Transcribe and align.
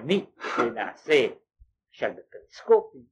מכונית 0.00 0.30
ונעשה 0.58 1.26
למשל 1.88 2.10
בפריסקופים, 2.10 3.04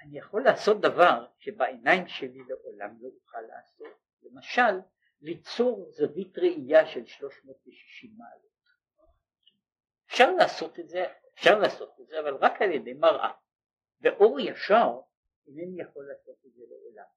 אני 0.00 0.18
יכול 0.18 0.44
לעשות 0.44 0.80
דבר 0.80 1.26
שבעיניים 1.38 2.08
שלי 2.08 2.42
לעולם 2.48 2.96
לא 3.00 3.08
אוכל 3.22 3.40
לעשות, 3.40 3.98
למשל 4.22 4.80
ליצור 5.20 5.90
זווית 5.90 6.38
ראייה 6.38 6.86
של 6.86 7.06
360 7.06 8.14
מעלות. 8.16 8.50
אפשר 10.06 10.30
לעשות 10.30 10.78
את 10.78 10.88
זה, 10.88 11.06
אפשר 11.34 11.58
לעשות 11.58 12.00
את 12.00 12.06
זה, 12.06 12.20
אבל 12.20 12.34
רק 12.34 12.62
על 12.62 12.70
ידי 12.70 12.92
מראה. 12.92 13.32
באור 14.00 14.40
ישר 14.40 15.00
אינני 15.46 15.82
יכול 15.82 16.08
לעשות 16.08 16.36
את 16.46 16.52
זה 16.52 16.62
לעולם. 16.68 17.08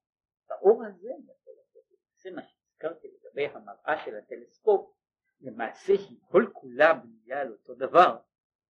באור 0.49 0.83
הזה 0.85 1.07
אני 1.17 1.31
יכול 1.31 1.53
לעשות 1.57 1.83
את 1.93 1.99
זה. 1.99 2.29
זה 2.29 2.31
מה 2.35 2.41
שהזכרתי 2.41 3.07
לגבי 3.07 3.45
המראה 3.45 4.05
של 4.05 4.15
הטלסקופ, 4.15 4.95
למעשה 5.41 5.93
היא 5.93 6.17
כל 6.31 6.45
כולה 6.53 6.93
בנויה 6.93 7.41
על 7.41 7.51
אותו 7.51 7.75
דבר, 7.75 8.17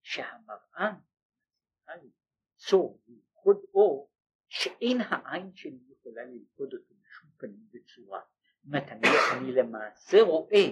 צריכה 0.02 1.96
ליצור, 2.02 3.00
ללכוד 3.08 3.56
אור, 3.74 4.10
שאין 4.48 5.00
העין 5.00 5.54
שלי 5.54 5.78
יכולה 5.88 6.24
ללכוד 6.24 6.74
אותו 6.74 6.94
בשום 6.94 7.30
פנים 7.36 7.68
וצורה. 7.72 8.20
זאת 8.20 8.66
אומרת, 8.66 8.88
אני, 8.88 9.08
אני 9.32 9.52
למעשה 9.52 10.22
רואה 10.22 10.66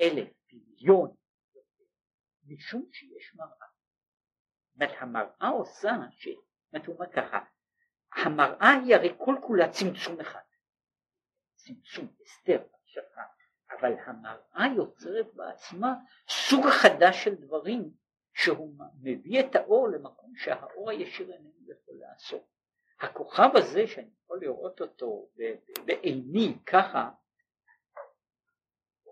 אלף, 0.00 0.28
מיליון, 0.52 1.16
משום 2.46 2.88
שיש 2.92 3.34
מראה. 3.34 3.66
זאת 4.66 4.74
אומרת, 4.74 4.94
המראה 5.00 5.48
עושה, 5.48 5.90
ש... 6.10 6.28
זאת 6.72 6.88
אומרת 6.88 7.12
ככה, 7.12 7.38
המראה 8.12 8.70
היא 8.84 8.94
הרי 8.94 9.14
כל 9.18 9.34
כולה 9.46 9.72
צמצום 9.72 10.20
אחד. 10.20 10.40
צמצום, 11.54 12.14
הסתר, 12.20 12.66
הקשחה. 12.74 13.22
אבל 13.70 13.92
המראה 14.04 14.66
יוצרת 14.76 15.34
בעצמה 15.34 15.94
סוג 16.28 16.66
חדש 16.66 17.24
של 17.24 17.34
דברים 17.34 17.90
שהוא 18.34 18.74
מביא 19.02 19.40
את 19.40 19.56
האור 19.56 19.88
למקום 19.88 20.36
שהאור 20.36 20.90
הישיר 20.90 21.32
איננו 21.32 21.50
יכול 21.66 21.94
לעשות. 21.94 22.42
הכוכב 23.00 23.50
הזה 23.54 23.86
שאני 23.86 24.10
יכול 24.24 24.40
לראות 24.40 24.80
אותו 24.80 25.28
בעיני 25.84 26.58
ככה, 26.66 27.10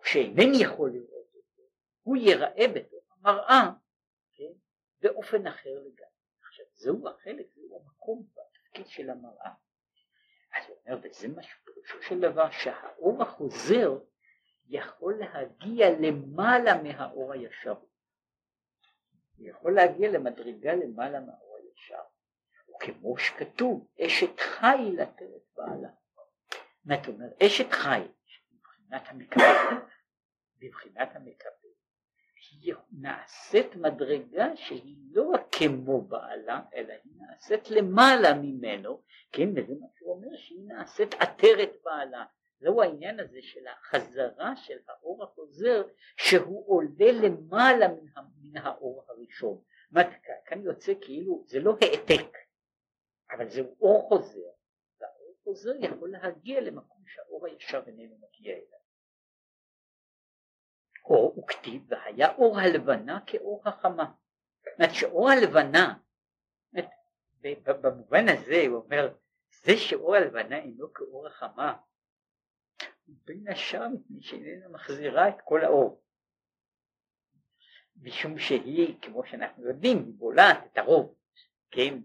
שאינני 0.04 0.56
יכול 0.62 0.90
לראות 0.90 1.34
אותו, 1.34 1.62
הוא 2.02 2.16
ייראה 2.16 2.66
בתוך 2.74 3.04
המראה 3.10 3.70
כן, 4.34 4.52
באופן 5.00 5.46
אחר 5.46 5.70
לגמרי. 5.70 6.14
עכשיו 6.42 6.66
זהו 6.74 7.08
החלק, 7.08 7.46
זהו 7.54 7.80
המקום 7.80 8.26
והתפקיד 8.36 8.86
של 8.86 9.10
המראה. 9.10 9.50
אז 10.54 10.68
הוא 10.68 10.76
אומר, 10.86 10.98
וזה 11.02 11.28
מה 11.28 11.42
שפירושו 11.42 12.02
של 12.02 12.20
דבר, 12.20 12.50
שהאור 12.50 13.22
החוזר 13.22 13.98
יכול 14.68 15.14
להגיע 15.14 15.90
למעלה 16.00 16.82
מהאור 16.82 17.32
הישר. 17.32 17.74
הוא 19.38 19.48
יכול 19.48 19.74
להגיע 19.74 20.10
למדרגה 20.10 20.74
למעלה 20.74 21.20
מהאור 21.20 21.56
הישר. 21.56 22.02
וכמו 22.76 23.18
שכתוב, 23.18 23.86
אשת 24.00 24.40
חיל 24.40 25.00
עטרת 25.00 25.42
בעלה. 25.56 25.88
מה 26.84 26.94
אתה 26.94 27.08
אומר? 27.10 27.26
אשת 27.46 27.72
חיל, 27.72 28.08
מבחינת 28.52 29.02
המקבל, 29.08 29.76
מבחינת 30.60 31.16
המקבל, 31.16 31.64
היא 32.50 32.74
נעשית 32.92 33.76
מדרגה 33.76 34.56
שהיא 34.56 34.96
לא 35.12 35.30
רק 35.30 35.46
כמו 35.52 36.00
בעלה, 36.00 36.60
אלא 36.74 36.92
היא 37.04 37.12
נעשית 37.16 37.70
למעלה 37.70 38.34
ממנו, 38.34 39.02
כן, 39.32 39.48
וזה 39.50 39.74
מה 39.80 39.86
שהוא 39.98 40.12
אומר, 40.16 40.36
שהיא 40.36 40.68
נעשית 40.68 41.14
עטרת 41.14 41.72
בעלה. 41.84 42.24
זהו 42.60 42.82
העניין 42.82 43.20
הזה 43.20 43.42
של 43.42 43.66
החזרה 43.66 44.56
של 44.56 44.78
האור 44.88 45.24
החוזר 45.24 45.82
שהוא 46.16 46.64
עולה 46.68 47.12
למעלה 47.22 47.88
מן, 47.88 48.06
מן 48.42 48.56
האור 48.56 49.04
הראשון. 49.08 49.62
כאן 50.44 50.62
יוצא 50.62 50.92
כאילו 51.00 51.44
זה 51.46 51.60
לא 51.60 51.76
העתק 51.80 52.36
אבל 53.30 53.48
זהו 53.48 53.76
אור 53.80 54.08
חוזר 54.08 54.50
והאור 55.00 55.34
חוזר 55.44 55.72
יכול 55.80 56.10
להגיע 56.10 56.60
למקום 56.60 57.02
שהאור 57.06 57.46
הישר 57.46 57.82
איננו 57.86 58.18
מגיע 58.18 58.52
אליו. 58.52 58.78
אור 61.04 61.38
וכתיב 61.38 61.82
והיה 61.88 62.34
אור 62.34 62.58
הלבנה 62.58 63.20
כאור 63.26 63.62
החמה. 63.64 64.12
זאת 64.64 64.74
אומרת 64.78 64.94
שאור 64.94 65.30
הלבנה 65.30 65.94
במובן 67.66 68.24
הזה 68.28 68.62
הוא 68.68 68.76
אומר 68.76 69.14
זה 69.64 69.76
שאור 69.76 70.16
הלבנה 70.16 70.56
אינו 70.58 70.92
כאור 70.92 71.26
החמה 71.26 71.76
בין 73.08 73.48
השאר 73.48 73.88
מפני 73.88 74.22
שאיננה 74.22 74.68
מחזירה 74.68 75.28
את 75.28 75.40
כל 75.44 75.64
האור. 75.64 76.02
משום 78.02 78.38
שהיא, 78.38 78.94
כמו 79.02 79.26
שאנחנו 79.26 79.68
יודעים, 79.68 79.98
היא 79.98 80.14
בולעת 80.16 80.58
את 80.72 80.78
הרוב, 80.78 81.14
כן, 81.70 81.98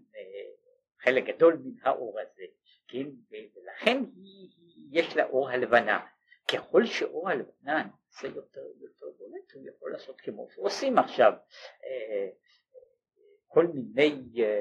חלק 1.02 1.24
גדול 1.24 1.56
מן 1.64 1.74
האור 1.82 2.20
הזה, 2.20 2.42
כן, 2.88 3.06
ולכן 3.30 4.04
היא, 4.16 4.50
יש 4.90 5.16
לה 5.16 5.24
אור 5.24 5.50
הלבנה. 5.50 6.06
ככל 6.52 6.86
שאור 6.86 7.30
הלבנה 7.30 7.84
נעשה 7.84 8.28
יותר 8.28 8.60
ויותר 8.80 9.06
בולט, 9.18 9.52
הוא 9.52 9.68
יכול 9.68 9.92
לעשות 9.92 10.20
כמו 10.20 10.48
שעושים 10.50 10.98
עכשיו 10.98 11.32
אה, 11.84 12.28
כל 13.46 13.66
מיני 13.66 14.22
אה, 14.38 14.60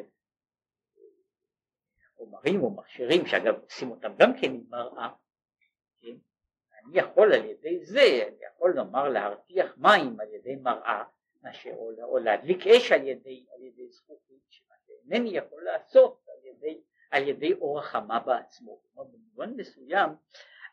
חומרים 2.15 2.61
או 2.63 2.69
מכשירים, 2.69 3.25
שאגב 3.27 3.55
עושים 3.63 3.91
אותם 3.91 4.15
גם 4.19 4.33
כן 4.41 4.51
עם 4.51 4.63
מראה? 4.69 5.09
אני 6.79 6.99
יכול 6.99 7.33
על 7.33 7.45
ידי 7.45 7.85
זה, 7.85 8.23
אני 8.27 8.45
יכול 8.53 8.71
לומר 8.75 9.09
להרתיח 9.09 9.77
מים 9.77 10.19
על 10.19 10.33
ידי 10.33 10.55
מראה, 10.55 11.03
מאשר, 11.43 11.73
או, 11.73 11.91
או 12.03 12.17
להדליק 12.17 12.67
אש 12.67 12.91
על 12.91 13.07
ידי, 13.07 13.45
על 13.55 13.63
ידי 13.63 13.89
זכוכית, 13.89 14.41
שמה 14.49 14.75
שאינני 14.87 15.29
יכול 15.29 15.63
לעשות 15.63 16.25
על 16.27 16.45
ידי, 16.45 16.81
על 17.11 17.27
ידי 17.27 17.53
אור 17.53 17.79
החמה 17.79 18.19
בעצמו. 18.19 18.81
כלומר 18.81 19.09
במובן 19.09 19.53
מסוים 19.53 20.09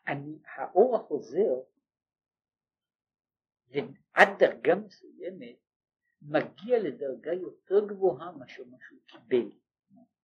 אני, 0.06 0.38
האור 0.54 0.96
החוזר 0.96 1.54
עד 4.14 4.28
דרגה 4.38 4.74
מסוימת 4.74 5.56
מגיע 6.22 6.78
לדרגה 6.78 7.32
יותר 7.32 7.86
גבוהה 7.86 8.32
מאשר 8.32 8.62
מה 8.70 8.76
שהוא 8.86 8.98
קיבל. 9.06 9.50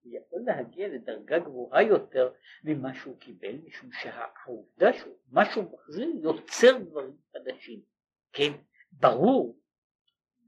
הוא 0.03 0.13
יכול 0.17 0.41
להגיע 0.47 0.89
לדרגה 0.89 1.39
גבוהה 1.39 1.83
יותר 1.83 2.33
ממה 2.65 2.95
שהוא 2.95 3.19
קיבל, 3.21 3.55
משום 3.65 3.93
שהעובדה 3.93 4.93
שמה 4.93 5.45
שהוא 5.45 5.73
מחזיר 5.73 6.09
יוצר 6.23 6.79
דברים 6.79 7.17
חדשים. 7.33 7.83
כן, 8.33 8.53
ברור, 8.93 9.59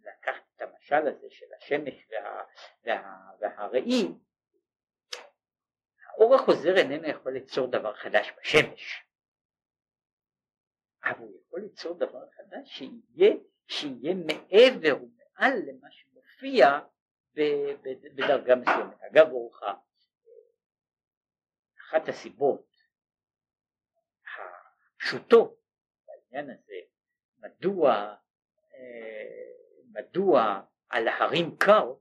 לקחת 0.02 0.42
את 0.56 0.62
המשל 0.62 1.08
הזה 1.08 1.26
של 1.30 1.46
השמש 1.58 2.06
וה, 2.10 2.44
וה, 2.84 3.30
והראי, 3.40 4.08
האור 6.06 6.34
החוזר 6.34 6.76
איננו 6.76 7.08
יכול 7.08 7.32
ליצור 7.32 7.70
דבר 7.70 7.94
חדש 7.94 8.32
בשמש, 8.40 9.04
אבל 11.04 11.18
הוא 11.18 11.40
יכול 11.46 11.60
ליצור 11.60 11.98
דבר 11.98 12.30
חדש 12.30 12.68
שיהיה, 12.68 13.34
שיהיה 13.68 14.14
מעבר 14.14 14.96
ומעל 15.02 15.52
למה 15.66 15.90
שמופיע 15.90 16.80
בדרגה 18.14 18.56
מסוימת. 18.56 19.02
אגב 19.02 19.32
אורך 19.32 19.62
אחת 21.80 22.08
הסיבות 22.08 22.66
הפשוטות 24.96 25.60
בעניין 26.06 26.50
הזה 26.50 26.76
מדוע 27.38 28.16
אה, 28.74 29.52
מדוע 29.92 30.62
על 30.88 31.08
ההרים 31.08 31.56
קר 31.58 31.94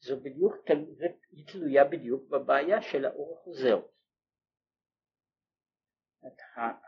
זו 0.00 0.20
בדיוק, 0.20 0.54
היא 1.30 1.46
תלויה 1.46 1.84
בדיוק 1.84 2.28
בבעיה 2.28 2.82
של 2.82 3.04
האור 3.04 3.38
החוזר. 3.38 3.80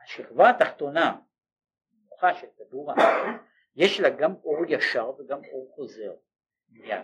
השכבה 0.04 0.50
התחתונה, 0.50 1.20
נמוכה 1.92 2.34
של 2.34 2.46
כדור 2.56 2.92
הארץ, 2.92 3.40
יש 3.76 4.00
לה 4.00 4.10
גם 4.10 4.34
אור 4.44 4.58
ישר 4.68 5.10
וגם 5.18 5.40
אור 5.52 5.72
חוזר. 5.74 6.12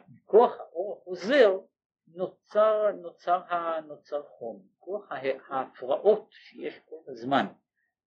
מכוח 0.09 0.61
האור 0.61 0.99
החוזר 1.01 1.59
נוצר, 2.15 2.93
נוצר, 2.93 3.43
נוצר 3.87 4.23
חום, 4.23 4.67
מכוח 4.77 5.13
ההפרעות 5.49 6.29
שיש 6.31 6.79
כל 6.85 7.01
הזמן 7.07 7.47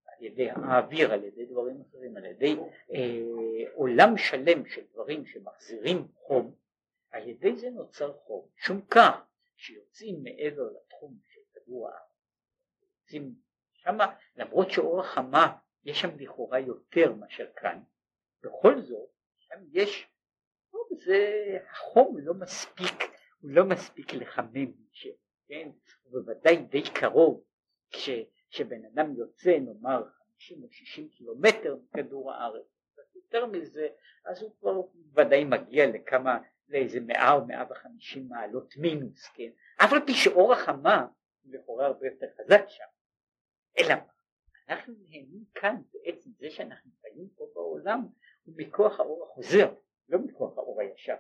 על 0.06 0.26
ידי 0.26 0.50
האוויר, 0.50 1.14
על 1.14 1.24
ידי 1.24 1.46
דברים 1.46 1.82
אחרים, 1.82 2.18
על 2.18 2.26
ידי 2.26 2.56
אה, 2.94 3.72
עולם 3.74 4.18
שלם 4.18 4.66
של 4.66 4.82
דברים 4.94 5.26
שמחזירים 5.26 6.08
חום, 6.16 6.56
על 7.12 7.28
ידי 7.28 7.56
זה 7.56 7.70
נוצר 7.70 8.14
חום. 8.14 8.48
שום 8.56 8.82
כך 8.82 9.22
שיוצאים 9.56 10.24
מעבר 10.24 10.64
לתחום 10.64 11.18
של 11.30 11.42
כדור 11.54 11.90
הארץ, 11.90 12.12
שמה, 13.74 14.16
למרות 14.36 14.72
שאור 14.72 15.00
החמה 15.00 15.58
יש 15.84 16.02
שם 16.02 16.10
לכאורה 16.20 16.60
יותר 16.60 17.14
מאשר 17.14 17.48
כאן, 17.56 17.84
בכל 18.44 18.82
זאת 18.82 19.10
שם 19.38 19.60
יש, 19.72 20.08
זה 21.06 21.58
החום 21.70 22.18
לא 22.20 22.34
מספיק, 22.34 23.12
הוא 23.42 23.52
לא 23.52 23.66
מספיק 23.66 24.14
לחמם, 24.14 24.72
ש, 24.92 25.08
כן, 25.48 25.70
הוא 26.04 26.22
בוודאי 26.22 26.58
די 26.58 26.84
קרוב, 26.94 27.44
כשבן 27.90 28.86
אדם 28.94 29.16
יוצא 29.16 29.58
נאמר 29.60 30.04
50 30.38 30.64
או 30.64 30.68
60 30.72 31.10
קילומטר 31.10 31.78
מכדור 31.84 32.32
הארץ, 32.34 32.72
יותר 33.16 33.46
מזה 33.46 33.88
אז 34.26 34.42
הוא 34.42 34.56
כבר 34.60 34.82
ודאי 35.14 35.44
מגיע 35.44 35.88
לכמה 35.88 36.40
לאיזה 36.68 37.00
מאה 37.00 37.34
או 37.34 37.46
מאה 37.46 37.64
וחמישים 37.70 38.30
מעלות 38.30 38.78
מינוס 38.78 39.28
כן? 39.34 39.50
אף 39.78 39.94
על 39.94 40.06
פי 40.06 40.14
שאור 40.14 40.54
החמה 40.54 41.08
לכאורה 41.46 41.86
הרבה 41.86 42.08
יותר 42.08 42.26
חזק 42.38 42.66
שם 42.68 42.84
אלא 43.80 43.96
מה? 43.96 44.12
אנחנו 44.70 44.94
נהנים 45.10 45.44
כאן 45.54 45.76
בעצם 45.94 46.30
זה 46.40 46.50
שאנחנו 46.50 46.92
חיים 47.02 47.30
פה 47.36 47.46
בעולם 47.54 48.02
הוא 48.02 48.12
מכוח 48.48 49.00
האור 49.00 49.26
החוזר 49.26 49.74
לא 50.10 50.20
מכוח 50.20 50.58
האור 50.58 50.82
הישר. 50.82 51.16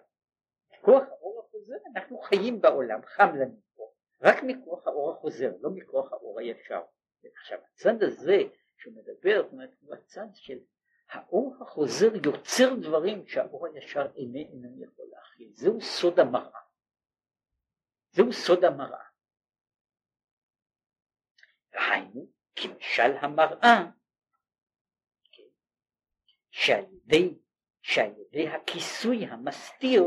מכוח 0.73 1.03
האור 1.07 1.43
החוזר 1.47 1.75
אנחנו 1.95 2.17
חיים 2.19 2.61
בעולם 2.61 2.99
חם 3.05 3.35
לנו 3.35 3.59
פה 3.75 3.91
רק 4.21 4.43
מכוח 4.43 4.87
האור 4.87 5.11
החוזר 5.11 5.51
לא 5.59 5.69
מכוח 5.69 6.13
האור 6.13 6.39
הישר. 6.39 6.81
עכשיו 7.37 7.59
הצד 7.73 8.03
הזה 8.03 8.37
שהוא 8.77 8.93
מדבר 8.93 9.43
זאת 9.43 9.51
אומרת 9.51 9.69
הוא 9.81 9.95
הצד 9.95 10.27
של 10.33 10.59
האור 11.09 11.55
החוזר 11.61 12.15
יוצר 12.25 12.75
דברים 12.81 13.27
שהאור 13.27 13.67
הישר 13.67 14.05
אינו 14.15 14.83
יכול 14.83 15.05
להכיל. 15.11 15.51
זהו 15.53 15.81
סוד 15.81 16.19
המראה. 16.19 16.59
זהו 18.11 18.33
סוד 18.33 18.63
המראה. 18.63 19.03
היינו 21.73 22.27
כמשל 22.55 23.17
המראה 23.21 23.91
שעל 26.65 26.85
ידי, 26.93 27.33
שעל 27.81 28.11
ידי 28.17 28.47
הכיסוי 28.47 29.25
המסתיר 29.25 30.03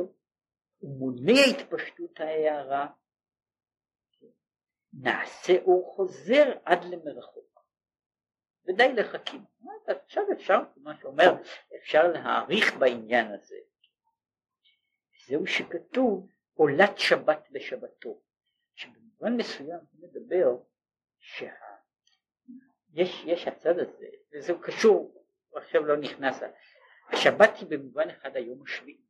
הוא 0.79 0.99
מונע 0.99 1.41
התפשטות 1.51 2.21
ההערה 2.21 2.87
נעשה 4.93 5.53
אור 5.63 5.95
חוזר 5.97 6.53
עד 6.65 6.85
למרחוק. 6.85 7.65
ודי 8.67 8.93
לחכים. 8.93 9.45
עכשיו 9.87 10.25
אפשר 10.33 10.59
כמו 10.75 10.91
שאומר 11.01 11.33
אפשר 11.77 12.09
להעריך 12.09 12.77
בעניין 12.79 13.33
הזה. 13.33 13.57
זהו 15.27 15.47
שכתוב 15.47 16.29
עולת 16.55 16.99
שבת 16.99 17.49
בשבתו. 17.51 18.21
שבמובן 18.75 19.37
מסוים 19.37 19.81
הוא 19.93 20.09
מדבר 20.09 20.57
שה... 21.19 21.55
יש, 22.93 23.25
יש 23.27 23.49
הצד 23.49 23.79
הזה 23.79 24.07
וזה 24.33 24.53
קשור 24.63 25.24
עכשיו 25.57 25.85
לא 25.85 25.97
נכנס. 25.97 26.43
השבת 27.09 27.51
היא 27.57 27.69
במובן 27.69 28.11
אחד 28.11 28.37
היום 28.37 28.63
השביעי 28.63 29.05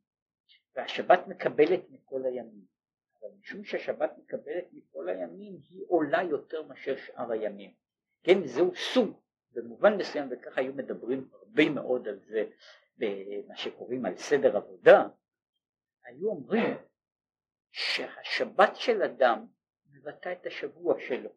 והשבת 0.75 1.27
מקבלת 1.27 1.89
מכל 1.89 2.25
הימים. 2.25 2.65
אבל 3.21 3.29
משום 3.39 3.63
שהשבת 3.63 4.11
מקבלת 4.17 4.65
מכל 4.73 5.09
הימים 5.09 5.57
היא 5.69 5.85
עולה 5.87 6.23
יותר 6.23 6.63
מאשר 6.63 6.95
שאר 6.97 7.31
הימים. 7.31 7.73
כן 8.23 8.47
זהו 8.47 8.75
סוג 8.75 9.21
במובן 9.51 9.97
מסוים 9.97 10.27
וככה 10.31 10.61
היו 10.61 10.73
מדברים 10.73 11.29
הרבה 11.31 11.69
מאוד 11.69 12.07
על 12.07 12.19
זה 12.19 12.45
במה 12.97 13.55
שקוראים 13.55 14.05
על 14.05 14.17
סדר 14.17 14.57
עבודה 14.57 15.07
היו 16.05 16.29
אומרים 16.29 16.75
שהשבת 17.71 18.75
של 18.75 19.03
אדם 19.03 19.45
מבטא 19.91 20.31
את 20.31 20.45
השבוע 20.45 20.95
שלו 21.07 21.29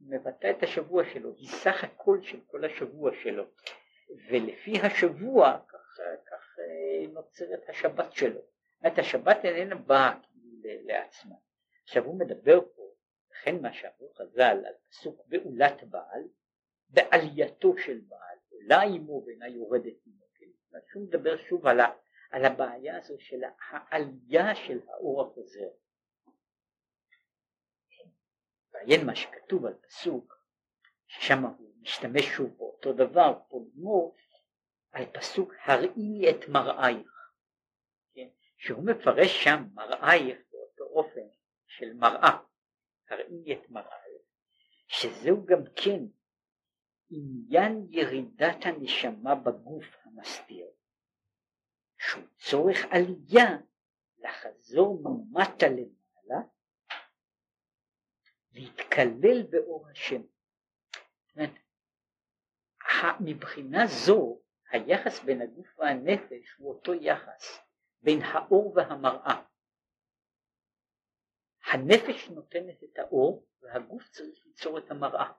מבטא 0.00 0.50
את 0.50 0.62
השבוע 0.62 1.04
שלו, 1.12 1.34
היא 1.36 1.48
סך 1.48 1.84
הכל 1.84 2.22
של 2.22 2.40
כל 2.46 2.64
השבוע 2.64 3.10
שלו 3.22 3.44
ולפי 4.30 4.80
השבוע 4.80 5.58
כך, 5.68 6.00
כך 6.30 6.58
אה, 6.58 7.06
נוצרת 7.12 7.68
השבת 7.68 8.12
שלו. 8.12 8.40
זאת 8.82 8.98
השבת 8.98 9.44
איננה 9.44 9.74
באה 9.74 10.20
לעצמה. 10.62 11.34
עכשיו 11.84 12.04
הוא 12.04 12.18
מדבר 12.18 12.60
פה, 12.60 12.82
לכן 13.30 13.62
מה 13.62 13.72
שאמרו 13.72 14.12
חז"ל 14.14 14.42
על 14.66 14.74
פסוק 14.90 15.26
בעולת 15.26 15.84
בעל, 15.84 16.22
בעלייתו 16.88 17.78
של 17.78 18.00
בעל, 18.08 18.38
עולה 18.50 18.80
עמו 18.80 19.22
ואינה 19.26 19.48
יורדת 19.48 20.06
עמו. 20.06 20.20
שהוא 20.90 21.02
מדבר 21.02 21.36
שוב 21.36 21.66
על, 21.66 21.80
ה, 21.80 21.86
על 22.30 22.44
הבעיה 22.44 22.98
הזו 22.98 23.14
של 23.18 23.40
העלייה 23.70 24.54
של 24.54 24.80
האור 24.88 25.22
החוזר. 25.22 25.68
מעיין 28.80 29.06
מה 29.06 29.16
שכתוב 29.16 29.66
על 29.66 29.74
פסוק, 29.74 30.34
ששם 31.06 31.44
הוא 31.44 31.74
משתמש 31.80 32.24
שוב 32.24 32.56
באותו 32.58 32.92
דבר, 32.92 33.38
פה 33.48 33.64
לגמור, 33.66 34.16
על 34.92 35.06
פסוק 35.06 35.54
הראי 35.64 36.30
את 36.30 36.48
מראייך, 36.48 37.32
כן? 38.14 38.28
שהוא 38.56 38.84
מפרש 38.84 39.44
שם 39.44 39.64
מראייך 39.74 40.38
באותו 40.52 40.84
אופן 40.84 41.26
של 41.66 41.92
מראה, 41.92 42.38
הראי 43.10 43.52
את 43.52 43.70
מראייך, 43.70 44.22
שזהו 44.86 45.46
גם 45.46 45.62
כן 45.76 46.00
עניין 47.10 47.86
ירידת 47.90 48.56
הנשמה 48.62 49.34
בגוף 49.34 49.84
המסתיר, 50.04 50.66
שהוא 51.98 52.24
צורך 52.38 52.78
עלייה 52.90 53.58
לחזור 54.18 55.02
ממטה 55.02 55.66
למעלה 55.68 55.99
להתקלל 58.52 59.42
באור 59.42 59.88
השם. 59.88 60.22
מבחינה 63.20 63.86
זו 63.86 64.40
היחס 64.70 65.24
בין 65.24 65.42
הגוף 65.42 65.78
והנפש 65.78 66.54
הוא 66.58 66.74
אותו 66.74 66.94
יחס 66.94 67.58
בין 68.02 68.22
האור 68.22 68.72
והמראה. 68.76 69.42
הנפש 71.64 72.28
נותנת 72.28 72.82
את 72.84 72.98
האור 72.98 73.46
והגוף 73.62 74.08
צריך 74.08 74.46
ליצור 74.46 74.78
את 74.78 74.90
המראה. 74.90 75.32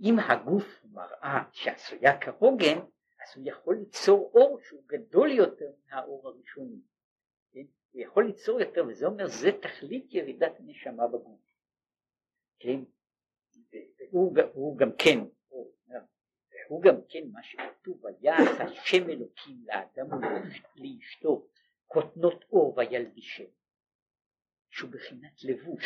אם 0.00 0.16
הגוף 0.18 0.64
הוא 0.82 0.90
מראה 0.92 1.38
שעשויה 1.52 2.20
כהוגן 2.20 2.78
אז 3.22 3.36
הוא 3.36 3.44
יכול 3.46 3.76
ליצור 3.76 4.30
אור 4.34 4.60
שהוא 4.62 4.82
גדול 4.86 5.30
יותר 5.30 5.72
מהאור 5.86 6.28
הראשוני. 6.28 6.80
הוא 7.90 8.02
יכול 8.02 8.26
ליצור 8.26 8.60
יותר 8.60 8.84
וזה 8.88 9.06
אומר 9.06 9.26
זה 9.26 9.50
תכלית 9.62 10.14
ירידת 10.14 10.52
הנשמה 10.60 11.06
בגוף. 11.06 11.40
כן? 12.58 12.80
והוא, 14.12 14.32
והוא 14.36 14.78
גם 14.78 14.90
כן, 14.98 15.18
הוא, 15.48 15.72
הוא 16.68 16.82
גם 16.82 16.96
כן 17.08 17.24
מה 17.32 17.42
שכתוב 17.42 18.04
ויעש 18.04 18.60
השם 18.60 19.10
אלוקים 19.10 19.64
לאדם 19.66 20.06
ולאשתו 20.76 21.46
כותנות 21.86 22.44
אור 22.52 22.78
וילבישם 22.78 23.44
שהוא 24.70 24.90
בחינת 24.90 25.44
לבוש 25.44 25.84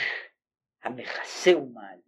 המכסה 0.83 1.59
ומעלה 1.59 2.03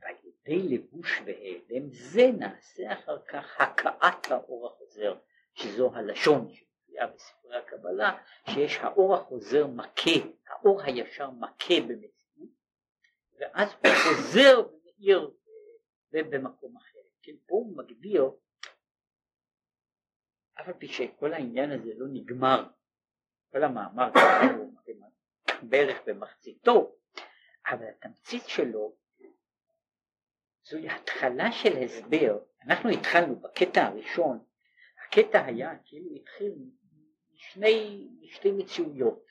ועל 0.00 0.14
ידי 0.24 0.76
לבוש 0.76 1.20
והיעלם 1.24 1.90
זה 1.90 2.22
נעשה 2.38 2.92
אחר 2.92 3.22
כך 3.22 3.60
הכאת 3.60 4.30
האור 4.30 4.66
החוזר 4.66 5.18
שזו 5.54 5.94
הלשון 5.94 6.48
שמופיעה 6.92 7.06
בספרי 7.06 7.56
הקבלה 7.56 8.22
שיש 8.50 8.78
האור 8.78 9.14
החוזר 9.14 9.66
מכה, 9.66 10.10
האור 10.46 10.82
הישר 10.82 11.30
מכה 11.30 11.80
במציאות 11.88 12.50
ואז 13.38 13.72
הוא 13.72 13.92
חוזר 14.04 14.68
ומאיר 14.68 15.30
במקום 16.12 16.76
אחר. 16.76 16.98
כן, 17.22 17.32
פה 17.46 17.54
הוא 17.54 17.76
מגדיר 17.76 18.30
אף 20.54 20.68
על 20.68 20.74
פי 20.78 20.88
שכל 20.88 21.32
העניין 21.32 21.70
הזה 21.70 21.90
לא 21.96 22.06
נגמר, 22.12 22.68
כל 23.52 23.64
המאמר 23.64 24.10
הוא 24.56 24.72
בערך 25.62 25.96
במחציתו, 26.06 26.96
אבל 27.66 27.86
התמצית 27.88 28.42
שלו 28.46 28.96
זוהי 30.62 30.88
התחלה 30.88 31.52
של 31.52 31.76
הסבר, 31.84 32.38
אנחנו 32.66 32.90
התחלנו 32.90 33.36
בקטע 33.36 33.86
הראשון, 33.86 34.44
הקטע 35.06 35.44
היה 35.44 35.78
כאילו 35.84 36.14
התחיל 36.16 36.52
משני, 37.42 38.08
משתי 38.20 38.50
מציאויות, 38.50 39.26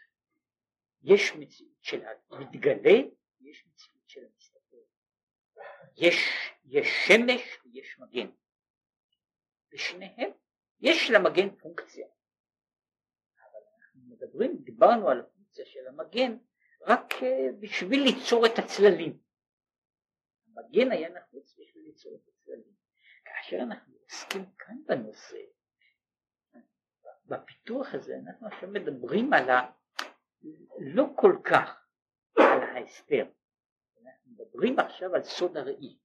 יש 1.04 1.36
מציאות 1.36 1.78
של 1.82 2.02
המתגלה, 2.32 3.00
יש 3.42 3.66
מציאות 3.68 4.04
של 4.08 4.22
המסתכל, 4.26 4.78
יש, 5.98 6.16
יש 6.66 6.88
שמש 7.08 7.58
ויש 7.66 8.00
מגן, 8.00 8.28
ושניהם 9.74 10.32
יש 10.80 11.12
למגן 11.16 11.56
פונקציה, 11.56 12.08
אבל 13.42 13.60
אנחנו 13.80 14.02
מדברים, 14.10 14.58
דיברנו 14.64 15.10
על 15.10 15.20
הפונקציה 15.20 15.66
של 15.66 15.88
המגן 15.88 16.38
רק 16.88 17.14
אה, 17.24 17.48
בשביל 17.60 18.04
ליצור 18.04 18.46
את 18.46 18.60
הצללים. 18.60 19.20
המגן 20.48 20.92
היה 20.92 21.10
נחוץ 21.10 21.56
בשביל 21.60 21.84
ליצור 21.84 22.16
את 22.16 22.28
הצללים. 22.28 22.74
כאשר 23.26 23.56
אנחנו 23.56 23.94
עוסקים 24.04 24.46
כאן 24.58 24.76
בנושא, 24.86 25.38
בפיתוח 27.32 27.94
הזה 27.94 28.16
אנחנו 28.26 28.48
עכשיו 28.48 28.70
מדברים 28.70 29.34
על 29.34 29.50
ה... 29.50 29.72
לא 30.80 31.06
כל 31.16 31.36
כך 31.44 31.86
על 32.38 32.62
ההסתר, 32.62 33.26
אנחנו 34.04 34.32
מדברים 34.32 34.80
עכשיו 34.80 35.16
על 35.16 35.24
סוד 35.24 35.58
הראי, 35.58 35.98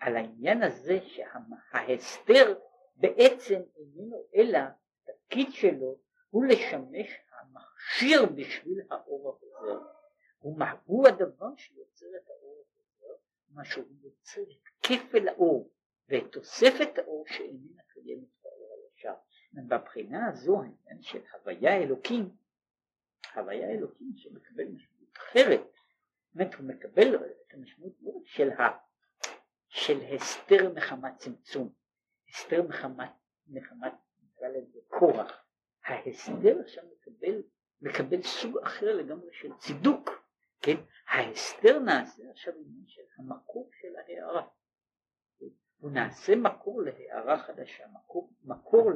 על 0.00 0.16
העניין 0.16 0.62
הזה 0.62 0.98
שההסתר 1.00 2.58
בעצם 2.96 3.60
איננו 3.76 4.26
אלא 4.34 4.58
התפקיד 5.02 5.48
שלו 5.52 5.98
הוא 6.30 6.44
לשמש 6.44 7.08
המכשיר 7.40 8.26
בשביל 8.26 8.80
האור 8.90 9.30
החוזר. 9.30 9.86
הוא, 10.38 10.58
הוא 10.84 11.08
הדבר 11.08 11.56
שיוצר 11.56 12.06
את 12.16 12.30
האור 12.30 12.64
החוזר, 12.66 13.14
מה 13.48 13.64
שהוא 13.64 13.84
יוצר 14.02 14.42
את 14.42 14.68
כפל 14.82 15.28
האור 15.28 15.70
ואת 16.08 16.32
תוספת 16.32 16.98
האור 16.98 17.24
שאיננה 17.28 17.82
קיימת 17.88 18.43
הישר. 19.04 19.14
בבחינה 19.68 20.28
הזו 20.28 20.62
של 21.00 21.20
הוויה 21.32 21.76
אלוקים, 21.76 22.30
הוויה 23.34 23.70
אלוקים 23.70 24.12
שמקבל 24.16 24.64
משמעות 24.64 25.16
אחרת, 25.16 25.60
אומרת 26.34 26.54
הוא 26.54 26.66
מקבל 26.66 27.14
את 27.14 27.54
המשמעות 27.54 27.92
של, 28.24 28.50
ה, 28.50 28.78
של 29.68 30.00
הסתר 30.14 30.72
מחמת 30.74 31.18
צמצום, 31.18 31.72
הסתר 32.28 32.62
מחמת, 32.62 33.10
מחמת 33.46 33.92
נקרא 34.22 34.48
לזה 34.48 34.78
כורח, 34.88 35.44
ההסתר 35.84 36.60
עכשיו 36.60 36.84
מקבל, 36.98 37.42
מקבל 37.82 38.22
סוג 38.22 38.58
אחר 38.58 38.96
לגמרי 38.96 39.30
של 39.32 39.52
צידוק, 39.58 40.10
כן, 40.62 40.76
ההסתר 41.08 41.78
נעשה 41.78 42.22
עכשיו 42.30 42.54
עניין 42.54 42.86
של 42.86 43.02
המקור 43.18 43.70
של 43.80 43.96
ההערה, 43.96 44.48
הוא 45.78 45.90
נעשה 45.90 46.36
מקור 46.36 46.82
להערה 46.82 47.38
חדשה, 47.38 47.86
מקור, 47.86 48.32
מקור 48.44 48.90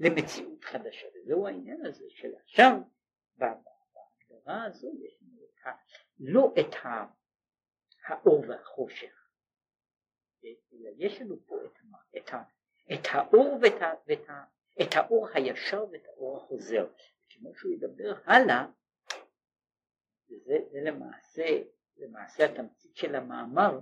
למציאות 0.00 0.64
חדשה, 0.64 1.06
וזהו 1.14 1.46
העניין 1.46 1.86
הזה 1.86 2.04
של 2.08 2.30
עכשיו 2.44 2.72
בהגדרה 3.36 4.64
הזו 4.64 4.92
יש 5.04 5.18
לנו 5.22 5.44
את 5.44 5.66
ה, 5.66 5.70
לא 6.18 6.54
את 6.60 6.74
ה, 6.84 7.06
האור 8.06 8.44
והחושך, 8.48 9.28
אלא 10.44 10.90
יש 10.96 11.20
לנו 11.20 11.36
פה 11.46 11.56
את, 11.64 11.78
את, 12.16 12.34
ה, 12.34 12.42
את 12.94 13.06
האור 13.12 13.58
ואת, 13.62 13.82
ה, 13.82 13.92
ואת 14.06 14.28
ה, 14.28 14.44
את 14.82 14.96
האור 14.96 15.28
הישר 15.34 15.84
ואת 15.92 16.06
האור 16.06 16.36
החוזר, 16.36 16.86
כמו 17.28 17.54
שהוא 17.54 17.72
ידבר 17.72 18.20
הלאה, 18.24 18.66
וזה 20.30 20.58
זה 20.70 20.78
למעשה, 20.80 21.62
למעשה 21.96 22.44
התמצית 22.44 22.96
של 22.96 23.14
המאמר, 23.14 23.80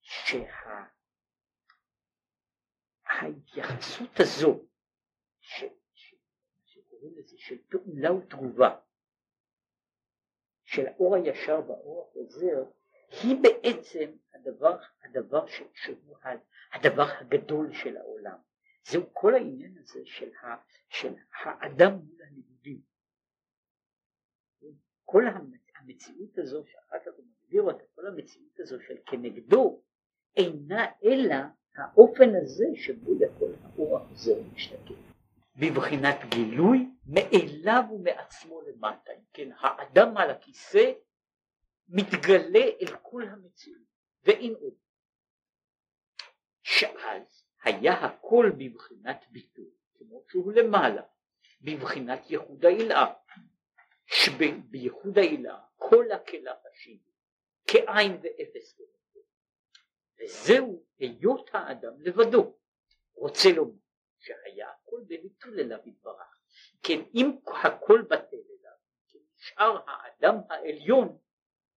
שה... 0.00 0.84
ההתייחסות 3.10 4.20
הזו 4.20 4.64
שקוראים 5.40 7.18
לזה 7.18 7.36
של 7.38 7.56
פעולה 7.68 8.12
ותגובה 8.12 8.80
של 10.64 10.86
האור 10.86 11.14
הישר 11.16 11.60
והאור 11.68 12.08
החוזר 12.10 12.64
היא 13.22 13.36
בעצם 13.42 14.10
הדבר, 14.34 14.76
הדבר 15.02 15.46
ש, 15.46 15.62
שהוא 15.74 16.16
הדבר 16.72 17.06
הגדול 17.20 17.72
של 17.72 17.96
העולם. 17.96 18.38
זהו 18.84 19.02
כל 19.12 19.34
העניין 19.34 19.78
הזה 19.78 20.00
של, 20.04 20.30
ה, 20.34 20.46
של 20.88 21.14
האדם 21.32 21.92
מול 21.92 22.22
הניגודים. 22.22 22.80
כל 25.04 25.22
המציאות 25.76 26.38
הזו 26.38 26.64
שאחר 26.66 26.98
כך 26.98 27.12
הוא 27.16 27.24
מגדיר 27.26 27.62
אותה 27.62 27.84
כל 27.94 28.06
המציאות 28.06 28.60
הזו 28.60 28.76
של 28.80 28.96
כנגדו 29.06 29.82
אינה 30.36 30.86
אלא 31.04 31.36
האופן 31.76 32.30
הזה 32.42 32.64
שבו 32.74 33.12
יכול 33.24 33.54
האור 33.62 33.96
החוזר 33.96 34.42
משתקף. 34.54 34.94
בבחינת 35.56 36.16
גילוי 36.28 36.90
מאליו 37.06 37.82
ומעצמו 37.90 38.60
למטה. 38.60 39.12
כן, 39.32 39.48
האדם 39.60 40.16
על 40.16 40.30
הכיסא 40.30 40.92
מתגלה 41.88 42.64
אל 42.82 42.96
כל 43.02 43.22
המציאות, 43.22 43.82
ואין 44.24 44.54
עוד. 44.54 44.74
שאז 46.62 47.44
היה 47.64 47.92
הכל 47.92 48.50
בבחינת 48.58 49.24
ביטוי, 49.30 49.70
כמו 49.98 50.22
שהוא 50.28 50.52
למעלה, 50.52 51.02
בבחינת 51.60 52.30
ייחוד 52.30 52.64
העילה, 52.64 53.06
שבייחוד 54.06 55.18
העילה 55.18 55.60
כל 55.76 56.12
הקלח 56.12 56.56
השני, 56.72 56.98
כאין 57.66 58.12
ואפס 58.22 58.80
וזהו 60.20 60.84
היות 60.98 61.50
האדם 61.52 61.92
לבדו. 62.00 62.56
רוצה 63.14 63.48
לומר 63.56 63.80
שהיה 64.18 64.70
הכל 64.70 65.00
בביטול 65.06 65.60
אליו 65.60 65.78
יתברך. 65.84 66.40
כן 66.82 67.00
אם 67.14 67.38
הכל 67.64 68.02
בטל 68.02 68.36
אליו, 68.36 68.72
כן 69.08 69.18
נשאר 69.36 69.78
האדם 69.86 70.34
העליון, 70.48 71.18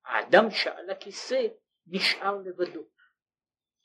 האדם 0.05 0.51
שעל 0.51 0.89
הכיסא, 0.89 1.47
נשאר 1.87 2.37
לבדו. 2.37 2.83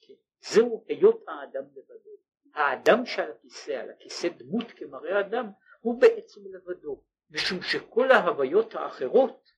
כן, 0.00 0.14
זהו 0.40 0.84
היות 0.88 1.24
האדם 1.28 1.64
לבדו. 1.74 2.10
האדם 2.54 3.06
שעל 3.06 3.30
הכיסא, 3.30 3.70
על 3.70 3.90
הכיסא 3.90 4.28
דמות 4.28 4.66
כמראה 4.76 5.20
אדם, 5.20 5.46
הוא 5.80 6.00
בעצם 6.00 6.40
לבדו, 6.54 7.04
משום 7.30 7.62
שכל 7.62 8.10
ההוויות 8.10 8.74
האחרות 8.74 9.50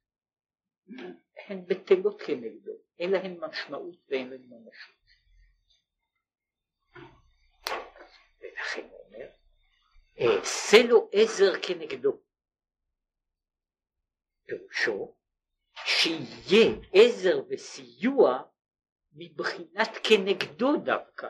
הן 1.47 1.67
בטלות 1.67 2.23
כנגדו, 2.23 2.73
אין 3.01 3.11
להן 3.11 3.37
משמעות 3.41 3.97
ואין 4.09 4.31
להן 4.31 4.43
ממשות. 4.43 4.97
ולכן 8.41 8.89
הוא 8.91 9.01
אומר, 9.07 9.27
אעשה 10.21 10.77
לו 10.89 11.09
עזר 11.13 11.53
כנגדו. 11.63 12.21
פירושו 14.47 15.17
שיהיה 15.85 16.71
עזר 16.93 17.43
וסיוע 17.49 18.43
מבחינת 19.13 19.91
כנגדו 20.03 20.77
דווקא. 20.77 21.29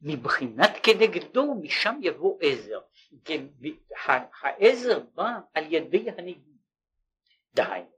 מבחינת 0.00 0.70
כנגדו 0.82 1.54
משם 1.54 1.98
יבוא 2.02 2.38
עזר. 2.42 2.80
כן, 3.24 3.46
העזר 4.42 5.00
בא 5.00 5.30
על 5.54 5.72
ידי 5.72 6.10
הניגוד. 6.10 6.58
דהיינו, 7.54 7.91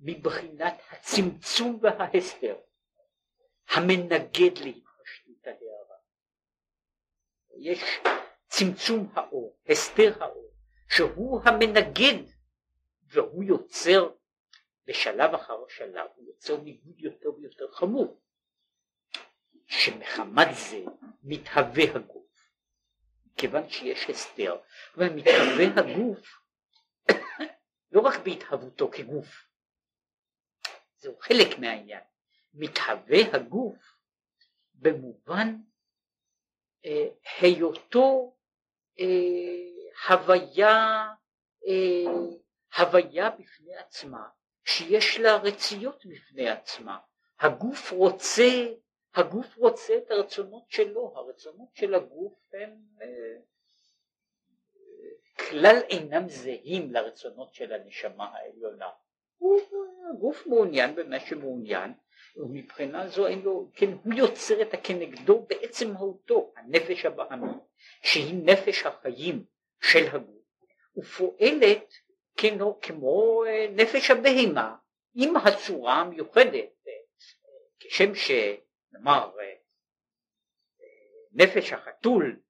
מבחינת 0.00 0.74
הצמצום 0.90 1.78
וההסתר, 1.82 2.56
המנגד 3.68 4.58
להתפשטות 4.58 5.46
ההערה. 5.46 5.96
יש 7.58 8.00
צמצום 8.48 9.12
האור, 9.14 9.56
הסתר 9.68 10.22
האור, 10.22 10.50
שהוא 10.88 11.40
המנגד 11.44 12.22
והוא 13.02 13.44
יוצר 13.44 14.10
בשלב 14.86 15.34
אחר 15.34 15.68
שלב, 15.68 16.06
הוא 16.14 16.26
יוצר 16.26 16.56
ניגוד 16.56 17.00
יותר 17.00 17.34
ויותר 17.34 17.72
חמור, 17.72 18.20
שמחמת 19.66 20.48
זה 20.52 20.84
מתהווה 21.22 21.84
הגוף, 21.94 22.50
כיוון 23.36 23.68
שיש 23.68 24.10
הסתר, 24.10 24.56
ומתהווה 24.96 25.64
הגוף 25.76 26.26
לא 27.92 28.00
רק 28.00 28.14
בהתהוותו 28.24 28.90
כגוף, 28.92 29.46
זהו 31.04 31.16
חלק 31.20 31.58
מהעניין. 31.58 32.00
מתהווה 32.54 33.18
הגוף 33.32 33.96
במובן 34.74 35.56
אה, 36.84 37.08
היותו 37.40 38.36
אה, 39.00 40.08
הוויה, 40.08 41.06
אה, 41.66 42.12
הוויה 42.78 43.30
בפני 43.30 43.76
עצמה, 43.76 44.28
שיש 44.64 45.18
לה 45.18 45.36
רציות 45.36 46.06
בפני 46.06 46.48
עצמה. 46.48 46.98
הגוף 47.40 47.90
רוצה, 47.90 48.66
הגוף 49.14 49.56
רוצה 49.56 49.98
את 49.98 50.10
הרצונות 50.10 50.70
שלו, 50.70 51.12
הרצונות 51.16 51.68
של 51.74 51.94
הגוף 51.94 52.38
הם 52.52 52.78
אה, 53.02 53.36
כלל 55.48 55.76
אינם 55.90 56.28
זהים 56.28 56.92
לרצונות 56.92 57.54
של 57.54 57.72
הנשמה 57.72 58.24
העליונה. 58.24 58.90
הגוף 60.10 60.46
מעוניין 60.46 60.94
במה 60.94 61.20
שמעוניין, 61.20 61.92
ומבחינה 62.36 63.08
זו 63.08 63.26
אין 63.26 63.42
לו, 63.42 63.70
כן, 63.74 63.90
הוא 64.04 64.14
יוצר 64.14 64.62
את 64.62 64.74
הכנגדו 64.74 65.46
בעצם 65.48 65.92
מהותו, 65.92 66.52
הנפש 66.56 67.04
הבעמית, 67.04 67.56
שהיא 68.02 68.34
נפש 68.44 68.86
החיים 68.86 69.44
של 69.80 70.06
הגוף, 70.12 70.44
ופועלת 70.96 71.94
כמו, 72.36 72.78
כמו 72.82 73.44
אה, 73.46 73.66
נפש 73.70 74.10
הבהמה, 74.10 74.76
עם 75.14 75.36
הצורה 75.36 75.94
המיוחדת, 75.94 76.70
אה, 76.88 76.92
כשם 77.80 78.12
שנאמר 78.14 79.30
אה, 79.40 79.54
נפש 81.32 81.72
החתול 81.72 82.40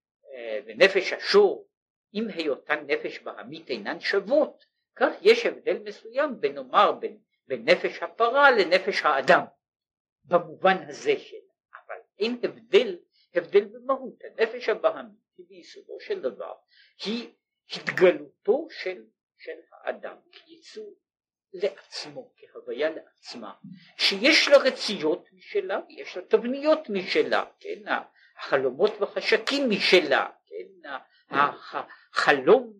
ונפש 0.66 1.12
השור, 1.12 1.68
עם 2.12 2.28
היותן 2.28 2.86
נפש 2.86 3.18
בהמית 3.18 3.70
אינן 3.70 4.00
שוות, 4.00 4.64
כך 4.96 5.12
יש 5.20 5.46
הבדל 5.46 5.78
מסוים 5.84 6.40
בין 6.40 6.54
נאמר 6.54 6.92
בין, 6.92 7.18
בין 7.46 7.64
נפש 7.68 8.02
הפרה 8.02 8.50
לנפש 8.50 9.02
האדם 9.02 9.42
במובן 10.24 10.76
הזה 10.88 11.18
של 11.18 11.36
אבל 11.74 11.96
אין 12.18 12.40
הבדל 12.42 12.96
הבדל 13.34 13.64
במהות. 13.64 14.14
הנפש 14.24 14.68
הבהמית 14.68 15.18
היא 15.36 15.46
ביסודו 15.48 16.00
של 16.00 16.20
דבר 16.20 16.52
היא 17.04 17.30
התגלותו 17.76 18.68
של, 18.70 19.04
של 19.38 19.58
האדם 19.72 20.16
כייצור 20.32 20.94
לעצמו 21.52 22.32
כהוויה 22.36 22.90
לעצמה. 22.90 23.54
שיש 23.96 24.48
לה 24.48 24.56
רציות 24.56 25.28
משלה 25.32 25.80
ויש 25.88 26.16
לה 26.16 26.22
תבניות 26.22 26.88
משלה 26.88 27.44
כן? 27.60 27.82
החלומות 28.38 28.92
והחשקים 29.00 29.70
משלה 29.70 30.30
כן? 30.46 30.90
החלום 31.30 32.72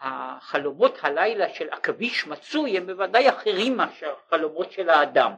החלומות 0.00 0.94
הלילה 1.02 1.54
של 1.54 1.68
עכביש 1.70 2.26
מצוי 2.26 2.76
הם 2.76 2.86
בוודאי 2.86 3.28
אחרים 3.28 3.76
מאשר 3.76 4.14
החלומות 4.26 4.72
של 4.72 4.90
האדם, 4.90 5.32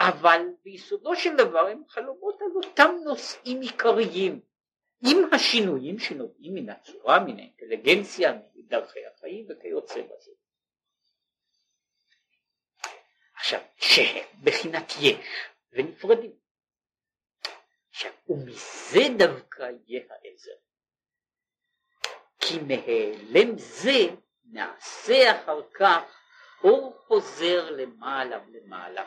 אבל 0.00 0.40
ביסודו 0.64 1.16
של 1.16 1.36
דבר 1.36 1.66
הם 1.66 1.82
חלומות 1.88 2.42
על 2.42 2.50
אותם 2.56 2.94
נושאים 3.04 3.60
עיקריים 3.60 4.40
עם 5.02 5.18
השינויים 5.32 5.98
שנובעים 5.98 6.54
מן 6.54 6.70
הצורה, 6.70 7.18
מן 7.18 7.38
האינטליגנציה, 7.38 8.32
מדרכי 8.54 9.06
החיים 9.06 9.46
וכיוצא 9.48 10.02
בזה. 10.02 10.30
עכשיו, 13.36 13.60
שהם 13.76 14.24
בחינת 14.44 14.92
יש 15.00 15.26
ונפרדים. 15.72 16.32
עכשיו, 17.90 18.12
ומזה 18.28 19.00
דווקא 19.18 19.70
יהיה 19.86 20.02
העזר. 20.10 20.63
כי 22.54 22.60
מהיעלם 22.60 23.58
זה 23.58 24.14
נעשה 24.52 25.42
אחר 25.42 25.60
כך 25.74 26.02
אור 26.64 26.96
חוזר 27.06 27.70
למעלה 27.70 28.38
ולמעלה. 28.46 29.04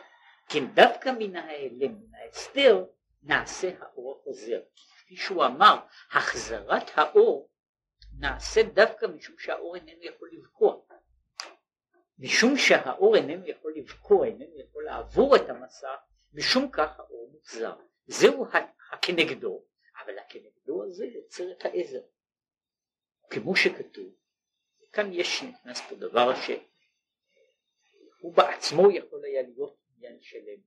כן, 0.48 0.66
דווקא 0.74 1.10
מן 1.18 1.36
ההיעלם, 1.36 1.94
מן 1.94 2.14
ההסתר, 2.14 2.84
נעשה 3.22 3.70
האור 3.80 4.18
החוזר. 4.20 4.60
כפי 4.76 5.16
שהוא 5.16 5.44
אמר, 5.44 5.76
החזרת 6.12 6.90
האור 6.94 7.50
נעשה 8.18 8.62
דווקא 8.62 9.06
משום 9.06 9.38
שהאור 9.38 9.76
איננו 9.76 10.02
יכול 10.02 10.30
לבקוע. 10.32 10.76
משום 12.18 12.56
שהאור 12.56 13.16
איננו 13.16 13.46
יכול 13.46 13.72
לבקוע, 13.76 14.26
איננו 14.26 14.60
יכול 14.60 14.84
לעבור 14.84 15.36
את 15.36 15.48
המסע, 15.48 15.94
משום 16.32 16.70
כך 16.70 17.00
האור 17.00 17.30
מוחזר. 17.32 17.74
זהו 18.06 18.46
הכנגדו, 18.92 19.64
אבל 20.04 20.18
הכנגדו 20.18 20.84
הזה 20.84 21.06
יוצר 21.06 21.52
את 21.52 21.64
העזר. 21.64 22.00
כמו 23.30 23.56
שכתוב, 23.56 24.14
כאן 24.92 25.12
יש, 25.12 25.42
נכנס 25.42 25.80
פה 25.88 25.94
דבר 25.94 26.34
שהוא 26.34 28.34
בעצמו 28.34 28.90
יכול 28.90 29.24
היה 29.24 29.42
להיות 29.42 29.76
עניין 29.96 30.20
שלם. 30.20 30.60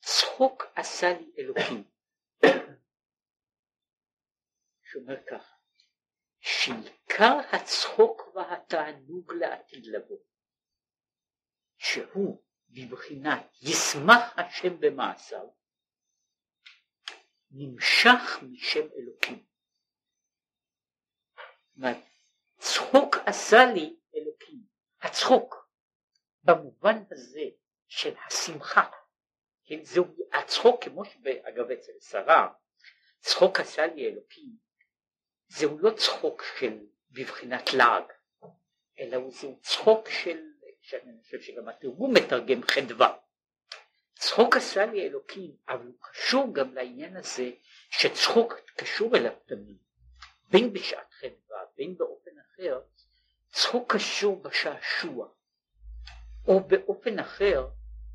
צחוק 0.00 0.62
עשה 0.74 1.06
לי 1.20 1.32
אלוקים. 1.38 1.84
שאומר 4.82 5.16
ככה, 5.30 5.54
שעיקר 6.40 7.38
הצחוק 7.52 8.22
והתענוג 8.34 9.32
לעתיד 9.32 9.86
לבוא, 9.86 10.18
שהוא 11.78 12.42
בבחינת 12.68 13.46
ישמח 13.62 14.38
השם 14.38 14.80
במעשיו, 14.80 15.46
נמשך 17.50 18.42
משם 18.42 18.86
אלוקים. 18.98 19.53
צחוק 22.58 23.16
עשה 23.26 23.64
לי 23.74 23.96
אלוקים. 24.14 24.58
הצחוק 25.02 25.68
במובן 26.44 27.02
הזה 27.10 27.44
של 27.88 28.14
השמחה, 28.26 28.90
כן, 29.64 29.82
זהו 29.82 30.04
הצחוק 30.32 30.84
כמו 30.84 31.04
שאגב 31.04 31.70
אצל 31.70 31.92
שרה, 32.00 32.52
צחוק 33.20 33.60
עשה 33.60 33.86
לי 33.86 34.08
אלוקים, 34.08 34.56
זהו 35.48 35.78
לא 35.78 35.90
צחוק 35.90 36.42
של 36.58 36.78
בבחינת 37.10 37.72
לעג, 37.72 38.04
אלא 38.98 39.16
הוא 39.16 39.32
זהו 39.32 39.60
צחוק 39.60 40.08
של, 40.08 40.42
שאני 40.80 41.22
חושב 41.22 41.40
שגם 41.40 41.68
התרגום 41.68 42.14
מתרגם 42.14 42.62
חדווה. 42.62 43.16
צחוק 44.14 44.56
עשה 44.56 44.86
לי 44.86 45.06
אלוקים, 45.06 45.56
אבל 45.68 45.86
הוא 45.86 45.94
קשור 46.00 46.54
גם 46.54 46.74
לעניין 46.74 47.16
הזה 47.16 47.50
שצחוק 47.90 48.54
קשור 48.76 49.16
אליו 49.16 49.32
תמיד, 49.46 49.78
בין 50.50 50.72
בשעת 50.72 51.12
חדווה, 51.12 51.58
בין 51.76 51.96
באופן 51.98 52.30
אחר, 52.38 52.80
צחוק 53.52 53.94
קשור 53.94 54.42
בשעשוע, 54.42 55.28
או 56.48 56.60
באופן 56.60 57.18
אחר, 57.18 57.68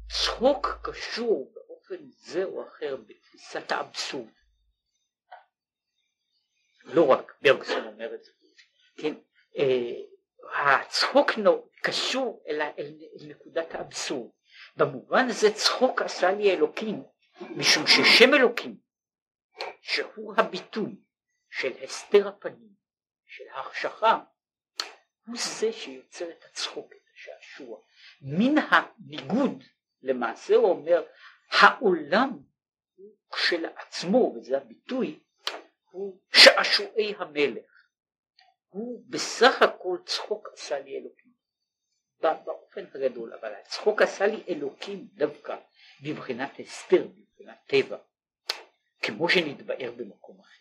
צחוק 0.09 0.67
קשור 0.81 1.53
באופן 1.53 2.09
זה 2.09 2.43
או 2.43 2.67
אחר 2.67 2.97
בתפיסת 2.97 3.71
האבסורד. 3.71 4.29
לא 6.83 7.07
רק 7.07 7.33
ברגסון 7.41 7.87
אומר 7.87 8.15
את 8.15 8.23
זה, 8.23 8.31
כן, 8.97 9.13
אה, 9.57 9.93
הצחוק 10.53 11.31
קשור 11.83 12.43
אל, 12.47 12.61
אל, 12.61 12.71
אל 12.79 13.27
נקודת 13.27 13.75
האבסורד. 13.75 14.31
במובן 14.77 15.25
הזה 15.29 15.53
צחוק 15.53 16.01
עשה 16.01 16.31
לי 16.31 16.51
אלוקים, 16.51 17.03
משום 17.41 17.87
ששם 17.87 18.33
אלוקים, 18.33 18.77
שהוא 19.81 20.33
הביטוי 20.37 20.95
של 21.49 21.83
הסתר 21.83 22.27
הפנים, 22.27 22.73
של 23.25 23.43
ההחשכה, 23.51 24.19
הוא 25.27 25.35
זה 25.37 25.73
שיוצר 25.73 26.29
את 26.29 26.45
הצחוק, 26.45 26.93
את 26.93 27.09
השעשוע. 27.13 27.79
מן 28.21 28.55
הניגוד 28.57 29.63
למעשה 30.01 30.55
הוא 30.55 30.69
אומר 30.69 31.03
העולם 31.51 32.29
הוא 32.95 33.15
כשלעצמו, 33.31 34.33
וזה 34.35 34.57
הביטוי, 34.57 35.19
הוא 35.89 36.19
שעשועי 36.33 37.13
המלך. 37.17 37.87
הוא 38.69 39.03
בסך 39.09 39.61
הכל 39.61 39.97
צחוק 40.05 40.49
עשה 40.53 40.79
לי 40.79 40.97
אלוקים. 40.97 41.29
באופן 42.21 42.85
הגדול, 42.93 43.33
אבל 43.33 43.53
הצחוק 43.53 44.01
עשה 44.01 44.27
לי 44.27 44.43
אלוקים 44.49 45.07
דווקא 45.13 45.57
בבחינת 46.03 46.59
הסתר, 46.59 47.07
בבחינת 47.07 47.57
טבע, 47.67 47.97
כמו 49.01 49.29
שנתבאר 49.29 49.91
במקום 49.97 50.39
אחר. 50.39 50.58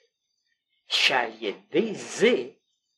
שעל 0.88 1.30
ידי 1.40 1.94
זה, 1.94 2.34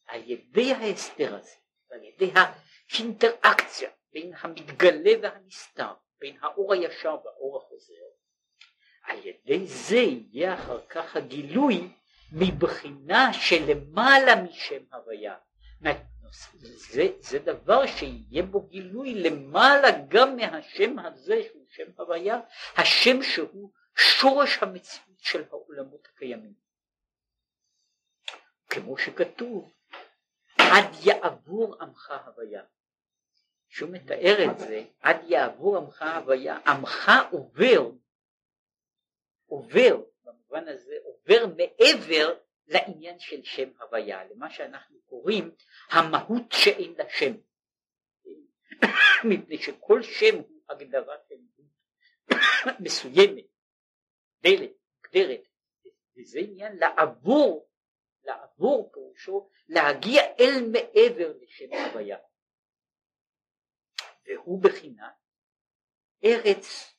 על 0.07 0.21
ידי 0.31 0.73
ההסתר 0.73 1.35
הזה, 1.35 1.55
ועל 1.91 2.01
ידי 2.05 2.33
האינטראקציה 2.35 3.91
בין 4.13 4.33
המתגלה 4.41 5.11
והנסתר, 5.23 5.93
בין 6.21 6.37
האור 6.43 6.73
הישר 6.73 7.17
והאור 7.25 7.63
החוזר, 7.63 7.95
על 9.05 9.19
ידי 9.25 9.67
זה 9.67 9.97
יהיה 9.97 10.55
אחר 10.55 10.81
כך 10.89 11.17
הגילוי 11.17 11.89
מבחינה 12.33 13.33
שלמעלה 13.33 14.43
משם 14.43 14.83
הוויה. 14.93 15.35
זה, 16.91 17.07
זה 17.21 17.39
דבר 17.39 17.87
שיהיה 17.87 18.43
בו 18.43 18.61
גילוי 18.61 19.15
למעלה 19.15 19.89
גם 20.09 20.37
מהשם 20.37 20.99
הזה 20.99 21.43
שהוא 21.49 21.67
שם 21.69 21.91
הוויה, 21.97 22.41
השם 22.77 23.23
שהוא 23.23 23.71
שורש 23.97 24.59
המציאות 24.63 25.19
של 25.19 25.45
העולמות 25.51 26.09
הקיימים. 26.15 26.70
כמו 28.71 28.99
שכתוב, 28.99 29.73
עד 30.59 30.85
יעבור 31.05 31.83
עמך 31.83 32.13
הוויה. 32.27 32.63
שהוא 33.69 33.91
מתאר 33.91 34.51
את 34.51 34.59
זה, 34.59 34.85
עד 35.01 35.17
יעבור 35.27 35.77
עמך 35.77 36.03
הוויה, 36.03 36.59
עמך 36.67 37.11
עובר, 37.31 37.91
עובר, 39.47 40.03
במובן 40.25 40.69
הזה 40.69 40.95
עובר 41.05 41.47
מעבר 41.57 42.39
לעניין 42.67 43.19
של 43.19 43.45
שם 43.45 43.71
הוויה, 43.81 44.25
למה 44.25 44.51
שאנחנו 44.51 45.01
קוראים 45.01 45.55
המהות 45.91 46.53
שאין 46.53 46.95
לה 46.99 47.05
שם. 47.09 47.33
מפני 49.25 49.59
שכל 49.59 50.03
שם 50.03 50.37
הוא 50.37 50.63
הגדרה 50.69 51.17
של 51.29 51.35
מסוימת, 52.81 53.45
דלת, 54.43 54.71
מוגדרת, 54.97 55.43
וזה 56.17 56.39
עניין 56.39 56.77
לעבור 56.77 57.70
לעבור 58.31 58.91
פירושו 58.93 59.51
להגיע 59.69 60.23
אל 60.41 60.71
מעבר 60.73 61.33
לשם 61.41 61.73
הוויה. 61.73 62.19
והוא 64.27 64.63
בחינת 64.63 65.15
ארץ 66.25 66.95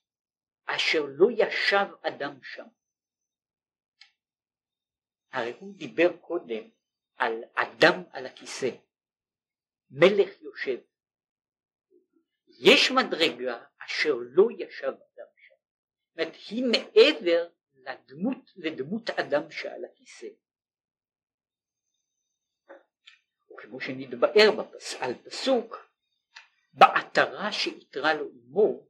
אשר 0.66 1.06
לא 1.08 1.28
ישב 1.32 1.86
אדם 2.02 2.44
שם. 2.44 2.68
הרי 5.32 5.54
הוא 5.60 5.76
דיבר 5.76 6.18
קודם 6.18 6.70
על 7.16 7.44
אדם 7.54 8.04
על 8.12 8.26
הכיסא, 8.26 8.70
מלך 9.90 10.42
יושב. 10.42 10.78
יש 12.48 12.92
מדרגה 12.92 13.66
אשר 13.86 14.14
לא 14.20 14.48
ישב 14.58 14.88
אדם 14.88 15.32
שם. 15.48 15.56
זאת 16.10 16.18
אומרת, 16.18 16.34
היא 16.50 16.64
מעבר 16.72 17.50
לדמות, 17.74 18.52
לדמות 18.56 19.10
אדם 19.10 19.52
שעל 19.52 19.86
הכיסא. 19.86 20.28
כמו 23.62 23.82
שנתבאר 23.82 24.52
בפס, 24.52 24.96
על 25.00 25.14
פסוק 25.24 25.88
בעטרה 26.74 27.52
שאיתרה 27.52 28.14
לו 28.14 28.30
אמו 28.30 28.88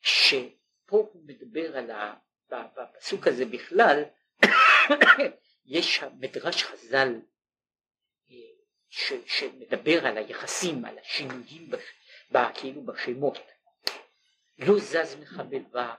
שפה 0.00 0.96
הוא 1.12 1.22
מדבר 1.26 1.76
על 1.76 1.90
ה... 1.90 2.14
בפסוק 2.50 3.26
הזה 3.26 3.44
בכלל 3.44 4.02
יש 5.66 6.02
מדרש 6.02 6.62
חז"ל 6.62 7.08
אה, 8.30 8.36
ש, 8.88 9.12
שמדבר 9.26 10.06
על 10.06 10.16
היחסים, 10.18 10.84
על 10.84 10.98
השינויים 10.98 11.70
בש, 11.70 11.82
כאילו 12.54 12.82
בשמות. 12.82 13.38
לא 14.58 14.78
זז 14.78 15.16
מחבבה, 15.20 15.94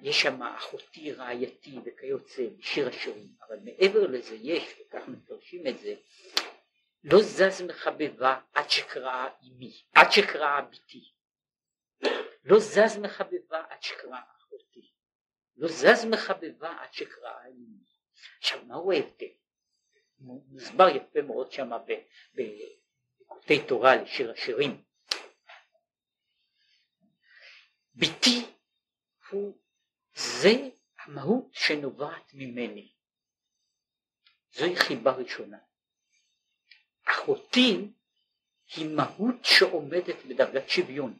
יש 0.00 0.22
שם 0.22 0.42
אחותי 0.42 1.12
רעייתי 1.12 1.78
וכיוצא 1.84 2.42
בשיר 2.58 2.88
השירים, 2.88 3.28
אבל 3.48 3.58
מעבר 3.64 4.06
לזה 4.06 4.36
יש, 4.40 4.74
וכך 4.80 5.08
מפרשים 5.08 5.66
את 5.66 5.78
זה, 5.78 5.94
לא 7.04 7.18
זז 7.22 7.62
מחבבה 7.62 8.40
עד 8.54 8.70
שקראה 8.70 9.28
אמי, 9.42 9.82
עד 9.94 10.06
שקראה 10.10 10.60
ביתי. 10.60 11.12
לא 12.44 12.58
זז 12.58 12.98
מחבבה 13.02 13.64
עד 13.68 13.82
שקרא 13.82 14.20
אחותי, 14.36 14.92
לא 15.56 15.68
זז 15.68 16.04
מחבבה 16.10 16.82
עד 16.82 16.92
שקרא 16.92 17.44
אימי. 17.44 17.84
עכשיו 18.38 18.64
מהו 18.64 18.92
ההבדל? 18.92 19.26
מוסבר 20.18 20.88
יפה 20.88 21.22
מאוד 21.22 21.52
שם 21.52 21.70
בקוטי 22.34 23.66
תורה 23.68 23.96
לשיר 23.96 24.30
השירים. 24.30 24.84
ביתי 27.94 28.54
הוא 29.30 29.58
זה 30.14 30.50
המהות 30.98 31.54
שנובעת 31.54 32.34
ממני. 32.34 32.92
זוהי 34.50 34.76
חיבה 34.76 35.12
ראשונה. 35.12 35.58
אחותי 37.10 37.88
היא 38.76 38.96
מהות 38.96 39.44
שעומדת 39.44 40.24
בדרגת 40.28 40.68
שוויון. 40.68 41.18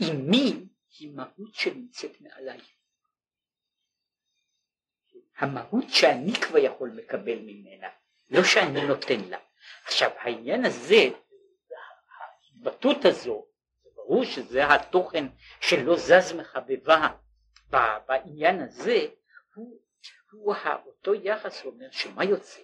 אמי 0.00 0.66
היא 0.98 1.10
מהות 1.14 1.54
שנמצאת 1.54 2.20
מעליי. 2.20 2.60
המהות 5.36 5.84
שאני 5.88 6.32
כבר 6.34 6.58
יכול 6.58 6.90
לקבל 6.94 7.38
ממנה, 7.38 7.88
לא 8.30 8.44
שאני 8.44 8.86
נותן 8.86 9.20
לה. 9.28 9.38
עכשיו 9.84 10.10
העניין 10.18 10.64
הזה, 10.64 11.08
ההתבטאות 12.18 13.04
הזו, 13.04 13.46
ברור 13.94 14.24
שזה 14.24 14.74
התוכן 14.74 15.24
שלא 15.60 15.96
זז 15.96 16.32
מחבבה 16.32 17.08
בעניין 18.06 18.62
הזה, 18.62 19.06
הוא, 19.54 19.80
הוא 20.30 20.54
אותו 20.86 21.14
יחס 21.14 21.64
אומר 21.64 21.90
שמה 21.90 22.24
יוצא, 22.24 22.60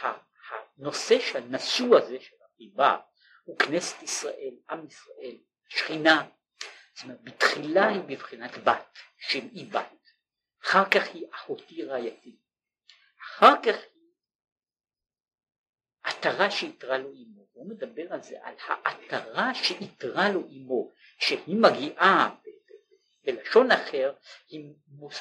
שהנושא 0.00 1.20
של 1.20 1.38
הנשוא 1.38 1.98
הזה 1.98 2.20
של 2.20 2.36
החיבה 2.44 2.96
הוא 3.44 3.58
כנסת 3.58 4.02
ישראל, 4.02 4.54
עם 4.70 4.86
ישראל, 4.86 5.36
שכינה, 5.68 6.28
זאת 6.94 7.04
אומרת 7.04 7.22
בתחילה 7.22 7.88
היא 7.88 8.00
בבחינת 8.00 8.58
בת, 8.64 8.98
של 9.18 9.48
אי 9.52 9.64
בת, 9.64 10.10
אחר 10.64 10.84
כך 10.90 11.14
היא 11.14 11.26
אחותי 11.34 11.84
רעייתי, 11.84 12.36
אחר 13.22 13.54
כך 13.62 13.74
היא 13.74 14.12
עטרה 16.02 16.50
שאיתרה 16.50 16.98
לו 16.98 17.08
אמו, 17.12 17.46
הוא 17.52 17.68
מדבר 17.70 18.12
על 18.12 18.22
זה, 18.22 18.36
על 18.42 18.54
העטרה 18.58 19.54
שאיתרה 19.54 20.28
לו 20.28 20.40
אמו, 20.40 20.92
שהיא 21.18 21.56
מגיעה 21.56 22.36
בלשון 23.24 23.70
אחר, 23.70 24.14
היא 24.48 24.74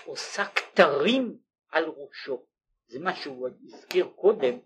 עושה 0.05 0.45
כתרים 0.45 1.39
על 1.69 1.85
ראשו, 1.85 2.45
זה 2.87 2.99
מה 2.99 3.15
שהוא 3.15 3.49
הזכיר 3.63 4.07
קודם, 4.15 4.59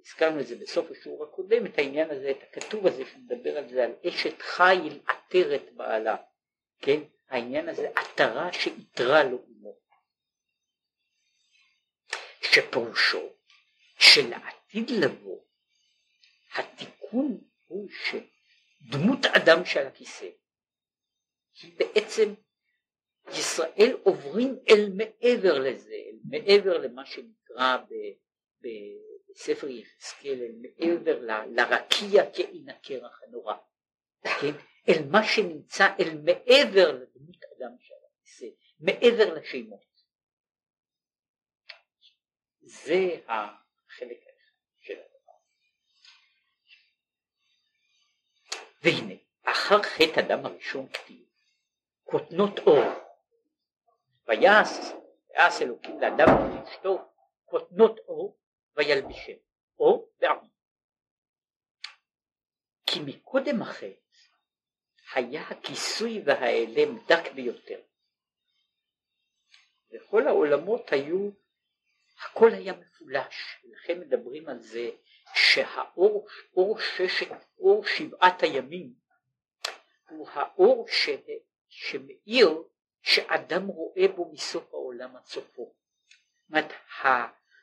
הזכרנו 0.00 0.40
את 0.40 0.46
זה 0.46 0.56
בסוף 0.56 0.90
השיעור 0.90 1.24
הקודם, 1.24 1.66
את 1.66 1.78
העניין 1.78 2.10
הזה, 2.10 2.30
את 2.30 2.42
הכתוב 2.42 2.86
הזה 2.86 3.02
שמדבר 3.12 3.58
על 3.58 3.68
זה, 3.68 3.84
על 3.84 3.92
אשת 4.08 4.42
חיל 4.42 5.00
עטרת 5.06 5.72
בעלה, 5.76 6.16
כן, 6.80 7.00
העניין 7.28 7.68
הזה, 7.68 7.90
עטרה 7.96 8.52
שאיתרה 8.52 9.24
לו 9.24 9.44
אמו. 9.48 9.76
שפירושו 12.42 13.28
שלעתיד 13.98 14.90
לבוא 14.90 15.40
התיקון 16.54 17.40
הוא 17.66 17.88
שדמות 17.90 19.26
אדם 19.26 19.64
שעל 19.64 19.86
הכיסא 19.86 20.28
היא 21.62 21.72
בעצם 21.76 22.34
ישראל 23.28 23.96
עוברים 24.02 24.58
אל 24.68 24.90
מעבר 24.94 25.58
לזה, 25.58 25.94
אל 25.94 26.18
מעבר 26.24 26.78
למה 26.78 27.06
שנקרא 27.06 27.39
ב, 27.56 27.94
בספר 28.60 29.68
יחזקאל, 29.68 30.40
אל 30.42 30.54
מעבר 30.62 31.20
לרקיע 31.46 32.22
כעין 32.34 32.68
הקרח 32.68 33.22
הנורא, 33.22 33.54
כן? 34.22 34.52
אל 34.88 35.08
מה 35.10 35.24
שנמצא 35.24 35.86
אל 36.00 36.18
מעבר 36.24 36.92
לדמות 36.92 37.44
אדם 37.44 37.76
שעל 37.78 37.98
הכיסא, 38.12 38.46
מעבר 38.80 39.34
לשמות. 39.34 39.90
זה 42.60 43.20
החלק 43.28 44.20
של 44.78 44.92
הדבר. 44.92 45.32
והנה, 48.82 49.14
אחר 49.42 49.82
חטא 49.82 50.20
אדם 50.20 50.46
הראשון 50.46 50.88
כתיב, 50.88 51.26
כותנות 52.04 52.58
אור, 52.58 52.84
ויעש, 54.28 54.68
ויעש 55.30 55.62
אלוקים 55.62 56.00
לאדם 56.00 56.26
ולאשתו 56.28 57.10
כותנות 57.50 57.98
אור 57.98 58.38
וילבישם, 58.76 59.36
אור 59.78 60.12
ועמים. 60.20 60.50
כי 62.86 63.00
מקודם 63.06 63.62
החטא 63.62 64.00
היה 65.14 65.42
הכיסוי 65.48 66.22
וההיעלם 66.26 66.98
דק 67.06 67.32
ביותר. 67.34 67.80
וכל 69.92 70.26
העולמות 70.26 70.92
היו 70.92 71.30
הכל 72.24 72.50
היה 72.52 72.72
מפולש, 72.72 73.56
לכן 73.64 74.00
מדברים 74.00 74.48
על 74.48 74.58
זה 74.58 74.90
שהאור, 75.34 76.26
אור 76.56 76.78
ששת, 76.80 77.28
אור 77.58 77.84
שבעת 77.86 78.42
הימים, 78.42 78.94
הוא 80.08 80.28
האור 80.32 80.86
ש, 80.88 81.08
שמאיר 81.68 82.62
שאדם 83.02 83.66
רואה 83.66 84.08
בו 84.16 84.32
מסוף 84.32 84.74
העולם 84.74 85.16
עד 85.16 85.24
סופו. 85.24 85.74
זאת 86.42 86.50
אומרת, 86.50 86.72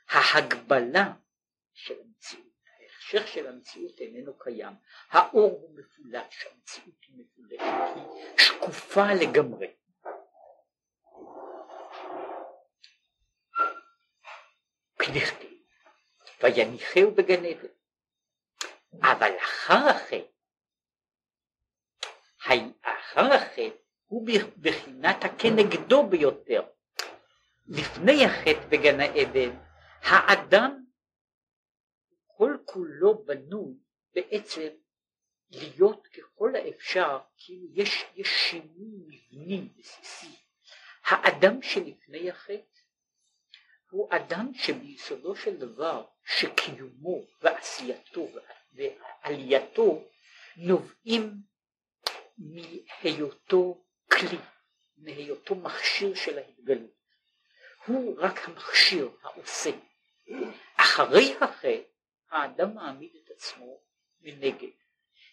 ההגבלה 0.10 1.14
של 1.74 1.94
המציאות, 2.02 2.48
ההחשך 2.82 3.28
של 3.28 3.48
המציאות 3.48 4.00
איננו 4.00 4.38
קיים, 4.38 4.74
האור 5.10 5.52
הוא 5.62 5.80
מפולש, 5.80 6.46
המציאות 6.46 7.04
היא 7.08 7.16
מפולשת, 7.18 7.96
היא 7.96 8.38
שקופה 8.38 9.14
לגמרי. 9.22 9.68
כדכתיב, 15.00 15.58
ויניחהו 16.44 17.12
בגן 17.12 17.46
עדן. 17.46 17.68
אבל 19.02 19.32
אחר 19.38 19.90
החטא, 19.90 20.18
אחר 22.82 23.34
החטא 23.34 23.70
הוא 24.06 24.28
בחינת 24.58 25.24
הכנגדו 25.24 26.08
ביותר. 26.08 26.62
לפני 27.68 28.26
החטא 28.26 28.68
בגן 28.70 29.00
העדן, 29.00 29.67
האדם 30.02 30.86
כל 32.28 32.58
כולו 32.66 33.24
בנוי 33.26 33.74
בעצם 34.14 34.70
להיות 35.52 36.08
ככל 36.08 36.56
האפשר, 36.56 37.20
כאילו 37.38 37.68
יש, 37.74 38.06
יש 38.16 38.28
שינוי 38.28 39.00
מבני 39.08 39.70
בסיסי. 39.78 40.36
האדם 41.04 41.62
שלפני 41.62 42.30
החטא 42.30 42.78
הוא 43.90 44.10
אדם 44.16 44.52
שביסודו 44.54 45.36
של 45.36 45.58
דבר 45.58 46.06
שקיומו 46.26 47.22
ועשייתו 47.42 48.28
ועלייתו 48.74 50.04
נובעים 50.58 51.34
מהיותו 52.38 53.84
כלי, 54.12 54.38
מהיותו 54.98 55.56
מכשיר 55.56 56.16
של 56.16 56.38
ההתגלות. 56.38 56.98
הוא 57.86 58.16
רק 58.20 58.50
המכשיר, 58.50 59.10
העושה. 59.24 59.72
אחרי 60.76 61.36
החטא 61.42 61.78
האדם 62.30 62.76
מעמיד 62.76 63.12
את 63.24 63.32
עצמו 63.32 63.80
מנגד, 64.22 64.72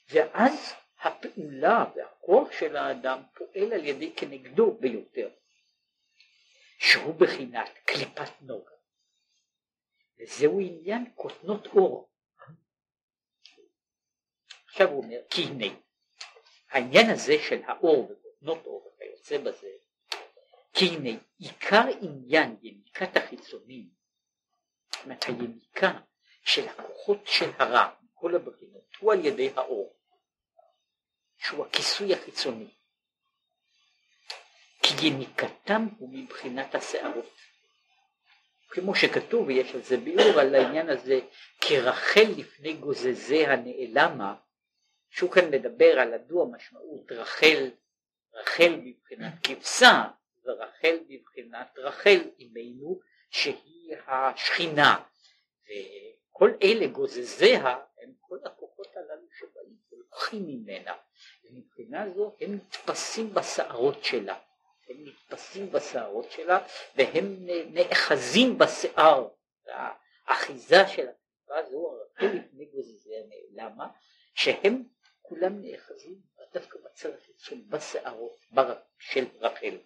ואז 0.08 0.74
הפעולה 1.00 1.84
והכוח 1.96 2.52
של 2.52 2.76
האדם 2.76 3.22
פועל 3.34 3.72
על 3.72 3.84
ידי 3.84 4.12
כנגדו 4.16 4.76
ביותר. 4.80 5.30
שהוא 6.78 7.14
בחינת 7.14 7.68
קליפת 7.84 8.30
נוגה. 8.40 8.70
וזהו 10.18 10.60
עניין 10.60 11.12
כותנות 11.14 11.66
אור. 11.66 12.08
עכשיו 14.66 14.88
הוא 14.88 15.04
אומר, 15.04 15.18
כי 15.30 15.42
הנה, 15.42 15.74
העניין 16.70 17.10
הזה 17.10 17.32
של 17.48 17.62
האור 17.66 18.10
וכותנות 18.10 18.66
אור 18.66 18.94
וכיוצא 18.96 19.38
בזה, 19.38 19.70
כי 20.72 20.84
הנה, 20.84 21.20
עיקר 21.38 21.84
עניין 22.00 22.56
יניקת 22.62 23.16
החיצונים, 23.16 23.88
זאת 25.04 25.08
אומרת 25.08 25.24
היניקה 25.24 25.92
של 26.44 26.68
הכוחות 26.68 27.26
של 27.26 27.50
הרע, 27.58 27.94
כל 28.14 28.34
הבחינות, 28.34 28.96
הוא 28.98 29.12
על 29.12 29.24
ידי 29.24 29.50
האור, 29.56 29.96
שהוא 31.38 31.66
הכיסוי 31.66 32.14
החיצוני. 32.14 32.68
כי 34.82 35.06
יניקתם 35.06 35.86
הוא 35.98 36.08
מבחינת 36.12 36.74
השערות. 36.74 37.34
כמו 38.68 38.94
שכתוב, 38.94 39.46
ויש 39.46 39.74
על 39.74 39.82
זה 39.82 39.96
ביאור 39.96 40.40
על 40.40 40.54
העניין 40.54 40.88
הזה, 40.88 41.20
כרחל 41.60 42.26
לפני 42.36 42.72
גוזזיה 42.72 43.56
נעלמה, 43.56 44.34
שהוא 45.10 45.30
כאן 45.30 45.50
מדבר 45.50 46.00
על 46.00 46.14
הדו 46.14 46.42
המשמעות 46.42 47.12
רחל, 47.12 47.70
רחל 48.34 48.80
בבחינת 48.84 49.32
כבשה, 49.42 50.04
ורחל 50.44 50.98
בבחינת 51.08 51.78
רחל 51.78 52.20
אימנו, 52.38 53.00
שהיא 53.34 53.96
השכינה. 54.06 55.04
וכל 55.64 56.50
אלה 56.62 56.86
גוזזיה 56.86 57.76
הם 58.02 58.12
כל 58.20 58.38
הכוחות 58.44 58.86
הללו 58.96 59.26
שבאים 59.38 59.76
ולוקחים 59.92 60.46
ממנה, 60.46 60.96
ומבחינה 61.44 62.10
זו 62.10 62.36
הם 62.40 62.54
נתפסים 62.54 63.34
בשערות 63.34 64.04
שלה, 64.04 64.38
הם 64.88 64.96
נתפסים 65.04 65.72
בשערות 65.72 66.30
שלה 66.30 66.66
והם 66.96 67.36
נאחזים 67.72 68.58
בשיער, 68.58 69.28
האחיזה 70.26 70.88
של 70.88 71.08
התקופה 71.08 71.58
הזו 71.58 71.96
הרבה 72.18 72.34
לפני 72.34 72.64
גוזיזיהם, 72.64 73.26
למה? 73.54 73.88
שהם 74.34 74.82
כולם 75.22 75.62
נאחזים 75.62 76.20
דווקא 76.52 76.78
בצלחת 76.84 77.38
של 77.38 77.60
בשערות 77.68 78.36
של 78.98 79.24
רחל. 79.40 79.76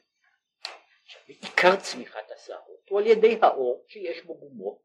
עיקר 1.26 1.76
צמיחת 1.76 2.30
השערות 2.30 2.88
הוא 2.88 3.00
על 3.00 3.06
ידי 3.06 3.38
האור 3.42 3.84
שיש 3.88 4.22
בו 4.22 4.34
גומות 4.34 4.78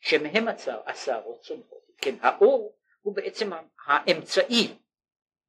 שמהם 0.00 0.46
השערות 0.86 1.40
צומחות, 1.40 1.86
כן 1.98 2.14
האור 2.20 2.76
הוא 3.00 3.16
בעצם 3.16 3.50
האמצעי 3.86 4.78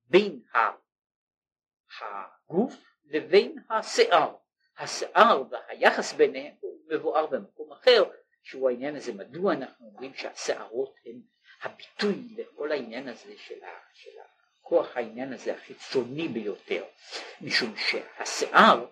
בין 0.05 0.41
הגוף 1.99 2.73
לבין 3.05 3.57
השיער. 3.69 4.35
השיער 4.77 5.43
והיחס 5.49 6.13
ביניהם 6.13 6.53
הוא 6.59 6.79
מבואר 6.87 7.25
במקום 7.25 7.71
אחר, 7.71 8.03
שהוא 8.43 8.69
העניין 8.69 8.95
הזה, 8.95 9.13
מדוע 9.13 9.53
אנחנו 9.53 9.87
אומרים 9.87 10.13
שהשערות 10.13 10.95
הן 11.05 11.21
הביטוי 11.61 12.27
לכל 12.37 12.71
העניין 12.71 13.07
הזה 13.07 13.37
של, 13.37 13.63
ה, 13.63 13.79
של 13.93 14.11
הכוח 14.61 14.97
העניין 14.97 15.33
הזה 15.33 15.53
החיצוני 15.53 16.27
ביותר, 16.27 16.83
משום 17.41 17.75
שהשיער, 17.75 18.85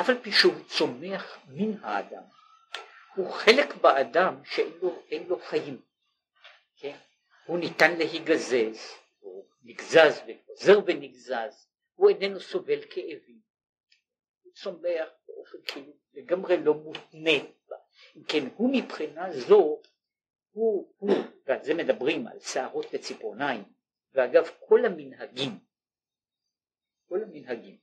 אף 0.00 0.08
על 0.08 0.18
פי 0.22 0.32
שהוא 0.32 0.64
צומח 0.68 1.38
מן 1.48 1.78
האדם, 1.82 2.22
הוא 3.14 3.30
חלק 3.30 3.74
באדם 3.74 4.44
שאין 4.44 4.72
לו, 4.82 5.02
לו 5.28 5.38
חיים, 5.38 5.82
כן? 6.76 6.96
הוא 7.46 7.58
ניתן 7.58 7.96
להיגזז, 7.98 8.78
הוא 9.18 9.46
נגזז 9.62 10.20
וחוזר 10.28 10.78
ונגזז, 10.86 11.68
הוא 11.94 12.10
איננו 12.10 12.40
סובל 12.40 12.80
כאבים, 12.90 13.40
הוא 14.42 14.52
צומח 14.52 15.08
באופן 15.26 15.58
כאילו 15.66 15.92
לגמרי 16.12 16.56
לא 16.56 16.74
מותנה, 16.74 17.48
אם 18.16 18.24
כן 18.28 18.48
הוא 18.56 18.70
מבחינה 18.76 19.32
זו, 19.32 19.80
הוא, 20.50 20.94
הוא, 20.98 21.16
ועל 21.46 21.64
זה 21.64 21.74
מדברים 21.74 22.26
על 22.26 22.40
שערות 22.40 22.86
וציפורניים, 22.92 23.64
ואגב 24.14 24.50
כל 24.68 24.84
המנהגים, 24.84 25.58
כל 27.08 27.22
המנהגים 27.22 27.81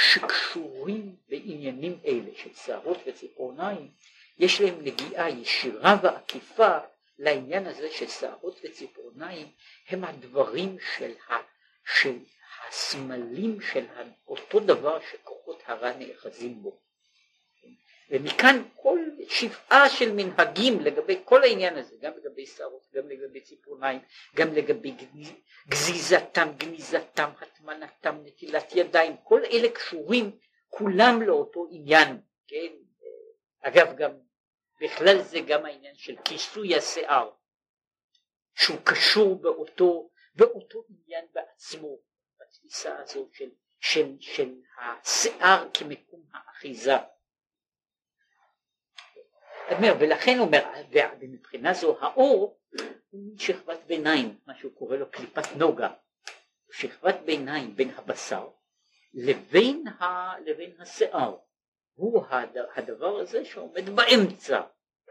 שקשורים 0.00 1.16
בעניינים 1.28 1.98
אלה 2.06 2.30
של 2.36 2.54
שערות 2.54 2.98
וציפורניים, 3.06 3.90
יש 4.38 4.60
להם 4.60 4.84
נגיעה 4.84 5.30
ישירה 5.30 5.96
ועקיפה 6.02 6.78
לעניין 7.18 7.66
הזה 7.66 7.90
ששערות 7.90 8.60
וציפורניים 8.64 9.48
הם 9.88 10.04
הדברים 10.04 10.76
של, 10.96 11.12
ה, 11.28 11.34
של 11.98 12.18
הסמלים 12.68 13.60
של 13.60 13.86
אותו 14.28 14.60
דבר 14.60 14.98
שכוחות 15.10 15.62
הרע 15.66 15.92
נאחזים 15.98 16.62
בו. 16.62 16.80
ומכאן 18.10 18.62
כל 18.76 18.98
שבעה 19.28 19.88
של 19.88 20.12
מנהגים 20.12 20.80
לגבי 20.80 21.20
כל 21.24 21.42
העניין 21.42 21.76
הזה, 21.76 21.96
גם 22.00 22.12
לגבי 22.16 22.46
שערות, 22.46 22.86
גם 22.94 23.08
לגבי 23.08 23.40
ציפורניים, 23.40 24.00
גם 24.36 24.54
לגבי 24.54 24.94
גזיזתם, 25.68 26.48
גניזתם, 26.56 27.30
הטמנתם, 27.40 28.16
נטילת 28.24 28.72
ידיים, 28.74 29.16
כל 29.22 29.40
אלה 29.44 29.68
קשורים 29.68 30.38
כולם 30.68 31.22
לאותו 31.22 31.66
עניין, 31.70 32.20
כן? 32.46 32.72
אגב 33.60 33.96
גם 33.96 34.10
בכלל 34.80 35.22
זה 35.22 35.40
גם 35.40 35.64
העניין 35.64 35.94
של 35.96 36.16
כיסוי 36.24 36.76
השיער, 36.76 37.30
שהוא 38.54 38.78
קשור 38.84 39.40
באותו, 39.40 40.10
באותו 40.34 40.84
עניין 40.88 41.24
בעצמו, 41.32 41.98
בתפיסה 42.40 42.98
הזאת 42.98 43.28
של, 43.32 43.50
של, 43.80 44.16
של 44.20 44.54
השיער 44.78 45.68
כמקום 45.74 46.22
האחיזה. 46.32 46.96
אומר, 49.72 49.94
ולכן 50.00 50.38
הוא 50.38 50.46
אומר, 50.46 50.62
ומבחינה 51.20 51.74
זו 51.74 51.96
האור 52.00 52.58
הוא 53.10 53.22
מין 53.22 53.38
שכבת 53.38 53.78
ביניים, 53.86 54.36
מה 54.46 54.54
שהוא 54.54 54.72
קורא 54.72 54.96
לו 54.96 55.10
קליפת 55.10 55.56
נוגה, 55.56 55.88
שכבת 56.72 57.16
ביניים 57.24 57.76
בין 57.76 57.90
הבשר 57.96 58.48
לבין, 59.14 59.88
ה, 59.88 60.32
לבין 60.40 60.70
השיער. 60.80 61.36
הוא 61.94 62.24
הדבר 62.76 63.18
הזה 63.18 63.44
שעומד 63.44 63.88
באמצע, 63.88 64.60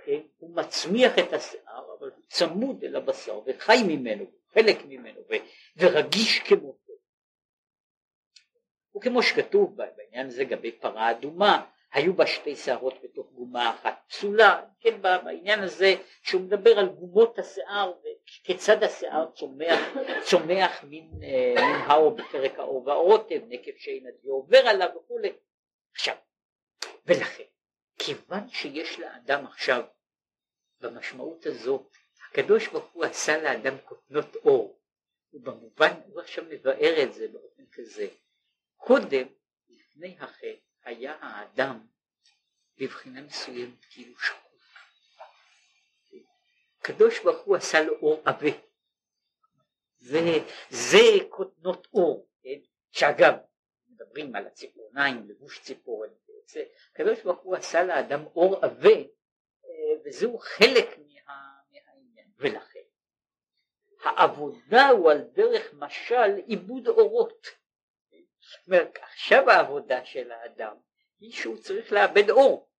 כן? 0.05 0.19
הוא 0.37 0.55
מצמיח 0.55 1.19
את 1.19 1.33
השיער 1.33 1.95
אבל 1.99 2.09
הוא 2.09 2.23
צמוד 2.27 2.83
אל 2.83 2.95
הבשר 2.95 3.41
וחי 3.45 3.77
ממנו, 3.87 4.25
חלק 4.53 4.85
ממנו 4.85 5.21
ורגיש 5.77 6.39
כמותו. 6.39 6.93
וכמו 8.95 9.23
שכתוב 9.23 9.75
בעניין 9.75 10.27
הזה 10.27 10.43
לגבי 10.43 10.71
פרה 10.71 11.11
אדומה, 11.11 11.65
היו 11.93 12.13
בה 12.13 12.27
שתי 12.27 12.55
שערות 12.55 12.93
בתוך 13.03 13.31
גומה 13.31 13.75
אחת 13.75 14.01
פסולה, 14.07 14.65
כן 14.79 15.01
בעניין 15.01 15.59
הזה 15.59 15.95
שהוא 16.23 16.41
מדבר 16.41 16.79
על 16.79 16.89
גומות 16.89 17.39
השיער 17.39 17.93
וכיצד 17.99 18.83
השיער 18.83 19.31
צומח, 19.31 19.79
צומח 20.23 20.83
מן, 20.83 21.23
אה, 21.23 21.53
מן 21.55 21.81
האור 21.87 22.15
בפרק 22.15 22.59
האור 22.59 22.87
והרוטב, 22.87 23.39
נקב 23.47 23.71
שאין 23.77 24.07
הדיו 24.07 24.31
עובר 24.31 24.57
עליו 24.57 24.89
וכולי. 24.97 25.33
עכשיו 25.93 26.15
ולכן, 27.05 27.43
כיוון 27.99 28.49
שיש 28.49 28.99
לאדם 28.99 29.45
עכשיו, 29.45 29.83
במשמעות 30.79 31.45
הזאת, 31.45 31.97
הקדוש 32.29 32.67
ברוך 32.67 32.91
הוא 32.93 33.05
עשה 33.05 33.41
לאדם 33.43 33.77
כותנות 33.85 34.35
אור, 34.35 34.79
ובמובן, 35.33 35.93
הוא 36.05 36.21
עכשיו 36.21 36.43
מבאר 36.49 37.03
את 37.03 37.13
זה 37.13 37.27
באופן 37.27 37.63
כזה. 37.71 38.07
קודם, 38.77 39.27
לפני 39.69 40.15
החטא, 40.19 40.68
היה 40.83 41.15
האדם 41.21 41.87
בבחינה 42.77 43.21
מסוימת 43.21 43.85
כאילו 43.85 44.19
שקוף. 44.19 44.49
הקדוש 46.79 47.19
ברוך 47.23 47.41
הוא 47.45 47.55
עשה 47.55 47.81
לו 47.81 47.93
אור 47.93 48.21
עבה. 48.25 48.49
וזה 50.01 50.99
כותנות 51.29 51.87
אור, 51.93 52.27
כן? 52.41 52.59
שאגב, 52.91 53.33
מדברים 53.89 54.35
על 54.35 54.47
הציפורניים, 54.47 55.29
לבוש 55.29 55.59
ציפורן, 55.59 56.09
הקדוש 56.91 57.23
ברוך 57.23 57.39
הוא 57.39 57.55
עשה 57.55 57.83
לאדם 57.83 58.25
אור 58.35 58.65
עבה 58.65 58.95
אה, 59.65 60.01
וזהו 60.05 60.37
חלק 60.37 60.97
מה, 60.97 61.51
מהעניין 61.71 62.27
ולכן 62.37 62.79
העבודה 64.03 64.89
הוא 64.89 65.11
על 65.11 65.21
דרך 65.21 65.73
משל 65.73 66.35
עיבוד 66.45 66.87
אורות 66.87 67.47
אומרת 68.67 68.97
עכשיו 69.01 69.49
העבודה 69.49 70.05
של 70.05 70.31
האדם 70.31 70.75
היא 71.19 71.31
שהוא 71.31 71.57
צריך 71.57 71.91
לאבד 71.91 72.29
אור. 72.29 72.69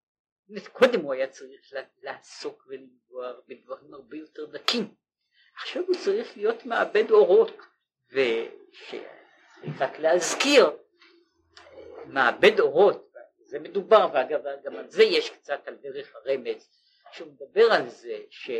קודם 0.72 1.00
הוא 1.00 1.12
היה 1.12 1.28
צריך 1.28 1.72
לעסוק 2.02 2.66
ולנגוע 2.68 3.32
בדברים 3.48 3.94
הרבה 3.94 4.16
יותר 4.16 4.46
דקים. 4.46 4.94
עכשיו 5.54 5.82
הוא 5.86 5.94
צריך 6.04 6.36
להיות 6.36 6.66
מאבד 6.66 7.10
אורות. 7.10 7.56
ושצריך 8.12 9.80
רק 9.80 9.98
להזכיר 9.98 10.66
אה, 10.66 10.74
מאבד 12.06 12.60
אורות 12.60 13.10
זה 13.50 13.58
מדובר, 13.58 14.06
ואגב 14.14 14.40
גם 14.64 14.76
על 14.76 14.88
זה 14.88 15.02
יש 15.02 15.30
קצת 15.30 15.68
על 15.68 15.74
דרך 15.74 16.14
הרמז, 16.14 16.68
שהוא 17.12 17.28
מדבר 17.32 17.72
על 17.72 17.88
זה 17.88 18.18
ש... 18.30 18.50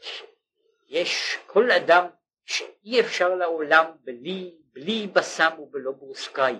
שיש 0.00 1.36
כל 1.46 1.70
אדם 1.70 2.06
שאי 2.46 3.00
אפשר 3.00 3.34
לעולם 3.34 3.90
בלי, 4.04 4.54
בלי 4.72 5.06
בסם 5.06 5.50
ובלא 5.58 5.92
ברוסקאי. 5.92 6.54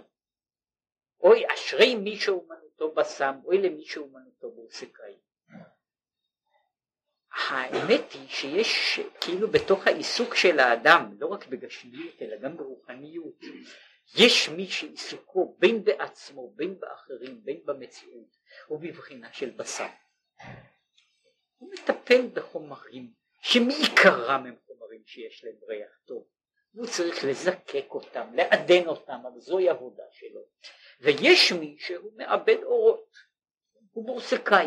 אוי 1.20 1.44
אשרי 1.55 1.94
מי 1.94 2.16
שאומנותו 2.16 2.94
בסם, 2.94 3.35
אוי 3.44 3.59
למי 3.59 3.85
שאומנותו 3.85 4.51
ברוסקאי. 4.51 5.16
האמת 7.49 8.12
היא 8.12 8.29
שיש 8.29 9.01
כאילו 9.20 9.49
בתוך 9.49 9.87
העיסוק 9.87 10.35
של 10.35 10.59
האדם, 10.59 11.16
לא 11.18 11.27
רק 11.27 11.46
בגשמיות 11.46 12.22
אלא 12.22 12.37
גם 12.37 12.57
ברוחניות, 12.57 13.40
יש 14.16 14.49
מי 14.49 14.66
שעיסוקו 14.66 15.57
בין 15.59 15.85
בעצמו, 15.85 16.53
בין 16.57 16.81
באחרים, 16.81 17.44
בין 17.44 17.61
במציאות, 17.64 18.37
הוא 18.66 18.81
בבחינה 18.81 19.33
של 19.33 19.51
בשר. 19.51 19.87
הוא 21.59 21.72
מטפל 21.72 22.27
בחומרים 22.33 23.12
שמעיקרם 23.40 24.46
הם 24.46 24.57
חומרים 24.96 25.02
שיש 25.06 25.44
להם 25.44 25.54
ריח 25.68 25.98
טוב. 26.04 26.26
הוא 26.72 26.87
צריך 26.87 27.24
לזקק 27.24 27.87
אותם, 27.90 28.35
לעדן 28.35 28.87
אותם, 28.87 29.20
אבל 29.32 29.40
זוהי 29.40 29.68
עבודה 29.68 30.02
שלו. 30.11 30.40
ויש 31.00 31.52
מי 31.52 31.76
שהוא 31.78 32.12
מאבד 32.16 32.62
אורות, 32.62 33.11
הוא 33.92 34.06
בורסקאי. 34.06 34.66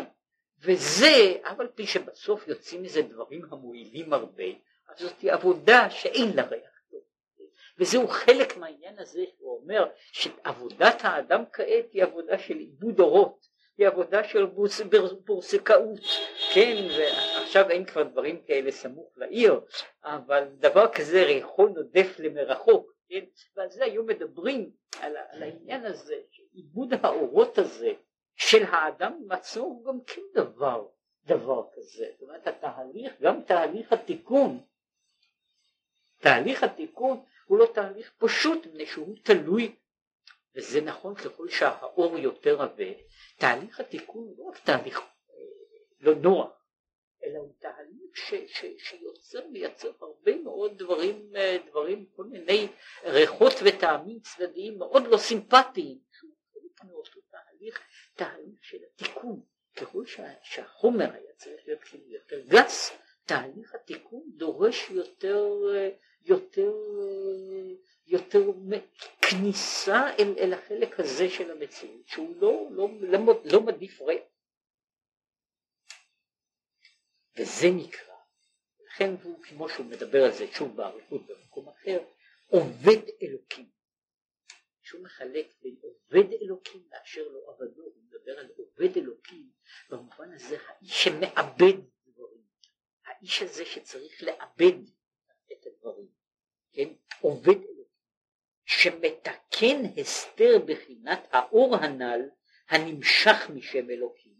וזה, 0.62 1.38
אף 1.42 1.60
על 1.60 1.68
פי 1.74 1.86
שבסוף 1.86 2.48
יוצאים 2.48 2.82
מזה 2.82 3.02
דברים 3.02 3.44
המועילים 3.50 4.12
הרבה, 4.12 4.44
אז 4.88 4.98
זאת 4.98 5.24
עבודה 5.24 5.90
שאין 5.90 6.36
לה 6.36 6.46
ריח. 6.46 6.70
וזהו 7.78 8.08
חלק 8.08 8.56
מהעניין 8.56 8.98
הזה 8.98 9.24
שהוא 9.36 9.60
אומר 9.60 9.90
שעבודת 10.12 10.96
האדם 11.00 11.44
כעת 11.52 11.92
היא 11.92 12.02
עבודה 12.02 12.38
של 12.38 12.56
עיבוד 12.56 13.00
אורות 13.00 13.46
היא 13.80 13.88
עבודה 13.88 14.24
של 14.24 14.46
בורס, 14.46 14.80
בורסקאות, 15.24 16.00
כן, 16.54 16.86
ועכשיו 16.98 17.70
אין 17.70 17.84
כבר 17.84 18.02
דברים 18.02 18.42
כאלה 18.46 18.70
סמוך 18.70 19.12
לעיר, 19.16 19.60
אבל 20.04 20.44
דבר 20.58 20.88
כזה 20.92 21.24
ריחו 21.24 21.68
נודף 21.68 22.16
למרחוק, 22.18 22.92
כן, 23.08 23.24
ועל 23.56 23.70
זה 23.70 23.84
היו 23.84 24.04
מדברים, 24.04 24.70
על, 25.00 25.16
על 25.16 25.42
העניין 25.42 25.86
הזה, 25.86 26.14
שעיבוד 26.30 26.92
האורות 27.02 27.58
הזה 27.58 27.92
של 28.36 28.64
האדם 28.68 29.18
עצמו 29.30 29.64
הוא 29.64 29.84
גם 29.84 29.98
כן 30.06 30.22
דבר, 30.34 30.86
דבר 31.24 31.62
כזה, 31.74 32.06
זאת 32.12 32.22
אומרת 32.22 32.46
התהליך, 32.46 33.12
גם 33.20 33.42
תהליך 33.42 33.92
התיקון, 33.92 34.60
תהליך 36.20 36.62
התיקון 36.62 37.24
הוא 37.46 37.58
לא 37.58 37.66
תהליך 37.74 38.12
פשוט, 38.18 38.66
מפני 38.66 38.86
שהוא 38.86 39.16
תלוי 39.22 39.74
וזה 40.54 40.80
נכון 40.80 41.14
ככל 41.14 41.48
שהאור 41.48 42.18
יותר 42.18 42.62
עבה, 42.62 42.84
תהליך 43.40 43.80
התיקון 43.80 44.24
הוא 44.24 44.36
לא 44.38 44.44
רק 44.44 44.58
תהליך 44.64 44.98
אה, 44.98 45.34
לא 46.00 46.14
נוח, 46.14 46.48
אלא 47.24 47.38
הוא 47.38 47.52
תהליך 47.58 48.16
ש, 48.16 48.34
ש, 48.34 48.64
שיוצר, 48.78 49.46
מייצר 49.46 49.92
הרבה 50.00 50.36
מאוד 50.36 50.78
דברים, 50.78 51.32
אה, 51.36 51.56
דברים, 51.70 52.06
כל 52.16 52.24
מיני 52.24 52.68
ריחות 53.04 53.52
וטעמים 53.64 54.20
צדדיים 54.20 54.78
מאוד 54.78 55.06
לא 55.06 55.16
סימפטיים, 55.16 55.98
שהוא 56.12 56.30
חלק 56.52 56.84
מאותו 56.90 57.20
תהליך, 57.30 57.80
תהליך 58.14 58.58
של 58.64 58.78
התיקון, 58.94 59.40
ככל 59.76 60.06
שה, 60.06 60.32
שהחומר 60.42 61.12
היה 61.12 61.32
צריך 61.36 61.60
להיות 61.66 61.82
כאילו 61.82 62.04
יותר 62.08 62.40
גס, 62.40 62.92
תהליך 63.24 63.74
התיקון 63.74 64.22
דורש 64.36 64.90
יותר, 64.90 65.46
אה, 65.74 65.90
יותר 66.24 66.72
יותר 68.06 68.50
כניסה 69.30 70.16
אל, 70.18 70.34
אל 70.38 70.52
החלק 70.52 71.00
הזה 71.00 71.30
של 71.30 71.50
המציאות 71.50 72.08
שהוא 72.08 72.36
לא, 72.40 72.68
לא, 72.70 72.88
לא, 73.00 73.42
לא 73.52 73.60
מדיף 73.66 74.00
ריח. 74.00 74.22
וזה 77.38 77.66
נקרא 77.76 78.14
לכן 78.86 79.14
הוא 79.22 79.42
כמו 79.42 79.68
שהוא 79.68 79.86
מדבר 79.86 80.24
על 80.24 80.32
זה 80.32 80.46
שוב 80.52 80.76
באריכות 80.76 81.26
במקום 81.26 81.68
אחר 81.68 81.98
עובד 82.48 83.08
אלוקים. 83.22 83.70
שהוא 84.82 85.02
מחלק 85.02 85.46
בין 85.62 85.76
עובד 85.80 86.32
אלוקים 86.42 86.88
לאשר 86.92 87.28
לו 87.28 87.50
עבדו 87.50 87.82
הוא 87.82 88.02
מדבר 88.04 88.38
על 88.38 88.48
עובד 88.56 88.96
אלוקים 88.96 89.50
במובן 89.90 90.32
הזה 90.32 90.56
האיש 90.66 91.04
שמאבד 91.04 91.80
דברים. 92.06 92.42
האיש 93.04 93.42
הזה 93.42 93.64
שצריך 93.64 94.22
לאבד 94.22 94.78
את 95.52 95.66
הדברים 95.66 96.08
כן? 96.72 96.88
עובד 97.20 97.48
אלוקים 97.48 97.79
שמתקן 98.70 99.82
הסתר 99.96 100.58
בחינת 100.66 101.28
האור 101.32 101.76
הנ"ל 101.76 102.20
הנמשך 102.68 103.50
משם 103.54 103.90
אלוקים 103.90 104.32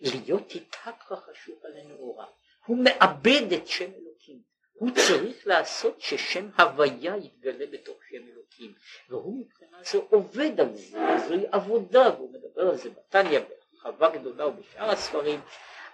להיות 0.00 0.54
איתך 0.54 0.90
חשוך 1.00 1.64
על 1.64 1.72
הנאורה. 1.76 2.26
הוא 2.66 2.78
מאבד 2.84 3.52
את 3.52 3.66
שם 3.66 3.90
אלוקים. 3.94 4.42
הוא 4.72 4.90
צריך 4.90 5.46
לעשות 5.46 6.00
ששם 6.00 6.48
הוויה 6.58 7.16
יתגלה 7.16 7.66
בתוך 7.66 7.98
שם 8.10 8.28
אלוקים. 8.32 8.74
והוא 9.08 9.40
מבחינה 9.40 9.78
זו 9.84 10.06
עובד 10.10 10.60
על 10.60 10.74
זה 10.74 10.98
זוהי 11.28 11.46
עבודה 11.52 12.14
והוא 12.14 12.32
מדבר 12.32 12.70
על 12.70 12.76
זה 12.76 12.90
בתניא 12.90 13.40
בהרחבה 13.40 14.10
גדולה 14.10 14.46
ובשאר 14.46 14.90
הספרים 14.90 15.40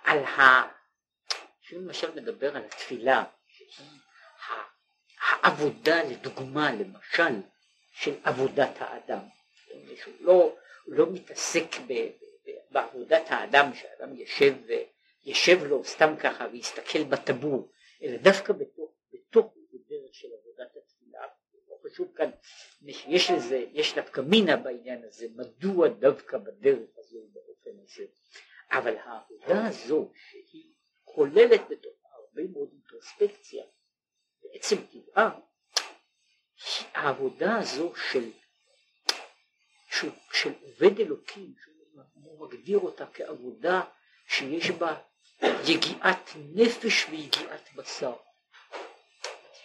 על 0.04 0.18
ה... 0.18 0.62
שהוא 1.60 1.82
למשל 1.82 2.14
מדבר 2.14 2.56
על 2.56 2.64
התפילה 2.64 3.24
העבודה 5.20 6.02
לדוגמה 6.02 6.72
למשל 6.72 7.40
של 7.94 8.14
עבודת 8.24 8.72
האדם. 8.78 9.20
שהוא 9.96 10.14
לא, 10.20 10.56
לא 10.86 11.06
מתעסק 11.12 11.66
ב, 11.86 11.92
ב, 11.92 12.50
בעבודת 12.70 13.22
האדם, 13.26 13.74
שאדם 13.74 14.16
ישב, 14.16 14.54
ישב 15.24 15.64
לו 15.64 15.84
סתם 15.84 16.14
ככה 16.20 16.46
ויסתכל 16.52 17.04
בטבור, 17.04 17.68
אלא 18.02 18.16
דווקא 18.16 18.52
בתוך, 18.52 18.90
בתוך 19.12 19.54
דרך 19.88 20.14
של 20.14 20.28
עבודת 20.40 20.76
התפילה. 20.76 21.26
לא 21.68 21.76
חשוב 21.84 22.12
כאן, 22.16 22.30
יש 22.86 23.30
לזה, 23.30 23.64
יש 23.72 23.94
דווקא 23.94 24.20
מינה 24.20 24.56
בעניין 24.56 25.04
הזה, 25.04 25.26
מדוע 25.36 25.88
דווקא 25.88 26.38
בדרך 26.38 26.88
הזו 26.98 27.18
באופן 27.32 27.70
הזה. 27.82 28.04
אבל 28.70 28.96
העבודה 28.96 29.66
הזו 29.66 30.10
שהיא 30.30 30.72
כוללת 31.04 31.60
בתוכה 31.70 32.08
הרבה 32.14 32.42
מאוד 32.52 32.68
אינטרוספקציה, 32.72 33.64
בעצם 34.42 34.76
טבעה 34.92 35.40
העבודה 36.94 37.56
הזו 37.56 37.92
של, 38.10 38.30
של, 39.90 40.10
של 40.32 40.52
עובד 40.62 41.00
אלוקים, 41.00 41.54
הוא 42.14 42.46
מגדיר 42.46 42.78
אותה 42.78 43.06
כעבודה 43.14 43.82
שיש 44.28 44.70
בה 44.70 45.00
יגיעת 45.42 46.30
נפש 46.54 47.06
ויגיעת 47.10 47.68
בשר. 47.74 48.14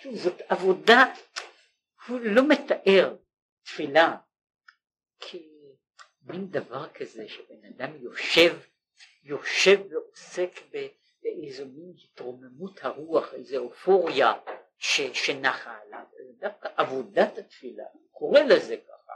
שוב, 0.01 0.15
זאת 0.15 0.41
עבודה, 0.49 1.13
הוא 2.07 2.19
לא 2.19 2.47
מתאר 2.47 3.15
תפילה 3.63 4.17
כמין 5.19 6.49
דבר 6.49 6.89
כזה 6.89 7.29
שבן 7.29 7.65
אדם 7.65 7.95
יושב, 7.95 8.57
יושב 9.23 9.79
ועוסק 9.89 10.51
באיזו 11.23 11.65
מין 11.65 11.93
התרוממות 12.03 12.79
הרוח, 12.83 13.33
איזו 13.33 13.57
אופוריה 13.57 14.33
ש, 14.77 15.01
שנחה 15.01 15.77
עליו, 15.81 16.05
דווקא 16.39 16.69
עבודת 16.77 17.37
התפילה, 17.37 17.83
קורא 18.11 18.39
לזה 18.39 18.77
ככה, 18.77 19.13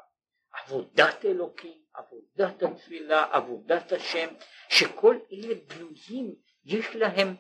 עבודת 0.54 1.26
אלוקים, 1.26 1.82
עבודת 1.94 2.64
התפילה, 2.64 3.26
עבודת 3.32 3.92
השם, 3.92 4.28
שכל 4.70 5.20
אלה 5.32 5.56
בנויים, 5.68 6.36
יש 6.66 6.96
להם 6.96 7.36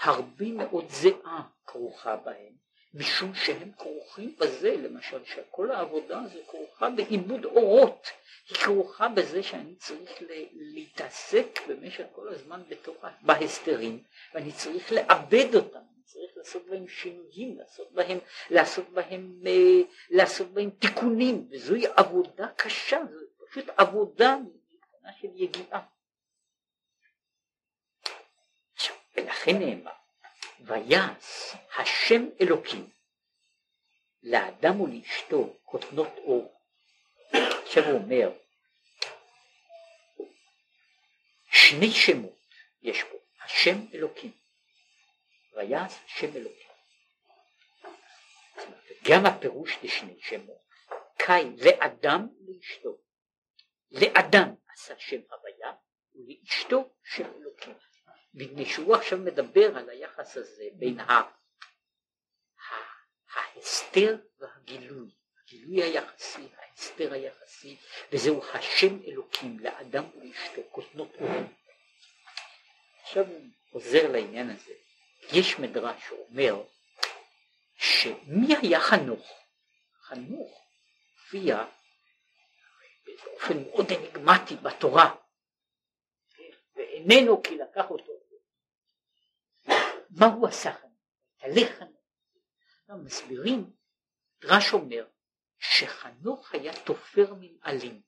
הרבה 0.00 0.46
מאוד 0.52 0.88
זיעה 0.88 1.42
כרוכה 1.66 2.16
בהם, 2.16 2.52
משום 2.94 3.34
שהם 3.34 3.72
כרוכים 3.78 4.36
בזה, 4.38 4.76
למשל 4.76 5.24
שכל 5.24 5.70
העבודה 5.70 6.20
הזו 6.20 6.38
כרוכה 6.48 6.90
בעיבוד 6.90 7.44
אורות, 7.44 8.06
היא 8.48 8.56
כרוכה 8.56 9.08
בזה 9.08 9.42
שאני 9.42 9.74
צריך 9.76 10.22
להתעסק 10.54 11.60
במשך 11.68 12.04
כל 12.12 12.28
הזמן 12.28 12.62
בתוך, 12.68 12.96
בהסתרים, 13.22 14.02
ואני 14.34 14.52
צריך 14.52 14.92
לעבד 14.92 15.54
אותם. 15.54 15.80
צריך 16.12 16.30
לעשות 16.36 16.66
בהם 16.66 16.88
שינויים, 16.88 17.58
לעשות 17.58 17.92
בהם, 17.92 18.18
לעשות 18.50 18.88
בהם, 18.88 19.42
אה, 19.46 19.82
לעשות 20.10 20.48
בהם 20.48 20.70
תיקונים, 20.70 21.48
וזוהי 21.50 21.86
עבודה 21.96 22.48
קשה, 22.56 23.00
זו 23.10 23.46
פשוט 23.50 23.64
עבודה 23.76 24.36
מבחינה 24.36 25.12
של 25.20 25.28
יגיעה. 25.34 25.80
ולכן 29.16 29.58
נאמר, 29.58 29.90
ויעש 30.60 31.54
השם 31.78 32.22
אלוקים 32.40 32.90
לאדם 34.22 34.80
ולאשתו 34.80 35.56
כותנות 35.64 36.12
אור. 36.16 36.60
עכשיו 37.62 37.84
הוא 37.84 37.98
אומר, 37.98 38.32
שני 41.50 41.90
שמות 41.90 42.38
יש 42.82 43.02
פה, 43.02 43.16
השם 43.44 43.76
אלוקים. 43.94 44.39
ויעש 45.60 45.94
שם 46.06 46.36
אלוקים. 46.36 46.70
גם 49.10 49.26
הפירוש 49.26 49.78
לשני 49.82 50.20
שמות, 50.20 50.60
קי 51.16 51.64
לאדם 51.64 52.28
לאשתו. 52.48 52.98
לאדם 53.90 54.54
עשה 54.72 54.94
שם 54.98 55.20
הוויה 55.30 55.72
ולאשתו 56.14 56.94
שם 57.04 57.24
אלוקים. 57.24 57.74
מפני 58.34 58.66
שהוא 58.66 58.94
עכשיו 58.94 59.18
מדבר 59.18 59.76
על 59.76 59.90
היחס 59.90 60.36
הזה 60.36 60.64
בין 60.72 61.00
ה... 61.00 61.20
ההסתר 63.34 64.16
והגילוי, 64.38 65.10
הגילוי 65.42 65.82
היחסי, 65.82 66.48
ההסתר 66.56 67.12
היחסי, 67.12 67.76
וזהו 68.12 68.42
השם 68.54 69.02
אלוקים 69.06 69.58
לאדם 69.58 70.04
ולאשתו, 70.16 70.62
קוטנות 70.70 71.14
אורים. 71.20 71.54
עכשיו 73.02 73.26
הוא 73.26 73.40
חוזר 73.70 74.12
לעניין 74.12 74.50
הזה, 74.50 74.72
יש 75.32 75.58
מדרש 75.58 76.02
שאומר 76.08 76.62
שמי 77.74 78.56
היה 78.62 78.80
חנוך? 78.80 79.32
חנוך 80.02 80.66
הופיע 81.14 81.64
באופן 83.06 83.62
מאוד 83.62 83.86
אניגמטי 83.92 84.56
בתורה. 84.56 85.14
ואיננו 86.76 87.42
כי 87.42 87.58
לקח 87.58 87.90
אותו. 87.90 88.12
מה 90.10 90.26
הוא 90.26 90.48
עשה 90.48 90.72
חנוך? 90.72 90.92
תהליך 91.38 91.78
חנוך. 91.78 92.00
מסבירים, 93.04 93.70
מדרש 94.38 94.72
אומר 94.72 95.06
שחנוך 95.58 96.54
היה 96.54 96.84
תופר 96.84 97.34
מנעלים 97.34 98.02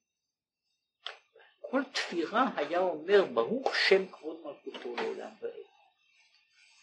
כל 1.73 1.83
תפירה 1.93 2.45
היה 2.57 2.81
אומר 2.81 3.25
ברוך 3.35 3.77
שם 3.77 4.13
כבוד 4.13 4.37
מלכותו 4.45 4.97
לעולם 4.97 5.31
ועד 5.41 5.62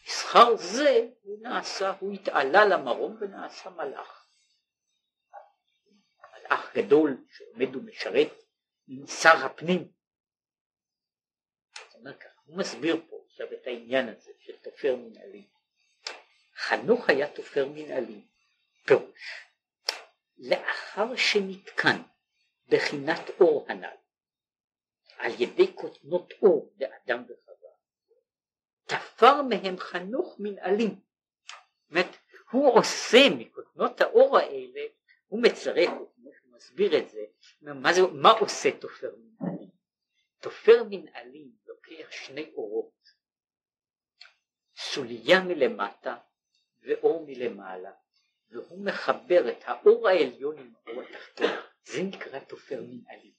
בשכר 0.09 0.55
זה 0.55 1.07
הוא 1.21 1.39
נעשה, 1.41 1.93
הוא 1.99 2.13
התעלה 2.13 2.65
למרום 2.65 3.17
ונעשה 3.21 3.69
מלאך. 3.69 4.27
מלאך 6.33 6.75
גדול 6.75 7.25
שעומד 7.31 7.75
ומשרת 7.75 8.27
עם 8.87 9.07
שר 9.07 9.45
הפנים, 9.45 9.91
הוא 12.45 12.57
מסביר 12.57 13.01
פה 13.09 13.23
עכשיו 13.25 13.47
את 13.53 13.67
העניין 13.67 14.09
הזה 14.09 14.31
של 14.39 14.57
תופר 14.57 14.95
מנהלי. 14.95 15.47
חנוך 16.55 17.09
היה 17.09 17.33
תופר 17.33 17.65
מנהלי, 17.67 18.21
פירוש, 18.85 19.45
לאחר 20.37 21.15
שנתקן 21.15 22.01
בחינת 22.67 23.29
אור 23.39 23.65
הנ"ל, 23.69 23.97
על 25.17 25.31
ידי 25.41 25.75
כותנות 25.75 26.33
אור 26.41 26.73
לאדם 26.79 27.23
וחווה, 27.23 27.48
תפר 28.89 29.41
מהם 29.41 29.77
חנוך 29.77 30.35
מנהלים. 30.39 30.89
זאת 30.89 31.91
אומרת, 31.91 32.17
הוא 32.51 32.79
עושה 32.79 33.29
מכותנות 33.37 34.01
האור 34.01 34.37
האלה, 34.37 34.81
הוא 35.27 35.43
מצרף, 35.43 35.89
כמו 35.89 36.31
שהוא 36.39 36.53
מסביר 36.55 36.97
את 36.97 37.09
זה, 37.09 37.21
מה, 37.61 37.93
זה, 37.93 38.01
מה 38.13 38.31
עושה 38.31 38.69
תופר 38.79 39.11
מנהלים? 39.17 39.69
תופר 40.39 40.83
מנהלים 40.89 41.51
לוקח 41.67 42.11
שני 42.11 42.51
אורות, 42.53 43.09
סוליה 44.77 45.41
מלמטה 45.41 46.17
ואור 46.81 47.25
מלמעלה, 47.27 47.91
והוא 48.49 48.85
מחבר 48.85 49.49
את 49.49 49.63
האור 49.65 50.07
העליון 50.07 50.57
עם 50.57 50.73
האור 50.75 51.01
התחתון, 51.01 51.51
זה 51.83 52.03
נקרא 52.03 52.39
תופר 52.39 52.81
מנהלים. 52.81 53.33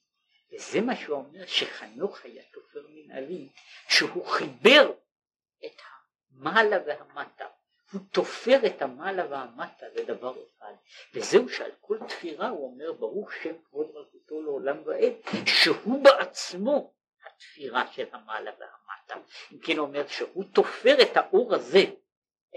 וזה 0.53 0.81
מה 0.81 0.95
שהוא 0.95 1.17
אומר 1.17 1.45
שחנוך 1.45 2.25
היה 2.25 2.43
תופר 2.51 2.87
מנהלים, 2.89 3.49
שהוא 3.89 4.25
חיבר 4.25 4.91
את 5.65 5.81
המעלה 6.31 6.77
והמטה, 6.85 7.47
הוא 7.91 8.01
תופר 8.11 8.65
את 8.65 8.81
המעלה 8.81 9.27
והמטה 9.29 9.85
לדבר 9.95 10.33
אחד, 10.47 10.73
וזהו 11.13 11.49
שעל 11.49 11.71
כל 11.81 11.97
תפירה 12.07 12.49
הוא 12.49 12.71
אומר 12.71 12.93
ברוך 12.93 13.33
שם 13.33 13.61
כבוד 13.63 13.91
מלכותו 13.93 14.41
לעולם 14.41 14.77
ועד, 14.85 15.13
שהוא 15.45 16.03
בעצמו 16.03 16.93
התפירה 17.25 17.91
של 17.91 18.07
המעלה 18.11 18.51
והמטה. 18.51 19.29
אם 19.51 19.59
כן 19.59 19.77
הוא 19.77 19.87
אומר 19.87 20.07
שהוא 20.07 20.43
תופר 20.53 21.01
את 21.01 21.17
האור 21.17 21.55
הזה, 21.55 21.83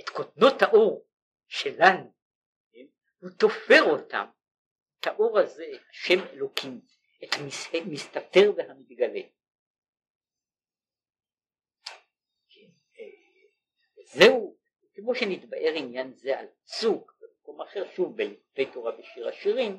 את 0.00 0.08
קוטנות 0.08 0.62
האור 0.62 1.06
שלנו, 1.48 2.12
כן? 2.72 2.86
הוא 3.18 3.30
תופר 3.30 3.82
אותם, 3.82 4.26
את 5.00 5.06
האור 5.06 5.38
הזה, 5.38 5.66
השם 5.90 6.26
אלוקים, 6.32 6.80
את 7.24 7.30
המסתתר 7.74 8.52
והמתגלה. 8.56 9.20
כן, 12.48 12.68
אה, 12.98 13.04
זהו, 14.14 14.56
כמו 14.94 15.14
שנתבאר 15.14 15.72
עניין 15.74 16.12
זה 16.12 16.38
על 16.38 16.46
פסוק, 16.64 17.14
במקום 17.20 17.60
אחר 17.60 17.84
שוב 17.94 18.16
בלימודי 18.16 18.66
תורה 18.72 18.92
בשיר 18.92 19.28
השירים, 19.28 19.78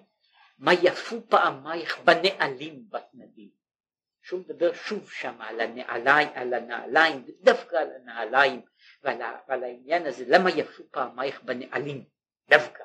מה 0.57 0.73
יפו 0.73 1.21
פעמייך 1.29 1.99
בנעלים 1.99 2.86
בת 2.89 3.09
נדים. 3.13 3.49
שהוא 4.21 4.39
מדבר 4.39 4.73
שוב 4.73 5.11
שם 5.11 5.36
על 5.39 5.59
הנעליים, 5.59 6.27
על 6.33 6.53
הנעליים, 6.53 7.25
ודווקא 7.27 7.75
על 7.75 7.91
הנעליים 7.95 8.61
ועל, 9.03 9.21
ועל 9.47 9.63
העניין 9.63 10.05
הזה, 10.05 10.25
למה 10.27 10.49
יפו 10.49 10.83
פעמייך 10.91 11.43
בנעלים, 11.43 12.03
דווקא. 12.49 12.83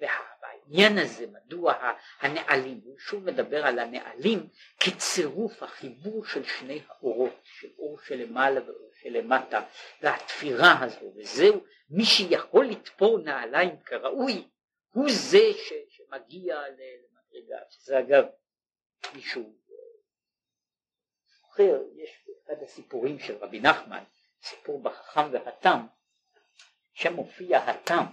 והעניין 0.00 0.98
הזה, 0.98 1.26
מדוע 1.26 1.74
הנעלים, 2.20 2.80
הוא 2.84 2.98
שוב 2.98 3.24
מדבר 3.24 3.66
על 3.66 3.78
הנעלים 3.78 4.48
כצירוף 4.80 5.62
החיבור 5.62 6.24
של 6.24 6.44
שני 6.44 6.82
האורות, 6.88 7.40
של 7.42 7.68
אור 7.78 7.98
שלמעלה 8.00 8.60
ואור 8.66 8.90
שלמטה, 9.06 9.64
והתפירה 10.02 10.84
הזו, 10.84 11.12
וזהו, 11.16 11.64
מי 11.90 12.04
שיכול 12.04 12.66
לתפור 12.66 13.18
נעליים 13.18 13.80
כראוי, 13.80 14.48
הוא 14.92 15.06
זה 15.08 15.52
ש, 15.56 15.72
שמגיע 15.88 16.60
למדרגה, 16.68 17.58
שזה 17.70 17.98
אגב 17.98 18.24
מישהו 19.14 19.56
זוכר, 21.26 21.82
יש 21.96 22.28
אחד 22.44 22.62
הסיפורים 22.62 23.18
של 23.18 23.36
רבי 23.36 23.60
נחמן, 23.60 24.04
סיפור 24.42 24.82
בחכם 24.82 25.32
והתם, 25.32 25.86
שם 26.94 27.14
מופיע 27.14 27.58
התם, 27.58 28.04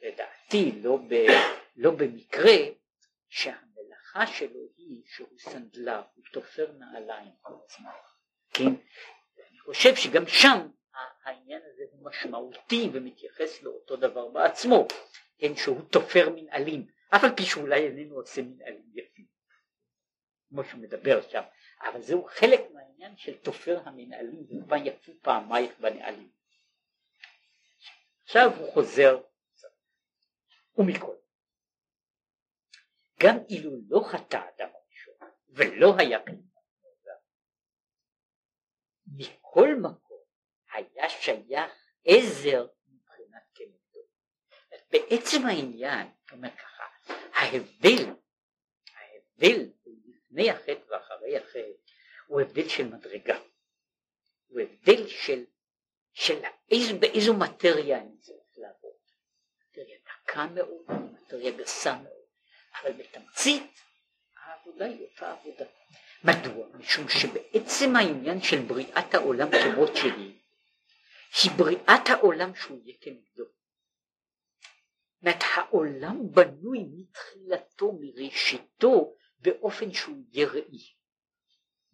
לדעתי 0.00 0.72
לא, 0.82 0.98
ב, 1.08 1.14
לא 1.76 1.90
במקרה, 1.90 2.56
שהמלאכה 3.28 4.26
שלו 4.26 4.60
היא 4.76 5.02
שהוא 5.06 5.38
סנדלר, 5.38 6.02
הוא 6.14 6.24
תופר 6.32 6.72
נעליים 6.72 7.32
כן? 8.52 8.72
חושב 9.66 9.96
שגם 9.96 10.26
שם 10.26 10.68
העניין 11.24 11.62
הזה 11.72 11.82
הוא 11.90 12.04
משמעותי 12.04 12.90
ומתייחס 12.92 13.62
לאותו 13.62 13.96
דבר 13.96 14.28
בעצמו, 14.28 14.86
כן, 15.38 15.56
שהוא 15.56 15.80
תופר 15.90 16.30
מנעלים, 16.30 16.86
אף 17.08 17.24
על 17.24 17.36
פי 17.36 17.42
שאולי 17.42 17.86
איננו 17.86 18.14
עושה 18.14 18.42
מנעלים 18.42 18.90
יפים, 18.94 19.26
כמו 20.48 20.64
שהוא 20.64 20.80
מדבר 20.80 21.28
שם, 21.28 21.42
אבל 21.80 22.00
זהו 22.00 22.24
חלק 22.24 22.60
מהעניין 22.72 23.16
של 23.16 23.38
תופר 23.38 23.80
המנהלים 23.84 24.46
ומה 24.50 24.78
יפו 24.78 25.12
פעמייך 25.22 25.78
בנהלים. 25.80 26.30
עכשיו 28.24 28.50
הוא 28.58 28.72
חוזר 28.72 29.20
ומכל 30.76 31.16
גם 33.20 33.36
אילו 33.48 33.70
לא 33.88 34.00
חטא 34.08 34.36
אדם 34.36 34.68
הראשון 34.74 35.30
ולא 35.48 35.94
היה 35.98 36.22
קליפת 36.22 36.46
מכל 39.56 39.74
מקום 39.74 40.18
היה 40.72 41.08
שייך 41.08 41.72
עזר 42.04 42.66
מבחינת 42.88 43.42
כנגדו. 43.54 44.00
בעצם 44.90 45.46
העניין, 45.46 46.06
אומר 46.32 46.50
ככה, 46.50 46.84
ההבדל, 47.32 48.12
ההבדל 48.94 49.70
לפני 50.06 50.50
החטא 50.50 50.90
ואחרי 50.90 51.36
החטא 51.36 51.58
הוא 52.26 52.40
הבדל 52.40 52.68
של 52.68 52.84
מדרגה, 52.84 53.38
הוא 54.46 54.60
הבדל 54.60 55.08
של, 55.08 55.44
של 56.12 56.42
איז, 56.70 56.92
באיזו 57.00 57.34
מטריה 57.34 57.98
אני 57.98 58.18
צריך 58.20 58.58
לעבוד, 58.58 58.96
מטריה 59.70 59.98
דקה 60.04 60.46
מאוד, 60.46 60.86
מטריה 61.12 61.50
גסה 61.50 61.96
מאוד, 61.96 62.26
אבל 62.82 62.92
בתמצית 62.92 63.80
העבודה 64.44 64.84
היא 64.84 65.06
אותה 65.10 65.32
עבודה. 65.32 65.64
מדוע? 66.26 66.66
משום 66.74 67.08
שבעצם 67.08 67.96
העניין 67.96 68.42
של 68.42 68.60
בריאת 68.60 69.14
העולם 69.14 69.48
כמות 69.50 69.96
שהיא, 69.96 70.38
היא 71.42 71.50
בריאת 71.56 72.08
העולם 72.08 72.54
שהוא 72.54 72.80
יהיה 72.84 72.96
כנגדו. 73.00 73.44
זאת 75.22 75.42
העולם 75.56 76.32
בנוי 76.32 76.78
מתחילתו, 76.96 77.92
מראשיתו, 78.00 79.16
באופן 79.38 79.92
שהוא 79.92 80.16
יהיה 80.32 80.48
ראי 80.48 80.92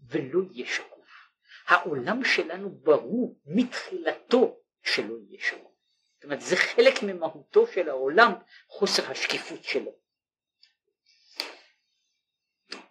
ולא 0.01 0.41
יהיה 0.53 0.67
שקוף. 0.67 1.31
העולם 1.67 2.25
שלנו 2.25 2.71
ברור 2.71 3.41
מתחילתו 3.47 4.61
שלא 4.83 5.15
יהיה 5.29 5.43
שקוף. 5.43 5.73
זאת 6.15 6.25
אומרת 6.25 6.41
זה 6.41 6.57
חלק 6.57 7.03
ממהותו 7.03 7.67
של 7.67 7.89
העולם 7.89 8.33
חוסר 8.69 9.11
השקיפות 9.11 9.65
שלו. 9.65 9.93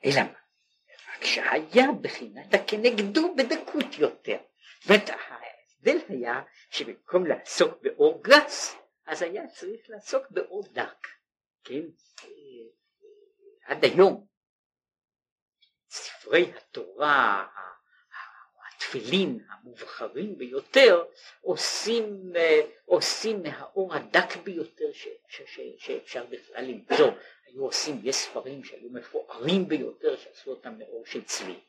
אלא 0.06 0.22
מה? 0.22 0.41
רק 1.22 1.28
שהיה 1.28 1.92
בחינת 2.02 2.54
הכנגדו 2.54 3.36
בדקות 3.36 3.98
יותר. 3.98 4.38
זאת 4.82 4.90
אומרת 4.90 5.10
ההבדל 5.10 5.98
היה 6.10 6.42
שבמקום 6.70 7.26
לעסוק 7.26 7.82
באור 7.82 8.24
גס 8.24 8.76
אז 9.06 9.22
היה 9.22 9.48
צריך 9.48 9.90
לעסוק 9.90 10.32
באור 10.32 10.64
דק. 10.72 11.08
כן? 11.64 11.82
עד 13.66 13.84
היום 13.84 14.28
ספרי 15.90 16.54
התורה 16.56 17.48
התפילין 18.96 19.40
המובחרים 19.50 20.38
ביותר 20.38 21.04
עושים, 21.42 22.34
עושים 22.86 23.44
מהאור 23.44 23.94
הדק 23.94 24.36
ביותר 24.44 24.92
ש, 24.94 25.08
ש, 25.28 25.42
ש, 25.46 25.60
שאפשר 25.78 26.26
בכלל 26.26 26.64
למצוא. 26.64 27.12
היו 27.46 27.64
עושים, 27.64 28.02
יש 28.04 28.16
ספרים 28.16 28.64
שהיו 28.64 28.90
מפוארים 28.90 29.68
ביותר 29.68 30.16
שעשו 30.18 30.52
אותם 30.52 30.78
מאור 30.78 31.06
של 31.06 31.24
צבי. 31.24 31.60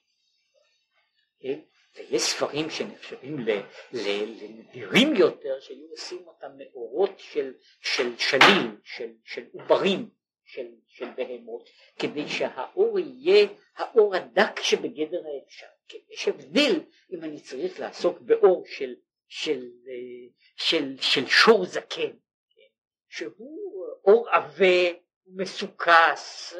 כן? 1.41 1.59
ויש 1.97 2.23
ספרים 2.23 2.71
שנחשבים 2.71 3.47
לנדירים 3.93 5.17
יותר 5.17 5.61
שהיו 5.61 5.87
עושים 5.91 6.27
אותם 6.27 6.51
מאורות 6.59 7.19
של, 7.19 7.53
של 7.81 8.19
שליל, 8.19 8.77
של, 8.85 9.11
של 9.25 9.45
עוברים. 9.53 10.09
של, 10.45 10.67
של 10.89 11.11
בהמות, 11.17 11.69
כדי 11.99 12.29
שהאור 12.29 12.99
יהיה 12.99 13.47
האור 13.77 14.15
הדק 14.15 14.61
שבגדר 14.61 15.23
האפשר. 15.27 15.72
יש 16.11 16.29
הבדל 16.29 16.81
אם 17.11 17.25
אני 17.25 17.41
צריך 17.41 17.81
לעסוק 17.81 18.21
באור 18.21 18.65
של, 18.67 18.95
של, 19.29 19.71
של, 20.57 20.97
של 21.01 21.27
שור 21.27 21.65
זקן, 21.65 22.13
כן, 22.51 22.69
שהוא 23.09 23.87
אור 24.05 24.29
עבה 24.31 25.03
מסוכס 25.27 26.55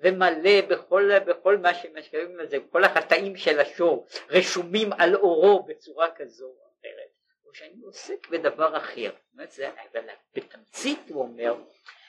ומלא 0.00 0.60
בכל, 0.70 1.18
בכל 1.18 1.56
מה 1.58 1.74
שקוראים 1.74 2.38
לזה, 2.38 2.56
כל 2.70 2.84
החטאים 2.84 3.36
של 3.36 3.60
השור 3.60 4.06
רשומים 4.28 4.92
על 4.92 5.16
אורו 5.16 5.62
בצורה 5.62 6.14
כזו 6.16 6.46
או 6.46 6.70
אחרת, 6.80 7.10
או 7.44 7.54
שאני 7.54 7.82
עוסק 7.82 8.28
בדבר 8.28 8.76
אחר. 8.76 9.10
אבל 9.34 10.08
בתמצית 10.34 10.98
הוא 11.08 11.22
אומר 11.22 11.54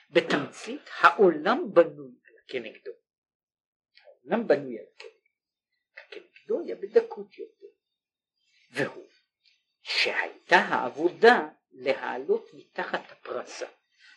בתמצית 0.10 0.90
העולם 1.00 1.74
בנוי 1.74 2.12
על 2.28 2.34
הכנגדו. 2.46 2.92
העולם 4.06 4.48
בנוי 4.48 4.80
על 4.80 4.86
הכנגדו. 4.96 5.21
היסטוריה 6.52 6.76
בדקות 6.76 7.38
יותר, 7.38 7.68
והוא 8.72 9.08
שהייתה 9.82 10.56
העבודה 10.56 11.48
להעלות 11.72 12.54
מתחת 12.54 13.12
הפרסה. 13.12 13.68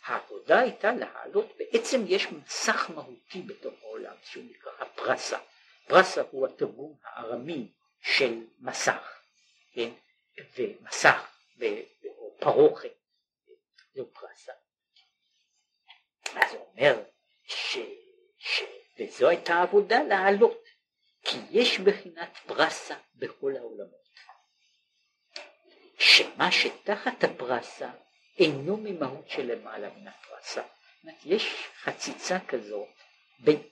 העבודה 0.04 0.60
הייתה 0.60 0.92
להעלות, 0.92 1.46
בעצם 1.58 2.00
יש 2.06 2.26
מסך 2.26 2.90
מהותי 2.94 3.42
בתוך 3.42 3.74
העולם 3.82 4.16
שהוא 4.22 4.44
נקרא 4.44 4.72
הפרסה. 4.78 5.38
פרסה 5.86 6.22
הוא 6.30 6.46
התרגום 6.46 6.96
הארמי 7.02 7.72
של 8.00 8.46
מסך, 8.58 9.20
כן? 9.74 9.90
ומסך, 10.56 11.26
או 12.06 12.36
פרוכת, 12.40 12.94
זהו 13.94 14.06
פרסה. 14.12 14.52
אז 16.34 16.54
הוא 16.54 16.66
אומר 16.72 17.02
ש... 17.46 17.78
ש... 18.38 18.62
וזו 18.98 19.28
הייתה 19.28 19.62
עבודה 19.62 20.02
להעלות, 20.02 20.63
כי 21.34 21.40
יש 21.50 21.78
בחינת 21.80 22.36
פרסה 22.46 22.94
בכל 23.14 23.56
העולמות. 23.56 24.04
שמה 25.98 26.52
שתחת 26.52 27.24
הפרסה 27.24 27.90
אינו 28.38 28.76
ממהות 28.76 29.28
שלמעלה 29.28 29.88
מן 29.96 30.08
הפרסה. 30.08 30.62
יש 31.24 31.68
חציצה 31.82 32.38
כזו 32.48 32.86
בין 33.38 33.62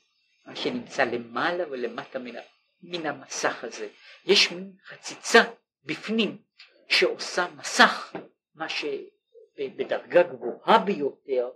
מה 0.46 0.56
שנמצא 0.56 1.04
למעלה 1.04 1.64
ולמטה 1.70 2.18
מן, 2.18 2.34
מן 2.82 3.06
המסך 3.06 3.64
הזה. 3.64 3.88
יש 4.24 4.52
מין 4.52 4.72
חציצה 4.84 5.40
בפנים 5.84 6.38
שעושה 6.88 7.46
מסך, 7.56 8.16
מה 8.54 8.66
שבדרגה 8.68 10.22
גבוהה 10.22 10.78
ביותר 10.78 11.50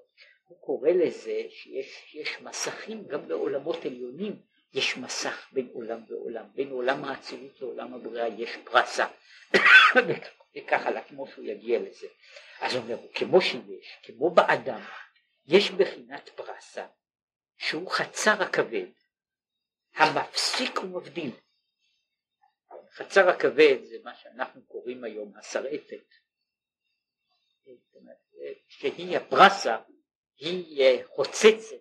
הוא 0.44 0.58
קורא 0.60 0.90
לזה 0.90 1.42
שיש 1.48 2.40
מסכים 2.40 3.06
גם 3.06 3.28
בעולמות 3.28 3.84
עליונים, 3.84 4.42
יש 4.76 4.96
מסך 4.96 5.48
בין 5.52 5.68
עולם 5.72 6.04
ועולם, 6.08 6.46
בין 6.54 6.70
עולם 6.70 7.04
האצילות 7.04 7.60
לעולם 7.60 7.94
הבריאה 7.94 8.28
יש 8.28 8.50
פרסה, 8.64 9.06
וככה 10.54 10.90
לה 10.90 11.04
כמו 11.04 11.26
שהוא 11.26 11.44
יגיע 11.44 11.78
לזה. 11.78 12.06
אז 12.60 12.74
הוא 12.74 12.82
אומר, 12.82 12.96
כמו 13.14 13.40
שיש, 13.40 13.98
כמו 14.02 14.30
באדם, 14.30 14.80
יש 15.46 15.70
בחינת 15.70 16.28
פרסה 16.28 16.86
שהוא 17.56 17.90
חצר 17.90 18.42
הכבד, 18.42 18.86
המפסיק 19.94 20.78
ומבדיל. 20.82 21.30
חצר 22.92 23.28
הכבד 23.28 23.84
זה 23.84 23.96
מה 24.04 24.14
שאנחנו 24.14 24.62
קוראים 24.66 25.04
היום 25.04 25.32
השרעפת, 25.36 26.14
שהיא 28.68 29.16
הפרסה 29.16 29.76
היא 30.38 30.82
אה, 30.82 31.06
חוצצת 31.06 31.76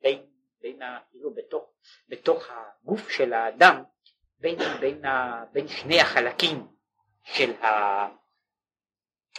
בין, 0.00 0.29
בין 0.60 0.82
ה, 0.82 0.98
כאילו 1.10 1.34
בתוך, 1.34 1.70
בתוך 2.08 2.46
הגוף 2.50 3.08
של 3.08 3.32
האדם 3.32 3.82
בין, 4.38 4.58
בין, 4.80 5.04
ה, 5.04 5.44
בין 5.52 5.68
שני 5.68 6.00
החלקים 6.00 6.66
של, 7.24 7.52
ה, 7.62 8.08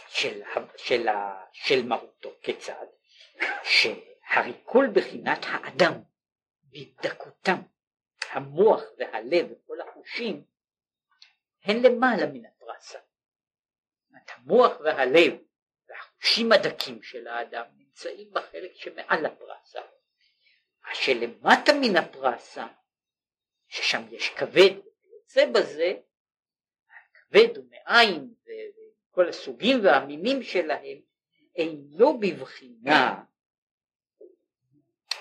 של, 0.08 0.42
ה, 0.42 0.60
של, 0.76 1.08
ה, 1.08 1.44
של 1.52 1.86
מהותו, 1.86 2.30
כיצד? 2.42 2.86
שהרי 3.62 4.52
כל 4.64 4.86
בחינת 4.94 5.38
האדם 5.42 5.92
בדקותם, 6.64 7.58
המוח 8.30 8.82
והלב 8.98 9.52
וכל 9.52 9.80
החושים 9.80 10.44
הן 11.64 11.82
למעלה 11.82 12.26
מן 12.26 12.46
הפרסה. 12.46 12.98
המוח 14.42 14.80
והלב 14.80 15.32
והחושים 15.88 16.52
הדקים 16.52 17.02
של 17.02 17.28
האדם 17.28 17.64
נמצאים 17.76 18.32
בחלק 18.32 18.72
שמעל 18.74 19.26
הפרסה. 19.26 19.80
מה 20.84 20.94
שלמטה 20.94 21.72
מן 21.80 21.96
הפרסה, 21.96 22.66
ששם 23.68 24.02
יש 24.10 24.30
כבד 24.30 24.70
ויוצא 25.04 25.46
בזה, 25.46 25.94
הכבד 26.88 27.56
הוא 27.56 27.64
מעין 27.70 28.34
וכל 28.44 29.28
הסוגים 29.28 29.84
והמינים 29.84 30.42
שלהם, 30.42 30.98
אינו 31.56 32.20
בבחינה 32.20 33.24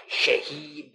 שהיא, 0.07 0.91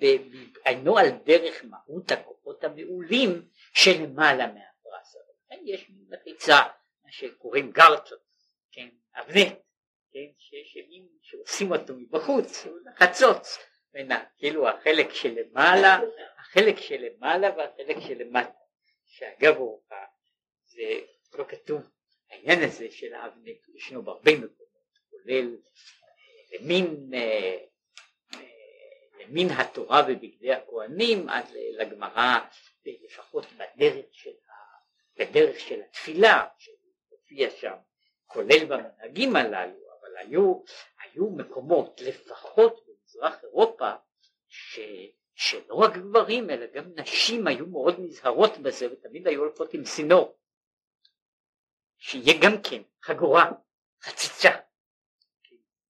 אינו 0.66 0.98
על 0.98 1.06
דרך 1.24 1.64
מהות 1.64 2.12
הכוחות 2.12 2.64
המעולים 2.64 3.48
שלמעלה 3.74 4.46
מהפרסה. 4.46 5.18
לכן 5.46 5.62
יש 5.64 5.90
מחיצה, 6.08 6.56
מה 7.04 7.12
שקוראים 7.12 7.70
גרצ'ות, 7.70 8.20
כן, 8.72 8.88
אבנט, 9.14 9.58
כן, 10.12 10.26
שמין 10.64 11.08
שעושים 11.22 11.72
אותו 11.72 11.94
מבחוץ, 11.96 12.66
חצוץ, 12.98 13.58
כאילו 14.38 14.68
החלק 14.68 15.10
שלמעלה, 15.10 16.00
החלק 16.38 16.76
שלמעלה 16.78 17.50
והחלק 17.56 17.96
שלמטה, 18.00 18.50
שאגב 19.04 19.56
זה 20.64 21.00
לא 21.34 21.44
כתוב, 21.44 21.90
העניין 22.30 22.62
הזה 22.62 22.90
של 22.90 23.14
האבנט 23.14 23.68
ישנו 23.74 24.02
בהרבה 24.02 24.36
מקומות, 24.36 24.98
כולל 25.10 25.56
למין, 26.52 27.10
אה, 27.14 27.58
אה, 28.34 28.38
למין 29.20 29.48
התורה 29.50 30.02
ובגדי 30.08 30.52
הכהנים 30.52 31.28
עד 31.28 31.44
לגמרא, 31.52 32.38
לפחות 32.86 33.46
בדרך 33.52 34.06
של, 34.12 34.30
בדרך 35.16 35.60
של 35.60 35.80
התפילה 35.82 36.46
שהופיע 36.58 37.50
שם, 37.50 37.74
כולל 38.26 38.64
במנהגים 38.64 39.36
הללו, 39.36 39.86
היו, 40.16 40.62
היו 41.02 41.30
מקומות, 41.30 42.00
לפחות 42.00 42.85
במזרח 43.16 43.44
אירופה, 43.44 43.90
ש, 44.48 44.80
שלא 45.34 45.74
רק 45.74 45.92
גברים 45.96 46.50
אלא 46.50 46.66
גם 46.66 46.84
נשים 46.96 47.46
היו 47.46 47.66
מאוד 47.66 47.94
נזהרות 47.98 48.58
בזה 48.58 48.92
ותמיד 48.92 49.26
היו 49.26 49.40
הולכות 49.40 49.74
עם 49.74 49.84
סינור, 49.84 50.38
שיהיה 51.98 52.34
גם 52.42 52.62
כן 52.70 52.82
חגורה, 53.02 53.50
חציצה, 54.02 54.50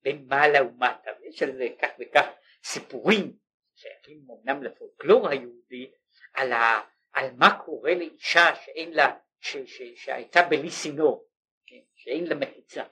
בין 0.02 0.26
מעלה 0.28 0.64
ומטה, 0.64 1.10
ויש 1.20 1.42
על 1.42 1.56
זה 1.56 1.68
כך 1.82 1.88
וכך 2.00 2.26
סיפורים 2.64 3.36
שייכים 3.74 4.26
אמנם 4.30 4.62
לפולקלור 4.62 5.28
היהודי 5.28 5.90
על, 6.32 6.52
ה, 6.52 6.80
על 7.12 7.30
מה 7.36 7.62
קורה 7.64 7.94
לאישה 7.94 8.54
שאין 8.64 8.92
לה, 8.92 9.18
ש, 9.40 9.56
ש, 9.56 9.82
שהייתה 9.94 10.42
בלי 10.42 10.70
סינור, 10.70 11.28
כן, 11.66 11.80
שאין 11.94 12.26
לה 12.26 12.34
מחיצה. 12.34 12.84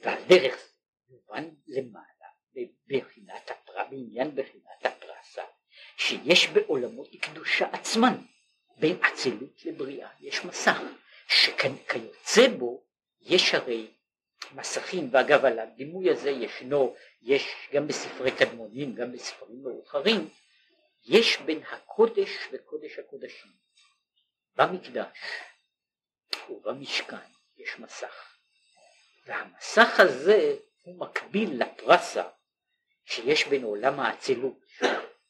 והדרך 0.00 0.72
מובן 1.08 1.48
למעלה 1.66 2.28
בבחינת 2.86 3.50
הפרה, 3.50 3.84
בעניין 3.84 4.34
בחינת 4.34 4.84
הפרסה, 4.86 5.42
שיש 5.96 6.48
בעולמות 6.48 7.08
קדושה 7.20 7.66
עצמן, 7.72 8.14
בין 8.78 8.96
אצילות 9.04 9.64
לבריאה 9.64 10.10
יש 10.20 10.44
מסך, 10.44 10.80
שכיוצא 11.28 12.48
בו 12.58 12.84
יש 13.20 13.54
הרי 13.54 13.90
מסכים, 14.54 15.08
ואגב 15.12 15.44
על 15.44 15.58
הדימוי 15.58 16.10
הזה 16.10 16.30
ישנו, 16.30 16.96
יש 17.22 17.46
גם 17.72 17.86
בספרי 17.86 18.30
קדמונים, 18.30 18.94
גם 18.94 19.12
בספרים 19.12 19.62
מאוחרים, 19.62 20.28
יש 21.06 21.38
בין 21.38 21.62
הקודש 21.62 22.30
וקודש 22.52 22.98
הקודשים. 22.98 23.52
במקדש 24.56 25.18
ובמשכן 26.50 27.16
יש 27.56 27.78
מסך. 27.78 28.37
והמסך 29.28 30.00
הזה 30.00 30.56
הוא 30.82 31.00
מקביל 31.00 31.62
לפרסה 31.62 32.22
שיש 33.04 33.48
בין 33.48 33.64
עולם 33.64 34.00
האצילות, 34.00 34.58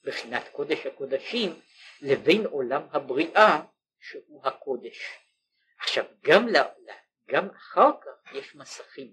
בחינת 0.04 0.48
קודש 0.52 0.86
הקודשים, 0.86 1.60
לבין 2.00 2.46
עולם 2.46 2.82
הבריאה 2.90 3.60
שהוא 4.00 4.46
הקודש. 4.46 5.18
עכשיו 5.80 6.04
גם, 6.22 6.46
גם 7.28 7.48
אחר 7.50 7.90
כך 8.00 8.34
יש 8.34 8.54
מסכים, 8.54 9.12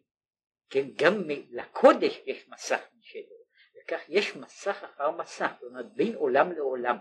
כן, 0.70 0.88
גם 0.96 1.24
לקודש 1.50 2.20
יש 2.26 2.48
מסך 2.48 2.80
משלו, 3.00 3.36
וכך 3.78 4.02
יש 4.10 4.36
מסך 4.36 4.84
אחר 4.84 5.12
מסך, 5.12 5.52
זאת 5.62 5.70
אומרת 5.70 5.94
בין 5.94 6.16
עולם 6.16 6.52
לעולם, 6.52 6.98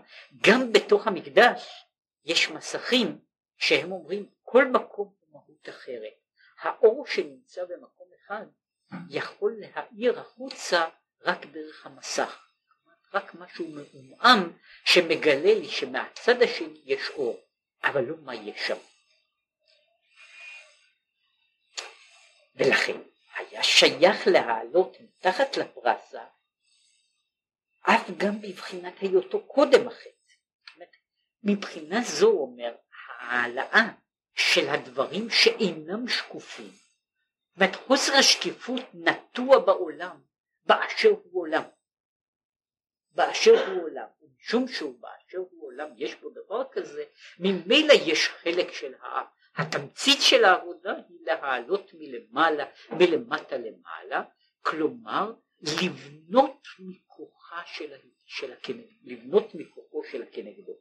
גם 0.47 0.71
בתוך 0.73 1.07
המקדש 1.07 1.85
יש 2.25 2.49
מסכים 2.49 3.19
שהם 3.57 3.91
אומרים 3.91 4.29
כל 4.43 4.65
מקום 4.65 5.13
הוא 5.19 5.33
מהות 5.33 5.69
אחרת. 5.69 6.24
האור 6.59 7.07
שנמצא 7.07 7.65
במקום 7.65 8.07
אחד 8.25 8.45
יכול 9.09 9.55
להאיר 9.57 10.19
החוצה 10.19 10.85
רק 11.21 11.45
דרך 11.45 11.85
המסך, 11.85 12.49
רק 13.13 13.35
משהו 13.35 13.67
מעומעם 13.67 14.57
שמגלה 14.85 15.53
לי 15.53 15.69
שמהצד 15.69 16.41
השני 16.41 16.81
יש 16.85 17.09
אור, 17.09 17.41
אבל 17.83 18.03
לא 18.03 18.15
מה 18.17 18.35
יש 18.35 18.67
שם. 18.67 18.77
ולכן 22.55 23.01
היה 23.35 23.63
שייך 23.63 24.27
להעלות 24.27 24.97
מתחת 24.99 25.57
לפרסה 25.57 26.25
אף 27.81 28.09
גם 28.17 28.41
בבחינת 28.41 28.99
היותו 28.99 29.47
קודם 29.47 29.87
החטא. 29.87 30.09
מבחינה 31.43 32.01
זו 32.01 32.31
אומר 32.31 32.75
העלאה 33.19 33.87
של 34.35 34.69
הדברים 34.69 35.29
שאינם 35.29 36.07
שקופים. 36.07 36.71
זאת 36.71 37.61
אומרת 37.61 37.75
חוסר 37.75 38.13
השקיפות 38.13 38.81
נטוע 38.93 39.59
בעולם 39.59 40.21
באשר 40.65 41.09
הוא 41.09 41.41
עולם. 41.41 41.63
באשר 43.11 43.67
הוא 43.67 43.83
עולם, 43.83 44.07
ומשום 44.21 44.67
שהוא 44.67 44.99
באשר 44.99 45.37
הוא 45.37 45.67
עולם 45.67 45.89
יש 45.97 46.15
בו 46.15 46.29
דבר 46.29 46.63
כזה, 46.71 47.03
ממילא 47.39 47.93
יש 47.93 48.27
חלק 48.27 48.71
של 48.71 48.93
ה... 48.93 49.35
התמצית 49.57 50.17
של 50.21 50.45
העבודה 50.45 50.93
היא 51.09 51.17
להעלות 51.21 51.91
מלמעלה, 51.93 52.65
מלמטה 52.91 53.57
למעלה, 53.57 54.23
כלומר 54.61 55.33
לבנות 55.61 56.67
מכוחה 56.79 57.61
של, 57.65 57.93
של 58.25 58.53
הכנגדו, 58.53 58.93
לבנות 59.03 59.55
מכוחו 59.55 60.03
של 60.11 60.23
הכנגדו. 60.23 60.73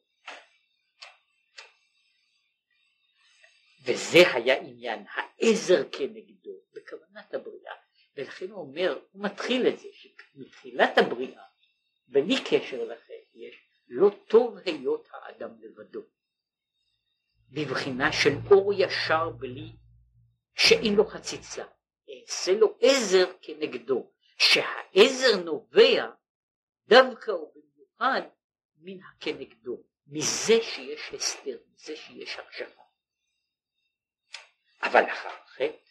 וזה 3.85 4.19
היה 4.35 4.61
עניין 4.61 5.05
העזר 5.15 5.83
כנגדו 5.93 6.61
בכוונת 6.75 7.35
הבריאה. 7.35 7.75
ולכן 8.17 8.51
הוא 8.51 8.61
אומר, 8.61 8.99
הוא 9.13 9.23
מתחיל 9.25 9.69
את 9.69 9.79
זה 9.79 9.89
שמתחילת 9.93 10.99
הבריאה 10.99 11.43
בלי 12.09 12.35
קשר 12.45 12.85
לחטא 12.85 13.13
יש 13.35 13.55
לא 13.89 14.11
טוב 14.29 14.59
היות 14.65 15.09
האדם 15.13 15.51
לבדו 15.61 16.03
בבחינה 17.51 18.13
של 18.13 18.31
אור 18.51 18.73
ישר 18.73 19.31
בלי 19.31 19.73
שאין 20.55 20.95
לו 20.95 21.07
חציצה 21.07 21.65
אעשה 22.11 22.53
לו 22.53 22.79
עזר 22.81 23.33
כנגדו 23.43 24.11
שהעזר 24.39 25.43
נובע 25.45 26.11
דווקא 26.89 27.31
ובמיוחד 27.31 28.23
מן 28.77 28.99
הכנגדו 29.03 29.83
מזה 30.07 30.63
שיש 30.63 31.15
הסתר 31.15 31.59
מזה 31.73 31.97
שיש 31.97 32.39
הקשבה 32.39 32.84
אבל 34.83 35.05
אחר 35.13 35.37
חטא 35.47 35.85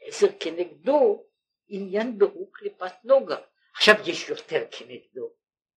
עזר 0.00 0.28
כנגדו 0.40 1.26
עניין 1.68 2.18
ברור 2.18 2.50
קליפת 2.52 2.92
נוגה. 3.04 3.36
עכשיו 3.74 3.94
יש 4.06 4.28
יותר 4.28 4.66
כנגדו. 4.70 5.34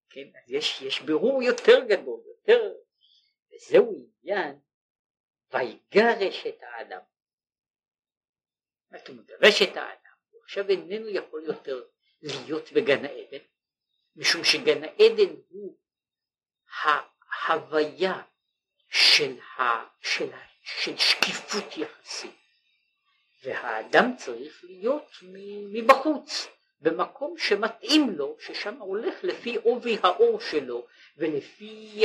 כן 0.10 0.28
אז 0.36 0.52
יש, 0.52 0.82
יש 0.82 1.02
ברור 1.02 1.44
יותר 1.44 1.80
גדול 1.90 2.22
יותר 2.26 2.74
וזהו 3.54 4.08
עניין. 4.22 4.60
ויגרש 5.52 6.48
את 6.48 6.58
האדם. 6.62 7.02
זאת 8.92 9.10
אומרת 9.10 9.10
מגרש 9.10 9.62
את 9.62 9.78
האדם? 9.78 10.14
הוא 10.30 10.42
עכשיו 10.44 10.70
איננו 10.70 11.10
יכול 11.10 11.44
יותר 11.44 11.84
להיות 12.22 12.72
בגן 12.72 13.06
העדן 13.06 13.46
משום 14.16 14.44
שגן 14.44 14.84
העדן 14.84 15.36
הוא 15.50 15.78
ההוויה 17.46 18.22
של, 18.90 19.40
ה, 19.40 19.62
של, 20.02 20.34
ה, 20.34 20.53
של 20.64 20.98
שקיפות 20.98 21.78
יחסית 21.78 22.36
והאדם 23.44 24.16
צריך 24.18 24.64
להיות 24.64 25.18
מבחוץ 25.74 26.48
במקום 26.82 27.38
שמתאים 27.38 28.10
לו 28.10 28.38
ששם 28.40 28.76
הולך 28.80 29.24
לפי 29.24 29.56
עובי 29.56 29.98
האור 30.04 30.40
שלו 30.40 30.88
ולפי 31.18 32.04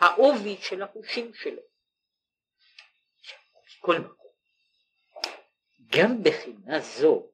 העובי 0.00 0.56
של 0.60 0.82
החושים 0.82 1.34
שלו. 1.34 1.62
כל 3.80 3.98
מקום. 3.98 4.30
גם 5.86 6.22
בחינה 6.22 6.80
זו 6.80 7.30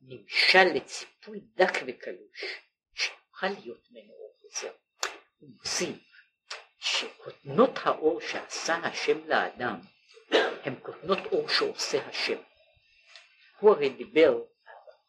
נמשל 0.00 0.64
לציפוי 0.74 1.40
דק 1.54 1.72
וקלוש 1.86 2.60
שיוכל 2.94 3.46
להיות 3.46 3.88
ממנו 3.90 4.12
אור 4.12 4.36
וזהו. 4.44 4.74
הוא 5.38 5.50
מוסיף 5.58 6.11
שקוטנות 6.82 7.70
האור 7.82 8.20
שעשה 8.20 8.74
השם 8.74 9.28
לאדם 9.28 9.80
הם 10.64 10.74
קוטנות 10.74 11.18
אור 11.32 11.48
שעושה 11.48 12.06
השם. 12.08 12.38
הוא 13.58 13.70
הרי 13.70 13.88
דיבר, 13.88 14.42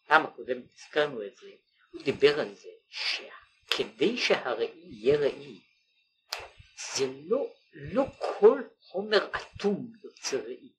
פעם 0.07 0.25
הקודמת 0.25 0.63
הזכרנו 0.73 1.23
את 1.25 1.37
זה, 1.37 1.47
הוא 1.91 2.01
דיבר 2.01 2.39
על 2.39 2.53
זה 2.53 2.69
שכדי 2.89 4.17
שהראי 4.17 4.71
יהיה 4.75 5.17
ראי 5.17 5.61
זה 6.95 7.05
לא, 7.27 7.53
לא 7.73 8.05
כל 8.39 8.61
חומר 8.81 9.29
אטום 9.35 9.91
יוצר 10.03 10.43
ראי. 10.43 10.73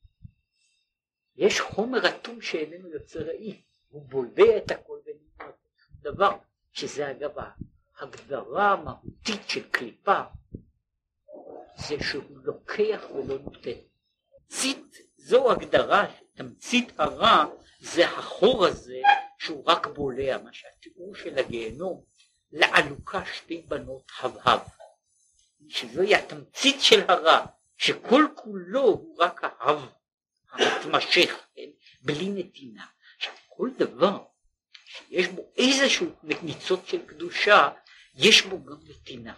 יש 1.36 1.60
חומר 1.60 2.08
אטום 2.08 2.40
שאיננו 2.40 2.88
יוצר 2.88 3.20
ראי, 3.20 3.62
הוא 3.88 4.08
בולע 4.08 4.56
את 4.56 4.70
הכל 4.70 4.98
ואיננו 5.04 5.52
דבר, 6.00 6.36
שזה 6.72 7.10
אגב 7.10 7.30
ההגדרה 7.96 8.72
המהותית 8.72 9.48
של 9.48 9.70
קליפה, 9.70 10.22
זה 11.76 11.96
שהוא 12.04 12.38
לוקח 12.44 13.02
ולא 13.14 13.38
נותן. 13.38 13.70
תמצית, 14.38 14.96
זו 15.16 15.52
הגדרה, 15.52 16.06
תמצית 16.34 16.92
הרע 17.00 17.44
זה 17.80 18.08
החור 18.08 18.66
הזה 18.66 19.00
שהוא 19.38 19.64
רק 19.66 19.86
בולע, 19.86 20.38
מה 20.38 20.52
שהתיאור 20.52 21.14
של 21.14 21.38
הגיהנום, 21.38 22.04
לעלוקה 22.52 23.24
שתי 23.34 23.64
בנות 23.68 24.10
הבהב, 24.20 24.60
שזוהי 25.68 26.14
התמצית 26.14 26.80
של 26.80 27.10
הרע, 27.10 27.46
שכל 27.76 28.26
כולו 28.34 28.82
הוא 28.82 29.16
רק 29.18 29.40
ההב 29.44 29.88
המתמשך, 30.52 31.46
כן? 31.54 31.68
בלי 32.02 32.28
נתינה. 32.28 32.86
עכשיו 33.16 33.32
כל 33.48 33.70
דבר 33.78 34.24
שיש 34.86 35.28
בו 35.28 35.42
איזשהו 35.56 36.06
ניצוץ 36.22 36.80
של 36.86 37.06
קדושה, 37.06 37.70
יש 38.14 38.42
בו 38.42 38.64
גם 38.64 38.76
נתינה. 38.88 39.34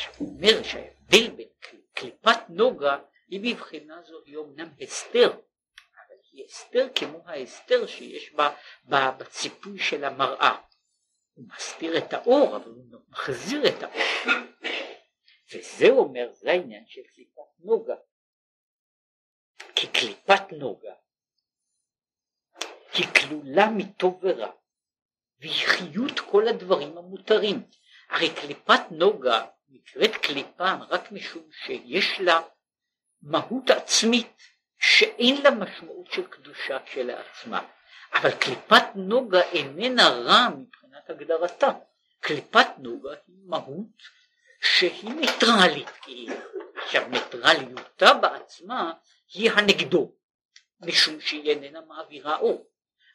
כן? 0.00 0.10
עכשיו 0.10 0.14
הוא 0.18 0.36
אומר 0.36 0.62
שההבדל 0.62 1.30
בין 1.30 1.48
קליפת 1.94 2.38
נוגה 2.48 2.98
היא 3.28 3.40
מבחינה 3.42 4.02
זו 4.02 4.22
היא 4.24 4.36
אומנם 4.36 4.68
הסתר, 4.80 5.30
אבל 5.30 6.16
היא 6.32 6.44
הסתר 6.44 6.86
כמו 6.94 7.22
ההסתר 7.24 7.86
שיש 7.86 8.32
בה, 8.32 8.56
בה 8.84 9.10
בציפוי 9.10 9.78
של 9.78 10.04
המראה. 10.04 10.62
הוא 11.34 11.44
מסתיר 11.56 11.98
את 11.98 12.12
האור, 12.12 12.56
אבל 12.56 12.70
הוא 12.70 13.00
מחזיר 13.08 13.62
את 13.68 13.82
האור. 13.82 14.02
וזה 15.54 15.88
אומר, 15.90 16.32
זה 16.32 16.50
העניין 16.50 16.86
של 16.86 17.00
קליפת 17.14 17.42
נוגה. 17.58 17.94
כי 19.74 19.86
קליפת 19.86 20.52
נוגה 20.52 20.94
היא 22.94 23.06
כלולה 23.06 23.66
מטוב 23.76 24.20
ורע, 24.22 24.52
והיא 25.40 25.66
חיות 25.66 26.20
כל 26.30 26.48
הדברים 26.48 26.98
המותרים. 26.98 27.62
הרי 28.08 28.34
קליפת 28.34 28.80
נוגה 28.90 29.46
נקראת 29.70 30.16
קליפה 30.16 30.74
רק 30.88 31.12
משום 31.12 31.42
שיש 31.64 32.20
לה 32.20 32.40
מהות 33.22 33.70
עצמית 33.70 34.42
שאין 34.78 35.42
לה 35.42 35.50
משמעות 35.50 36.12
של 36.12 36.26
קדושה 36.26 36.78
כשלעצמה, 36.86 37.68
אבל 38.14 38.30
קליפת 38.30 38.82
נוגה 38.94 39.42
איננה 39.42 40.08
רע 40.08 40.48
מבחינת 40.48 41.10
הגדרתה, 41.10 41.68
קליפת 42.20 42.66
נוגה 42.78 43.10
היא 43.10 43.36
מהות 43.46 44.02
שהיא 44.60 45.10
ניטרלית 45.10 45.88
כאילו, 46.02 46.34
עכשיו 46.76 47.08
ניטרליותה 47.08 48.14
בעצמה 48.14 48.92
היא 49.34 49.50
הנגדו, 49.50 50.12
משום 50.80 51.20
שהיא 51.20 51.50
איננה 51.50 51.80
מעבירה 51.80 52.38
אור, 52.38 52.70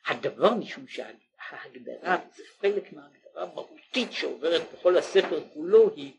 הדבר 0.08 0.54
משום 0.54 0.88
שההגדרה 0.88 2.18
זה 2.36 2.44
חלק 2.62 2.94
מההגדרה 2.94 3.44
המהותית 3.44 4.12
שעוברת 4.12 4.62
בכל 4.74 4.98
הספר 4.98 5.44
כולו 5.54 5.92
היא 5.96 6.14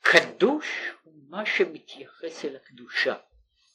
קדוש 0.00 0.66
הוא 1.02 1.14
מה 1.28 1.46
שמתייחס 1.46 2.44
אל 2.44 2.56
הקדושה. 2.56 3.14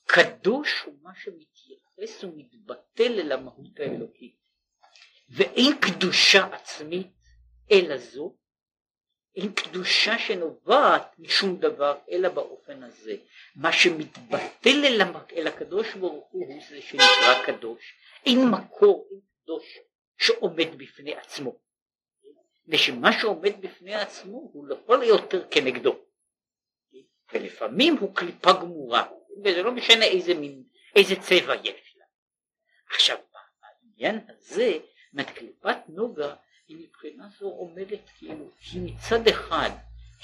קדוש 0.05 0.81
הוא 0.85 0.93
מה 1.01 1.11
שמתייחס 1.15 2.23
ומתבטל 2.23 3.19
אל 3.19 3.31
המהות 3.31 3.79
האלוקית. 3.79 4.35
ואין 5.29 5.71
קדושה 5.81 6.45
עצמית 6.45 7.07
אלא 7.71 7.97
זו, 7.97 8.35
אין 9.35 9.53
קדושה 9.53 10.19
שנובעת 10.19 11.19
משום 11.19 11.59
דבר 11.59 11.97
אלא 12.11 12.29
באופן 12.29 12.83
הזה. 12.83 13.15
מה 13.55 13.73
שמתבטל 13.73 14.85
אל, 14.85 15.01
אל 15.35 15.47
הקדוש 15.47 15.93
ברוך 15.93 16.27
הוא 16.31 16.47
הוא 16.47 16.63
זה 16.69 16.81
שנקרא 16.81 17.45
קדוש. 17.45 17.93
אין 18.25 18.39
מקור, 18.51 19.07
אין 19.11 19.19
קדוש 19.43 19.79
שעומד 20.17 20.77
בפני 20.77 21.15
עצמו. 21.15 21.59
ושמה 22.67 23.19
שעומד 23.19 23.61
בפני 23.61 23.95
עצמו 23.95 24.49
הוא 24.53 24.67
לכל 24.67 25.01
היותר 25.01 25.45
כנגדו. 25.51 26.04
ולפעמים 27.33 27.97
הוא 27.97 28.15
קליפה 28.15 28.53
גמורה, 28.53 29.07
וזה 29.43 29.63
לא 29.63 29.71
משנה 29.71 30.05
איזה 30.05 30.33
מין, 30.33 30.63
איזה 30.95 31.15
צבע 31.15 31.55
יש 31.55 31.95
לה. 31.97 32.05
עכשיו 32.89 33.17
בעניין 33.61 34.19
הזה, 34.29 34.77
זאת 35.13 35.29
קליפת 35.29 35.77
נוגה 35.87 36.35
היא 36.67 36.77
מבחינה 36.77 37.27
זו 37.39 37.45
עומדת 37.45 37.99
כאילו, 38.17 38.49
היא 38.71 38.81
מצד 38.81 39.27
אחד, 39.27 39.69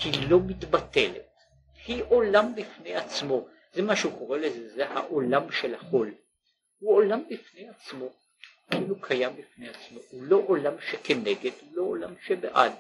היא 0.04 0.30
לא 0.30 0.40
מתבטלת, 0.48 1.30
היא 1.86 2.04
עולם 2.10 2.56
בפני 2.56 2.96
עצמו, 2.96 3.48
זה 3.74 3.82
מה 3.82 3.96
שהוא 3.96 4.18
קורא 4.18 4.38
לזה, 4.38 4.70
זה 4.70 4.90
העולם 4.90 5.52
של 5.52 5.76
החול, 5.76 6.14
הוא 6.80 6.96
עולם 6.96 7.24
בפני 7.30 7.70
עצמו, 7.70 8.10
כאילו 8.72 9.02
קיים 9.02 9.36
בפני 9.38 9.70
עצמו, 9.70 10.00
הוא 10.12 10.24
לא 10.24 10.44
עולם 10.48 10.74
שכנגד, 10.92 11.52
הוא 11.62 11.70
לא 11.76 11.82
עולם 11.82 12.14
שבעד, 12.26 12.72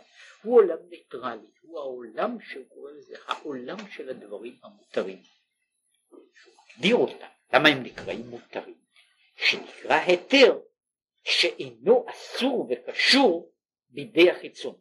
הוא 0.44 0.58
עולם 0.58 0.78
ניטרלי, 0.90 1.48
הוא 1.62 1.80
העולם 1.80 2.38
שהוא 2.42 2.66
קורא 2.70 2.92
לזה 2.92 3.16
העולם 3.26 3.78
של 3.92 4.10
הדברים 4.10 4.58
המותרים. 4.64 5.22
הגדיר 6.76 6.96
אותם, 6.96 7.28
למה 7.54 7.70
הם 7.70 7.84
נקראים 7.84 8.28
מותרים? 8.30 8.82
שנקרא 9.36 9.96
היתר 9.96 10.60
שאינו 11.24 12.06
אסור 12.10 12.68
וקשור 12.70 13.54
בידי 13.90 14.32
החיצון 14.32 14.76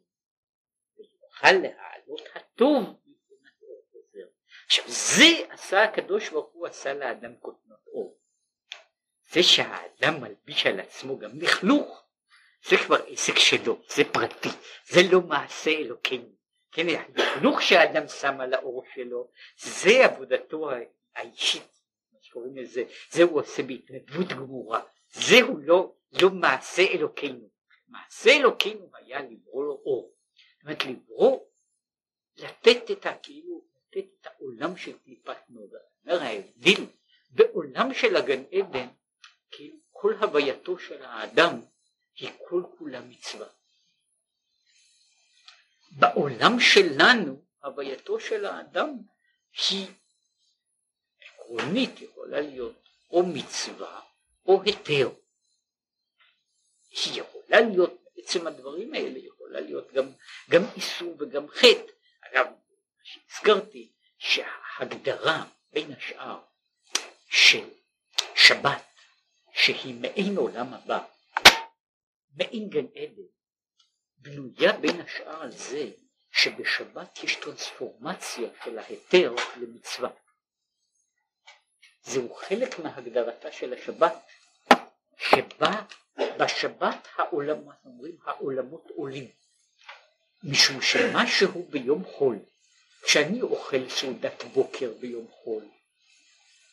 ויוכל 0.96 1.52
להעלות 1.52 2.22
הטוב 2.34 2.84
עכשיו 4.66 4.84
זה 4.88 5.52
עשה 5.52 5.84
הקדוש 5.84 6.30
ברוך 6.30 6.52
הוא 6.52 6.66
עשה 6.66 6.94
לאדם 6.94 7.36
קוטנות 7.36 7.86
אור 7.86 8.18
זה 9.30 9.42
שהאדם 9.42 10.20
מלביש 10.20 10.66
על 10.66 10.80
עצמו 10.80 11.18
גם 11.18 11.30
לכלוך 11.40 11.99
זה 12.68 12.76
כבר 12.76 12.96
עסק 13.06 13.38
שלו 13.38 13.78
זה 13.88 14.02
פרטי 14.12 14.48
זה 14.88 15.00
לא 15.12 15.20
מעשה 15.20 15.70
אלוקינו 15.70 16.28
כן 16.72 16.86
הלכלוך 16.88 17.62
שהאדם 17.62 18.08
שם 18.08 18.40
על 18.40 18.54
האור 18.54 18.84
שלו 18.94 19.30
זה 19.58 20.04
עבודתו 20.04 20.70
האישית 21.14 21.80
שקוראים 22.30 22.56
לזה, 22.56 22.84
זה 23.11 23.22
הוא 23.22 23.40
עושה 23.40 23.62
בהתנדבות 23.62 24.28
גמורה, 24.28 24.82
זהו 25.12 25.58
לא, 25.58 25.94
לא 26.22 26.30
מעשה 26.30 26.82
אלוקינו, 26.82 27.48
מעשה 27.88 28.30
אלוקינו 28.30 28.90
היה 28.94 29.22
לברוא 29.22 29.64
לו 29.64 29.82
אור, 29.84 30.14
זאת 30.56 30.62
אומרת 30.64 30.84
לברוא, 30.84 31.40
לתת 32.36 32.90
את 32.90 33.06
הכאילו, 33.06 33.64
לתת 33.76 34.08
את 34.20 34.26
העולם 34.26 34.76
של 34.76 34.98
קליפת 34.98 35.36
נוגה, 35.48 35.78
אומר 36.04 36.22
ההבדיל 36.22 36.86
בעולם 37.30 37.94
של 37.94 38.16
הגן 38.16 38.42
עדן, 38.52 38.88
כאילו 39.50 39.76
כל 39.90 40.14
הווייתו 40.14 40.78
של 40.78 41.02
האדם 41.02 41.61
היא 42.20 42.30
כל 42.48 42.62
כולה 42.78 43.00
מצווה. 43.00 43.46
בעולם 45.90 46.60
שלנו 46.60 47.44
הווייתו 47.62 48.20
של 48.20 48.46
האדם 48.46 48.98
היא 49.70 49.86
עקרונית 51.20 52.00
יכולה 52.00 52.40
להיות 52.40 52.88
או 53.10 53.22
מצווה 53.26 54.00
או 54.46 54.62
היתר. 54.62 55.10
היא 56.90 57.20
יכולה 57.20 57.60
להיות, 57.60 58.02
בעצם 58.16 58.46
הדברים 58.46 58.94
האלה 58.94 59.18
יכולה 59.18 59.60
להיות 59.60 59.92
גם, 59.92 60.12
גם 60.50 60.62
איסור 60.76 61.16
וגם 61.18 61.48
חטא. 61.48 61.92
אגב, 62.20 62.46
מה 62.46 63.02
שהזכרתי, 63.02 63.92
שההגדרה 64.18 65.44
בין 65.72 65.92
השאר 65.92 66.40
של 67.30 67.68
שבת, 68.34 68.82
שהיא 69.54 69.94
מעין 69.94 70.36
עולם 70.36 70.74
הבא, 70.74 71.04
מעין 72.36 72.68
גן 72.68 72.86
עדן, 72.94 73.22
בנויה 74.18 74.72
בין 74.72 75.00
השאר 75.00 75.42
על 75.42 75.50
זה 75.50 75.90
שבשבת 76.32 77.24
יש 77.24 77.36
טרנספורמציה 77.36 78.48
של 78.64 78.78
ההיתר 78.78 79.34
למצווה. 79.56 80.10
זהו 82.02 82.34
חלק 82.34 82.78
מהגדרתה 82.78 83.52
של 83.52 83.72
השבת, 83.72 84.14
שבה 85.18 85.82
בשבת 86.38 87.08
העולמות, 87.16 87.74
אומרים? 87.84 88.16
העולמות 88.24 88.90
עולים, 88.96 89.28
משום 90.42 90.82
שמשהו 90.82 91.66
ביום 91.70 92.04
חול, 92.04 92.38
כשאני 93.02 93.42
אוכל 93.42 93.88
סעודת 93.88 94.44
בוקר 94.44 94.92
ביום 95.00 95.26
חול, 95.30 95.64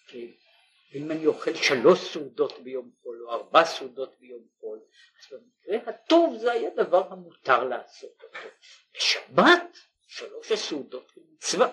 כן, 0.08 0.47
ואם 0.92 1.12
אני 1.12 1.26
אוכל 1.26 1.54
שלוש 1.56 2.14
סעודות 2.14 2.60
ביום 2.64 2.92
חול 3.04 3.24
או 3.24 3.34
ארבע 3.34 3.66
סעודות 3.66 4.20
ביום 4.20 4.48
חול, 4.60 4.80
אז 5.20 5.40
במקרה 5.40 5.94
הטוב 5.94 6.38
זה 6.38 6.52
היה 6.52 6.70
דבר 6.70 7.08
המותר 7.12 7.64
לעשות 7.64 8.24
אותו. 8.24 8.48
בשבת 8.96 9.78
שלוש 10.08 10.52
הסעודות 10.52 11.12
הן 11.16 11.24
מצווה. 11.34 11.68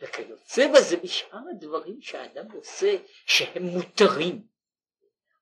וכיוצא 0.00 0.68
בזה 0.72 0.96
בשאר 0.96 1.40
הדברים 1.50 2.02
שהאדם 2.02 2.52
עושה 2.52 2.96
שהם 3.26 3.62
מותרים 3.62 4.46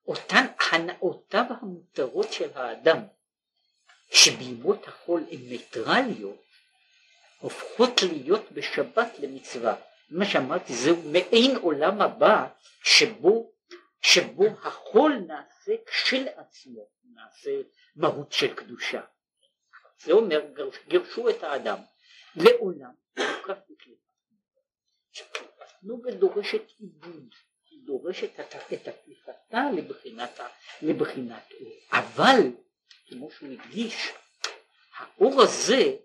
אותן 0.07 0.45
הנאותיו 0.71 1.43
המותרות 1.61 2.33
של 2.33 2.49
האדם 2.55 2.99
שבימות 4.11 4.87
החול 4.87 5.23
הן 5.31 5.39
ניטרליות 5.39 6.43
הופכות 7.39 8.01
להיות 8.01 8.51
בשבת 8.51 9.19
למצווה 9.19 9.75
מה 10.09 10.25
שאמרתי 10.25 10.73
זהו 10.73 11.01
מעין 11.11 11.55
עולם 11.55 12.01
הבא 12.01 12.47
שבו 12.83 13.51
שבו 14.01 14.45
החול 14.63 15.13
נעשה 15.27 15.71
כשלעצמו 15.85 16.89
נעשה 17.13 17.51
מהות 17.95 18.31
של 18.31 18.55
קדושה 18.55 19.01
זה 19.99 20.11
אומר 20.11 20.41
גירשו 20.87 21.29
את 21.29 21.43
האדם 21.43 21.77
לעולם 22.35 22.91
מוקף 23.17 23.57
בקליפה 23.69 24.07
נוגה 25.83 26.11
דורשת 26.11 26.61
עיבוד, 26.79 27.33
היא 27.69 27.79
דורשת 27.85 28.39
את 28.39 28.55
עקיפתה 28.87 29.71
לבחינת, 29.75 30.39
לבחינת 30.81 31.51
אור. 31.61 31.73
אבל, 31.91 32.39
כמו 33.07 33.31
שהוא 33.31 33.49
הדגיש, 33.49 34.11
האור 34.97 35.41
הזה, 35.41 35.95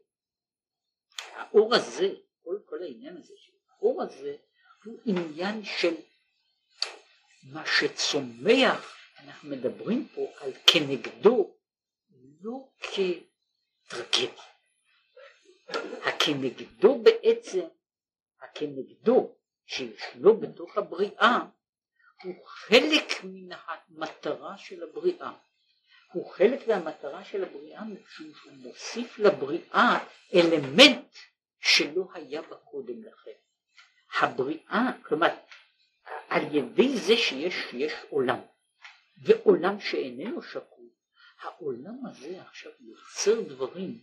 האור 1.32 1.74
הזה, 1.74 2.08
כל, 2.44 2.58
כל 2.64 2.82
העניין 2.82 3.16
הזה, 3.16 3.34
האור 3.82 4.02
הזה 4.02 4.36
הוא 4.84 4.98
עניין 5.06 5.64
של 5.64 5.94
מה 7.42 7.66
שצומח, 7.66 8.96
אנחנו 9.18 9.48
מדברים 9.50 10.08
פה 10.14 10.32
על 10.40 10.52
כנגדו, 10.66 11.56
לא 12.40 12.68
כטרגדיה. 12.80 14.42
הכנגדו 16.04 17.02
בעצם 17.02 17.64
הכנגדו 18.40 19.36
שישנו 19.66 20.36
בתוך 20.40 20.78
הבריאה 20.78 21.38
הוא 22.22 22.46
חלק 22.46 23.24
מן 23.24 23.56
המטרה 23.66 24.58
של 24.58 24.82
הבריאה. 24.82 25.32
הוא 26.12 26.32
חלק 26.32 26.68
מהמטרה 26.68 27.24
של 27.24 27.44
הבריאה 27.44 27.84
משום 27.84 28.34
שהוא 28.34 28.52
מוסיף 28.52 29.18
לבריאה 29.18 29.98
אלמנט 30.34 31.14
שלא 31.60 32.08
היה 32.14 32.42
בה 32.42 32.56
קודם 32.56 33.02
לכן. 33.02 33.51
הבריאה, 34.20 34.90
כלומר, 35.02 35.28
על 36.28 36.56
ידי 36.56 36.96
זה 36.96 37.16
שיש 37.16 37.54
יש 37.72 37.92
עולם, 38.08 38.38
ועולם 39.22 39.80
שאיננו 39.80 40.42
שקול, 40.42 40.86
העולם 41.42 42.06
הזה 42.06 42.42
עכשיו 42.42 42.72
יוצר 42.80 43.40
דברים 43.40 43.98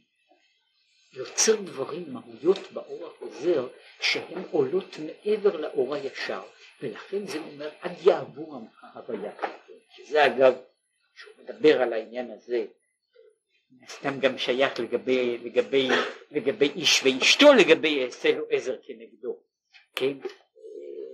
יוצר 1.14 1.56
דברים, 1.56 2.14
מהויות 2.14 2.72
באור 2.72 3.08
החוזר, 3.08 3.68
שהן 4.02 4.44
עולות 4.52 4.96
מעבר 5.00 5.58
לאור 5.58 5.96
הישר, 5.96 6.42
ולכן 6.82 7.28
זה 7.28 7.40
אומר 7.40 7.70
עד 7.82 7.92
יעבור 8.02 8.62
ההוויה, 8.82 9.32
שזה 9.96 10.26
אגב, 10.26 10.54
כשהוא 11.16 11.34
מדבר 11.44 11.82
על 11.82 11.94
העניין 11.94 12.32
הזה, 12.32 12.66
סתם 13.90 14.20
גם 14.20 14.38
שייך 14.38 14.80
לגבי, 14.80 15.38
לגבי, 15.38 15.90
לגבי 16.32 16.70
איש 16.76 17.04
ואשתו, 17.04 17.54
לגבי 17.54 18.06
אעשה 18.06 18.32
לו 18.32 18.46
עזר 18.50 18.76
כנגדו, 18.84 19.40
כן, 19.96 20.18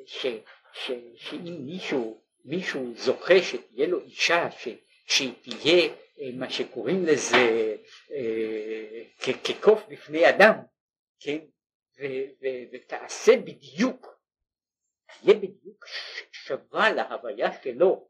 ש, 0.06 0.26
ש, 0.74 0.91
שאם 1.16 1.58
מישהו, 1.66 2.22
מישהו 2.45 2.93
זוכה 2.97 3.41
שתהיה 3.41 3.88
לו 3.88 4.01
אישה, 4.01 4.51
ש, 4.51 4.68
שהיא 5.06 5.34
תהיה 5.41 5.89
אה, 6.22 6.30
מה 6.34 6.49
שקוראים 6.49 7.06
לזה 7.06 7.76
אה, 8.12 9.34
כקוף 9.43 9.82
בפני 9.89 10.30
אדם, 10.30 10.53
כן, 11.20 11.38
ותעשה 12.72 13.38
בדיוק, 13.38 14.20
תהיה 15.22 15.34
בדיוק 15.34 15.86
שווה 16.32 16.91
להוויה 16.91 17.62
שלו, 17.64 18.08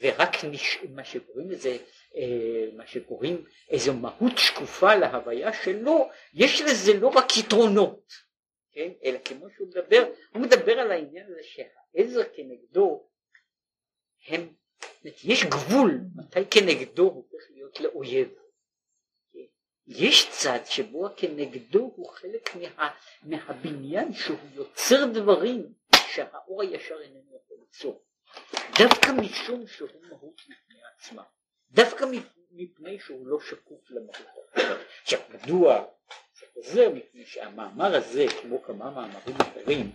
ורק 0.00 0.44
נש... 0.44 0.78
מה 0.90 1.04
שקוראים 1.04 1.50
לזה, 1.50 1.76
אה, 2.16 2.66
מה 2.76 2.86
שקוראים 2.86 3.44
איזו 3.70 3.94
מהות 3.94 4.38
שקופה 4.38 4.94
להוויה 4.94 5.52
שלו, 5.52 6.08
יש 6.34 6.62
לזה 6.62 6.92
לא 6.94 7.08
רק 7.08 7.36
יתרונות, 7.36 8.12
כן, 8.72 8.90
אלא 9.04 9.18
כמו 9.24 9.46
שהוא 9.56 9.68
מדבר, 9.68 10.12
הוא 10.34 10.42
מדבר 10.42 10.72
על 10.72 10.90
העניין 10.90 11.26
הזה 11.26 11.42
שהעזר 11.42 12.22
כנגדו 12.34 13.06
הם 14.26 14.48
יש 15.24 15.44
גבול 15.44 16.00
מתי 16.16 16.40
כנגדו 16.50 17.02
הוא 17.02 17.14
הופך 17.14 17.44
להיות 17.50 17.80
לאויב. 17.80 18.28
יש 19.86 20.28
צד 20.30 20.58
שבו 20.64 21.08
כנגדו 21.16 21.92
הוא 21.96 22.08
חלק 22.08 22.56
מה, 22.56 22.90
מהבניין 23.22 24.12
שהוא 24.12 24.38
יוצר 24.54 25.06
דברים 25.14 25.72
שהאור 26.06 26.62
הישר 26.62 27.00
איננו 27.00 27.36
יכול 27.36 27.56
ליצור. 27.60 28.04
דווקא 28.78 29.12
משום 29.20 29.66
שהוא 29.66 29.88
מהות 30.08 30.40
בפני 30.40 30.78
עצמה. 30.94 31.22
דווקא 31.70 32.04
מפני 32.50 32.98
שהוא 32.98 33.26
לא 33.26 33.40
שקוף 33.40 33.90
למהות. 33.90 34.78
עכשיו 35.02 35.20
מדוע 35.30 35.84
זה? 36.56 36.88
מפני 36.88 37.26
שהמאמר 37.26 37.96
הזה 37.96 38.26
כמו 38.42 38.62
כמה 38.62 38.90
מאמרים 38.90 39.36
אחרים 39.40 39.90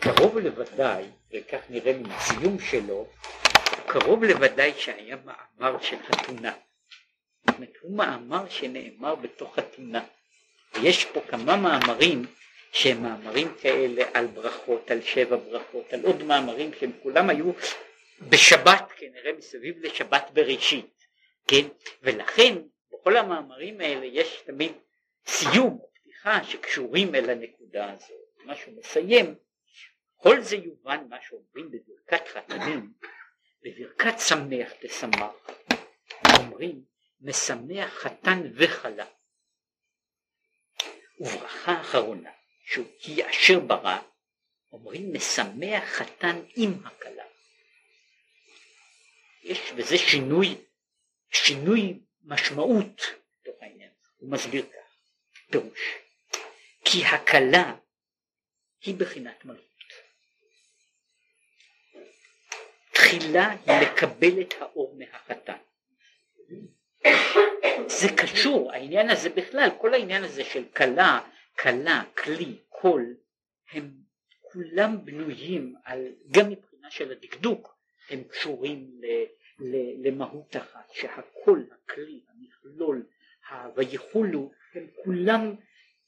קרוב 0.00 0.38
לוודאי, 0.38 1.04
וכך 1.32 1.60
נראה 1.70 1.92
מן 1.92 2.10
הסיום 2.10 2.58
שלו, 2.58 3.06
קרוב 3.86 4.24
לוודאי 4.24 4.72
שהיה 4.78 5.16
מאמר 5.24 5.80
של 5.80 5.96
חתונה. 6.02 6.52
זאת 7.46 7.56
אומרת, 7.56 7.72
הוא 7.80 7.96
מאמר 7.96 8.48
שנאמר 8.48 9.14
בתוך 9.14 9.54
חתונה. 9.54 10.04
ויש 10.74 11.04
פה 11.04 11.20
כמה 11.20 11.56
מאמרים 11.56 12.26
שהם 12.72 13.02
מאמרים 13.02 13.54
כאלה 13.60 14.04
על 14.14 14.26
ברכות, 14.26 14.90
על 14.90 15.02
שבע 15.02 15.36
ברכות, 15.36 15.92
על 15.92 16.00
עוד 16.02 16.22
מאמרים 16.22 16.70
שהם 16.80 16.92
כולם 17.02 17.30
היו 17.30 17.52
בשבת, 18.20 18.92
כנראה 18.96 19.32
מסביב 19.38 19.84
לשבת 19.84 20.30
בראשית, 20.32 21.06
כן? 21.46 21.66
ולכן 22.02 22.54
בכל 22.92 23.16
המאמרים 23.16 23.80
האלה 23.80 24.06
יש 24.06 24.42
תמיד 24.46 24.72
סיום 25.26 25.78
פתיחה 26.26 26.44
שקשורים 26.44 27.14
אל 27.14 27.30
הנקודה 27.30 27.92
הזאת. 27.92 28.44
מה 28.44 28.56
שהוא 28.56 28.78
מסיים, 28.78 29.34
כל 30.16 30.40
זה 30.40 30.56
יובן 30.56 31.06
מה 31.08 31.16
שאומרים 31.22 31.70
בברכת 31.70 32.28
חתנים, 32.28 32.92
בברכת 33.62 34.14
שמח 34.28 34.72
תשמח, 34.80 35.46
אומרים 36.38 36.84
משמח 37.20 37.94
חתן 37.94 38.38
וכלה. 38.54 39.06
וברכה 41.20 41.80
אחרונה, 41.80 42.30
שהוא 42.64 42.86
כי 42.98 43.30
אשר 43.30 43.60
ברא, 43.60 43.98
אומרים 44.72 45.12
משמח 45.12 45.84
חתן 45.84 46.42
עם 46.56 46.72
הכלה. 46.84 47.24
יש 49.42 49.72
בזה 49.72 49.98
שינוי, 49.98 50.54
שינוי 51.30 52.00
משמעות 52.24 53.02
בתוך 53.40 53.62
העניין. 53.62 53.90
הוא 54.16 54.32
מסביר 54.32 54.66
כך, 54.66 54.96
פירוש, 55.50 56.05
כי 56.90 57.04
הכלה 57.04 57.74
היא 58.82 58.94
בחינת 58.94 59.44
מלכות. 59.44 59.66
תחילה 62.92 63.50
היא 63.50 63.88
מקבלת 63.88 64.54
האור 64.60 64.96
מהחתן. 64.98 65.56
זה 67.86 68.08
קשור, 68.16 68.72
העניין 68.72 69.10
הזה 69.10 69.28
בכלל, 69.28 69.68
כל 69.80 69.94
העניין 69.94 70.24
הזה 70.24 70.44
של 70.44 70.64
כלה, 70.76 71.20
כלה, 71.58 72.02
כלי, 72.14 72.58
קול, 72.68 73.16
הם 73.70 73.90
כולם 74.40 75.04
בנויים 75.04 75.74
על, 75.84 76.06
גם 76.30 76.50
מבחינה 76.50 76.90
של 76.90 77.12
הדקדוק, 77.12 77.76
הם 78.10 78.24
קשורים 78.24 78.90
ל, 79.00 79.06
ל, 79.58 80.06
למהות 80.08 80.56
אחת, 80.56 80.90
שהקול, 80.92 81.66
הכלי, 81.72 82.20
המכלול, 82.28 83.06
ויכולו, 83.76 84.50
הם 84.74 84.86
כולם 85.04 85.54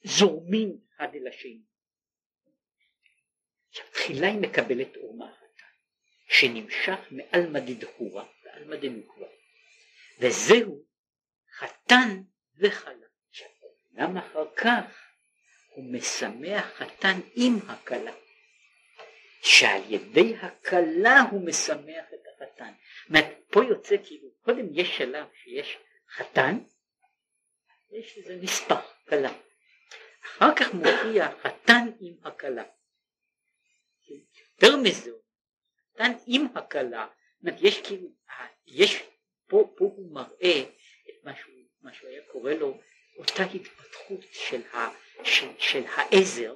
זורמים 0.05 0.79
אחד 0.97 1.09
אל 1.15 1.29
השני. 1.29 1.63
עכשיו 3.69 3.87
תחילה 3.93 4.27
היא 4.27 4.41
מקבלת 4.41 4.97
אור 4.97 5.17
מהחתן, 5.19 5.73
שנמשך 6.29 6.99
מעלמא 7.11 7.61
דדחורה 7.61 8.25
ועלמא 8.45 8.77
דנוקבה, 8.77 9.27
וזהו 10.21 10.85
חתן 11.59 12.23
וכלה. 12.57 13.07
עכשיו, 13.31 13.49
גם 13.95 14.17
אחר 14.17 14.55
כך 14.57 15.09
הוא 15.75 15.93
משמח 15.93 16.67
חתן 16.75 17.21
עם 17.35 17.59
הכלה, 17.69 18.13
שעל 19.43 19.83
ידי 19.93 20.37
הכלה 20.37 21.21
הוא 21.31 21.47
משמח 21.47 22.05
את 22.15 22.21
החתן. 22.35 22.73
זאת 22.73 23.09
אומרת, 23.09 23.39
פה 23.51 23.65
יוצא 23.65 23.97
כאילו, 24.05 24.29
קודם 24.41 24.67
יש 24.73 24.97
שלב 24.97 25.27
שיש 25.45 25.79
חתן, 26.11 26.59
יש 27.91 28.19
איזה 28.19 28.37
נספח, 28.37 28.95
כלה. 29.09 29.48
אחר 30.37 30.55
כך 30.57 30.75
מופיע 30.75 31.29
חתן 31.43 31.91
עם 32.01 32.15
הכלה. 32.25 32.65
יותר 34.09 34.77
מזה, 34.77 35.11
חתן 35.95 36.13
עם 36.27 36.47
הכלה, 36.55 37.07
זאת 37.43 37.55
יש 37.61 37.81
כאילו, 37.81 38.09
יש, 38.67 39.03
פה, 39.47 39.75
פה 39.77 39.85
הוא 39.85 40.15
מראה 40.15 40.63
את 41.09 41.25
מה 41.25 41.37
שהוא, 41.37 41.55
מה 41.83 41.95
שהוא 41.95 42.09
היה 42.09 42.23
קורא 42.33 42.53
לו 42.53 42.81
אותה 43.19 43.43
התפתחות 43.43 44.21
של, 44.33 44.61
ה, 44.73 44.89
של, 45.25 45.49
של 45.59 45.83
העזר, 45.87 46.55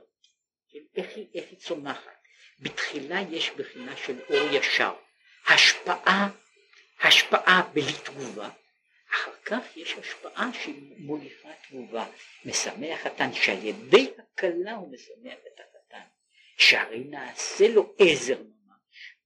של 0.69 0.79
איך 0.97 1.17
היא, 1.17 1.27
איך 1.35 1.45
היא 1.51 1.59
צומחת. 1.59 2.23
בתחילה 2.59 3.21
יש 3.21 3.51
בחינה 3.51 3.97
של 3.97 4.21
אור 4.31 4.49
ישר, 4.53 4.95
השפעה, 5.47 6.29
השפעה 7.01 7.71
בלי 7.73 7.93
תגובה, 8.05 8.51
אחר 9.13 9.33
כך 9.45 9.77
יש 9.77 9.93
השפעה 9.93 10.51
שהיא 10.63 10.95
מוליכה 10.99 11.49
תגובה, 11.69 12.07
משמח 12.45 13.01
חתן, 13.01 13.33
שעל 13.33 13.65
ידי 13.65 14.11
הכלה 14.19 14.75
הוא 14.75 14.93
משמח 14.93 15.39
את 15.47 15.61
החתן, 15.61 16.05
שהרי 16.57 17.05
נעשה 17.05 17.69
לו 17.69 17.95
עזר 17.99 18.39
ממש, 18.39 19.17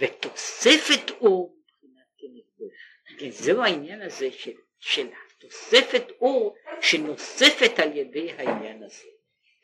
ותוספת 0.00 1.10
אור 1.10 1.56
מבחינת 1.64 2.06
כנגדו. 2.18 3.32
זהו 3.32 3.62
העניין 3.62 4.02
הזה 4.02 4.32
של, 4.32 4.52
של 4.78 5.08
התוספת 5.36 6.10
אור 6.20 6.56
שנוספת 6.80 7.78
על 7.78 7.96
ידי 7.96 8.32
העניין 8.32 8.82
הזה, 8.82 9.08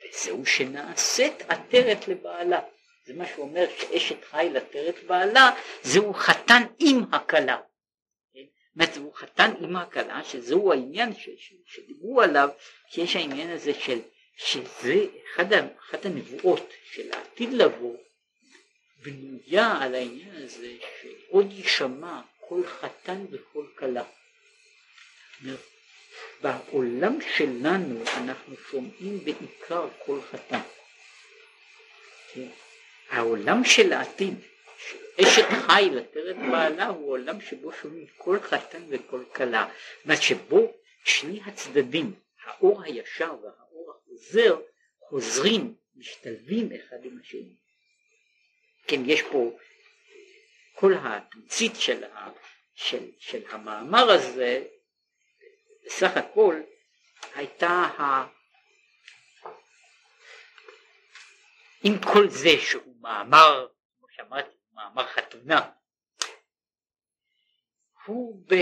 וזהו 0.08 0.46
שנעשית 0.46 1.42
עטרת 1.48 2.08
לבעלה. 2.08 2.60
זה 3.04 3.14
מה 3.14 3.26
שהוא 3.26 3.44
אומר 3.44 3.66
שאשת 3.78 4.24
חיל 4.24 4.56
עטרת 4.56 5.04
בעלה, 5.06 5.50
זהו 5.82 6.14
חתן 6.14 6.62
עם 6.78 7.14
הכלה. 7.14 7.60
אומרת, 8.76 8.96
הוא 8.96 9.14
חתן 9.14 9.50
עם 9.60 9.76
הכלה, 9.76 10.24
שזהו 10.24 10.72
העניין 10.72 11.14
ש, 11.14 11.28
ש, 11.38 11.52
שדיברו 11.66 12.20
עליו, 12.20 12.48
שיש 12.88 13.16
העניין 13.16 13.50
הזה 13.50 13.74
של, 13.74 13.98
שזה 14.36 15.06
אחד, 15.34 15.52
אחת 15.52 16.04
הנבואות 16.04 16.70
של 16.92 17.12
העתיד 17.12 17.52
לבוא, 17.52 17.96
בנויה 19.02 19.78
על 19.80 19.94
העניין 19.94 20.42
הזה 20.42 20.72
שעוד 21.02 21.52
יישמע 21.52 22.20
כל 22.40 22.66
חתן 22.66 23.24
וכל 23.30 23.66
כלה. 23.78 24.04
בעולם 26.42 27.18
שלנו 27.36 28.02
אנחנו 28.16 28.56
שומעים 28.70 29.24
בעיקר 29.24 29.88
כל 30.06 30.20
חתן. 30.30 30.60
כן? 32.32 32.48
העולם 33.10 33.64
של 33.64 33.92
העתיד 33.92 34.34
אשת 35.22 35.44
חיל 35.66 35.98
עטרת 35.98 36.36
בעלה 36.36 36.86
הוא 36.86 37.10
עולם 37.10 37.40
שבו 37.40 37.72
שומעים 37.72 38.06
כל 38.18 38.38
חתן 38.40 38.82
וכל 38.88 39.24
כלה, 39.34 39.70
אומרת 40.04 40.22
שבו 40.22 40.72
שני 41.04 41.40
הצדדים, 41.46 42.14
האור 42.44 42.82
הישר 42.82 43.34
והאור 43.42 43.94
החוזר, 43.96 44.60
חוזרים, 44.98 45.74
משתלבים 45.96 46.68
אחד 46.72 46.96
עם 47.04 47.18
השני. 47.20 47.56
כן, 48.86 49.00
יש 49.06 49.22
פה 49.22 49.58
כל 50.74 50.92
התמצית 51.02 51.72
של, 51.76 52.04
ה, 52.04 52.30
של, 52.74 53.10
של 53.18 53.42
המאמר 53.50 54.10
הזה, 54.10 54.64
בסך 55.86 56.16
הכל 56.16 56.60
הייתה 57.34 57.68
ה... 57.68 58.26
עם 61.84 61.98
כל 62.12 62.28
זה 62.28 62.58
שהוא 62.60 62.96
מאמר, 63.00 63.68
כמו 63.98 64.08
שאמרתי, 64.16 64.56
מאמר 64.74 65.06
חתונה, 65.06 65.70
הוא 68.06 68.44
ב, 68.46 68.54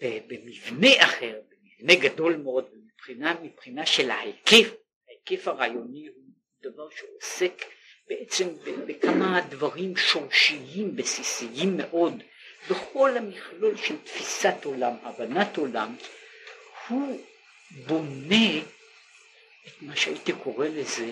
ב, 0.00 0.18
במבנה 0.26 1.04
אחר, 1.04 1.40
במבנה 1.48 1.94
גדול 1.94 2.36
מאוד, 2.36 2.70
מבחינה, 2.74 3.34
מבחינה 3.42 3.86
של 3.86 4.10
ההיקף, 4.10 4.74
ההיקף 5.08 5.48
הרעיוני 5.48 6.06
הוא 6.06 6.24
דבר 6.62 6.88
שעוסק 6.90 7.62
בעצם 8.08 8.48
בכמה 8.86 9.40
דברים 9.40 9.96
שורשיים, 9.96 10.96
בסיסיים 10.96 11.76
מאוד, 11.76 12.22
בכל 12.70 13.16
המכלול 13.16 13.76
של 13.76 13.96
תפיסת 14.04 14.64
עולם, 14.64 14.92
הבנת 15.02 15.56
עולם, 15.56 15.96
הוא 16.88 17.24
בונה 17.86 18.58
את 19.66 19.82
מה 19.82 19.96
שהייתי 19.96 20.32
קורא 20.32 20.66
לזה, 20.66 21.10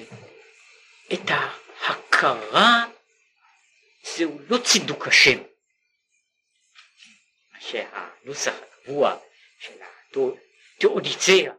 את 1.13 1.21
ההכרה 1.29 2.85
זהו 4.03 4.39
לא 4.49 4.59
צידוק 4.65 5.09
השם, 5.09 5.43
שהנוסח 7.61 8.53
הקבוע 8.53 9.19
של 9.59 9.79
התאודיציה, 10.79 11.53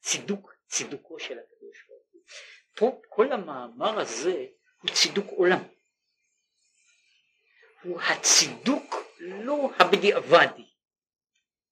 צידוק, 0.00 0.54
צידוקו 0.68 1.18
של 1.18 1.38
הקדוש 1.38 1.84
ברוך 1.88 2.06
הוא. 2.12 2.22
פה 2.74 3.00
כל 3.08 3.32
המאמר 3.32 4.00
הזה 4.00 4.46
הוא 4.82 4.90
צידוק 4.94 5.26
עולם. 5.30 5.62
הוא 7.82 8.00
הצידוק 8.00 8.94
לא 9.18 9.70
הבדיעבדי, 9.78 10.70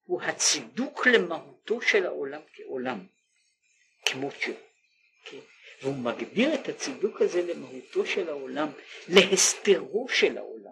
הוא 0.03 0.21
הצידוק 0.21 1.07
למהותו 1.07 1.81
של 1.81 2.05
העולם 2.05 2.41
כעולם, 2.53 3.07
כמות 4.05 4.33
שהוא. 4.41 4.55
כן? 5.25 5.37
והוא 5.81 5.95
מגדיר 5.95 6.53
את 6.53 6.69
הצידוק 6.69 7.21
הזה 7.21 7.41
למהותו 7.41 8.05
של 8.05 8.29
העולם, 8.29 8.67
להסתרו 9.07 10.07
של 10.09 10.37
העולם, 10.37 10.71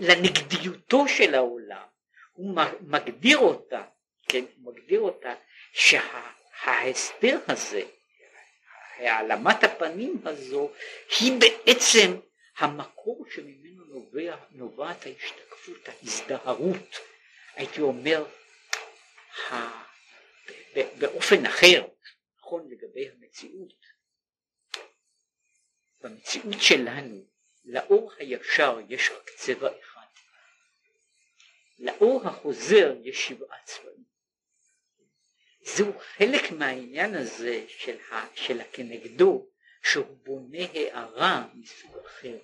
לנגדיותו 0.00 1.08
של 1.08 1.34
העולם, 1.34 1.86
הוא 2.32 2.56
מגדיר 2.80 3.38
אותה, 3.38 3.82
כן, 4.28 4.44
הוא 4.56 4.72
מגדיר 4.72 5.00
אותה 5.00 5.34
שההסתר 5.72 7.38
הזה, 7.48 7.82
העלמת 8.98 9.64
הפנים 9.64 10.20
הזו, 10.24 10.70
היא 11.20 11.32
בעצם 11.40 12.16
המקור 12.58 13.26
שממנו 13.30 13.84
נובע, 13.84 14.36
נובעת 14.50 15.06
ההשתקפות, 15.06 15.88
ההזדהרות, 15.88 16.98
הייתי 17.54 17.80
אומר, 17.80 18.24
באופן 20.98 21.46
אחר, 21.46 21.86
נכון 22.52 22.70
לגבי 22.70 23.08
המציאות. 23.08 23.86
במציאות 26.00 26.60
שלנו 26.60 27.24
לאור 27.64 28.12
הישר 28.18 28.78
יש 28.88 29.10
רק 29.10 29.30
צבע 29.36 29.68
אחד. 29.80 30.06
לאור 31.78 32.28
החוזר 32.28 32.94
יש 33.04 33.28
שבעה 33.28 33.58
צבעים. 33.64 34.04
זהו 35.62 35.98
חלק 35.98 36.52
מהעניין 36.52 37.14
הזה 37.14 37.64
של, 37.68 37.96
ה, 38.10 38.36
של 38.36 38.60
הכנגדו 38.60 39.48
שהוא 39.82 40.16
בונה 40.16 40.64
הערה 40.74 41.48
מסוג 41.54 41.96
אחר, 42.06 42.38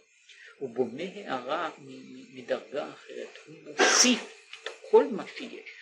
הוא 0.58 0.74
בונה 0.74 1.02
הערה 1.02 1.70
מדרגה 2.34 2.92
אחרת, 2.92 3.38
הוא 3.46 3.56
מוסיף 3.64 4.20
את 4.62 4.68
כל 4.90 5.04
מה 5.04 5.26
שיש, 5.36 5.77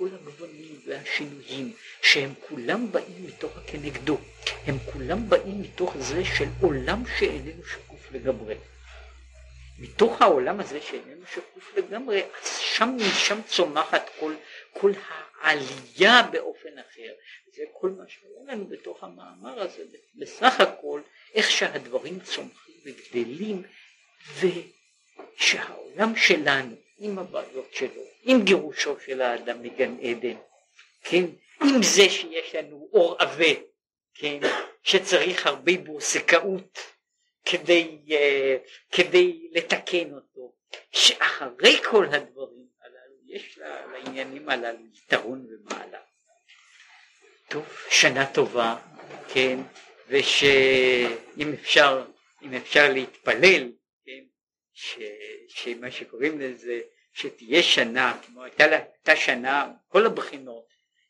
כל 0.00 0.08
הגוונים 0.14 0.80
והשינויים, 0.86 1.72
שהם 2.02 2.34
כולם 2.48 2.92
באים 2.92 3.26
מתוך 3.26 3.56
הכנגדו, 3.56 4.18
הם 4.66 4.78
כולם 4.92 5.28
באים 5.28 5.62
מתוך 5.62 5.96
זה 5.98 6.24
של 6.24 6.48
עולם 6.62 7.02
שאיננו 7.18 7.64
שקוף 7.64 8.12
לגמרי. 8.12 8.54
מתוך 9.78 10.22
העולם 10.22 10.60
הזה 10.60 10.80
שאיננו 10.80 11.26
שקוף 11.34 11.76
לגמרי, 11.76 12.22
אז 12.22 12.58
שם 12.58 12.96
משם 12.96 13.40
צומחת 13.48 14.10
כל, 14.20 14.34
כל 14.72 14.92
העלייה 15.40 16.22
באופן 16.32 16.78
אחר. 16.78 17.12
זה 17.56 17.62
כל 17.72 17.90
מה 17.90 18.04
שהיה 18.08 18.54
לנו 18.54 18.66
בתוך 18.66 19.04
המאמר 19.04 19.60
הזה, 19.60 19.82
בסך 20.14 20.60
הכל 20.60 21.00
איך 21.34 21.50
שהדברים 21.50 22.20
צומחים 22.20 22.74
וגדלים 22.84 23.62
ושהעולם 25.38 26.16
שלנו 26.16 26.76
עם 27.00 27.18
הבעיות 27.18 27.74
שלו, 27.74 28.02
עם 28.22 28.44
גירושו 28.44 29.00
של 29.04 29.22
האדם 29.22 29.62
מגן 29.62 29.96
עדן, 30.02 30.36
כן, 31.02 31.24
עם 31.62 31.82
זה 31.82 32.08
שיש 32.08 32.54
לנו 32.54 32.88
אור 32.92 33.16
עבה, 33.18 33.60
כן, 34.14 34.38
שצריך 34.82 35.46
הרבה 35.46 35.72
בורסקאות 35.84 36.78
כדי, 37.44 37.98
uh, 38.06 38.12
כדי 38.92 39.48
לתקן 39.52 40.14
אותו, 40.14 40.52
שאחרי 40.92 41.78
כל 41.90 42.04
הדברים 42.04 42.66
הללו 42.82 43.16
יש 43.26 43.58
לה, 43.58 43.86
לעניינים 43.86 44.48
הללו 44.48 44.86
יתרון 44.94 45.46
ומעלה. 45.50 45.98
טוב, 47.48 47.66
שנה 47.90 48.32
טובה, 48.32 48.76
כן, 49.28 49.58
ושאם 50.08 51.52
אפשר, 51.52 52.04
אם 52.42 52.54
אפשר 52.54 52.92
להתפלל, 52.92 53.72
ש, 54.82 54.98
שמה 55.48 55.90
שקוראים 55.90 56.40
לזה, 56.40 56.80
שתהיה 57.12 57.62
שנה, 57.62 58.20
כמו 58.26 58.44
הייתה, 58.44 58.64
הייתה 58.64 59.16
שנה, 59.16 59.72
כל 59.88 60.06
הבחינות, 60.06 60.66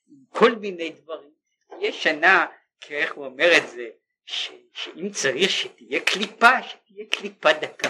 עם 0.09 0.17
כל 0.29 0.53
מיני 0.55 0.91
דברים, 0.91 1.31
תהיה 1.69 1.93
שנה, 1.93 2.47
איך 2.91 3.15
הוא 3.15 3.25
אומר 3.27 3.57
את 3.57 3.69
זה, 3.69 3.89
ש, 4.25 4.51
שאם 4.73 5.11
צריך 5.11 5.51
שתהיה 5.51 6.01
קליפה, 6.01 6.63
שתהיה 6.63 7.05
קליפה 7.11 7.53
דקה. 7.53 7.89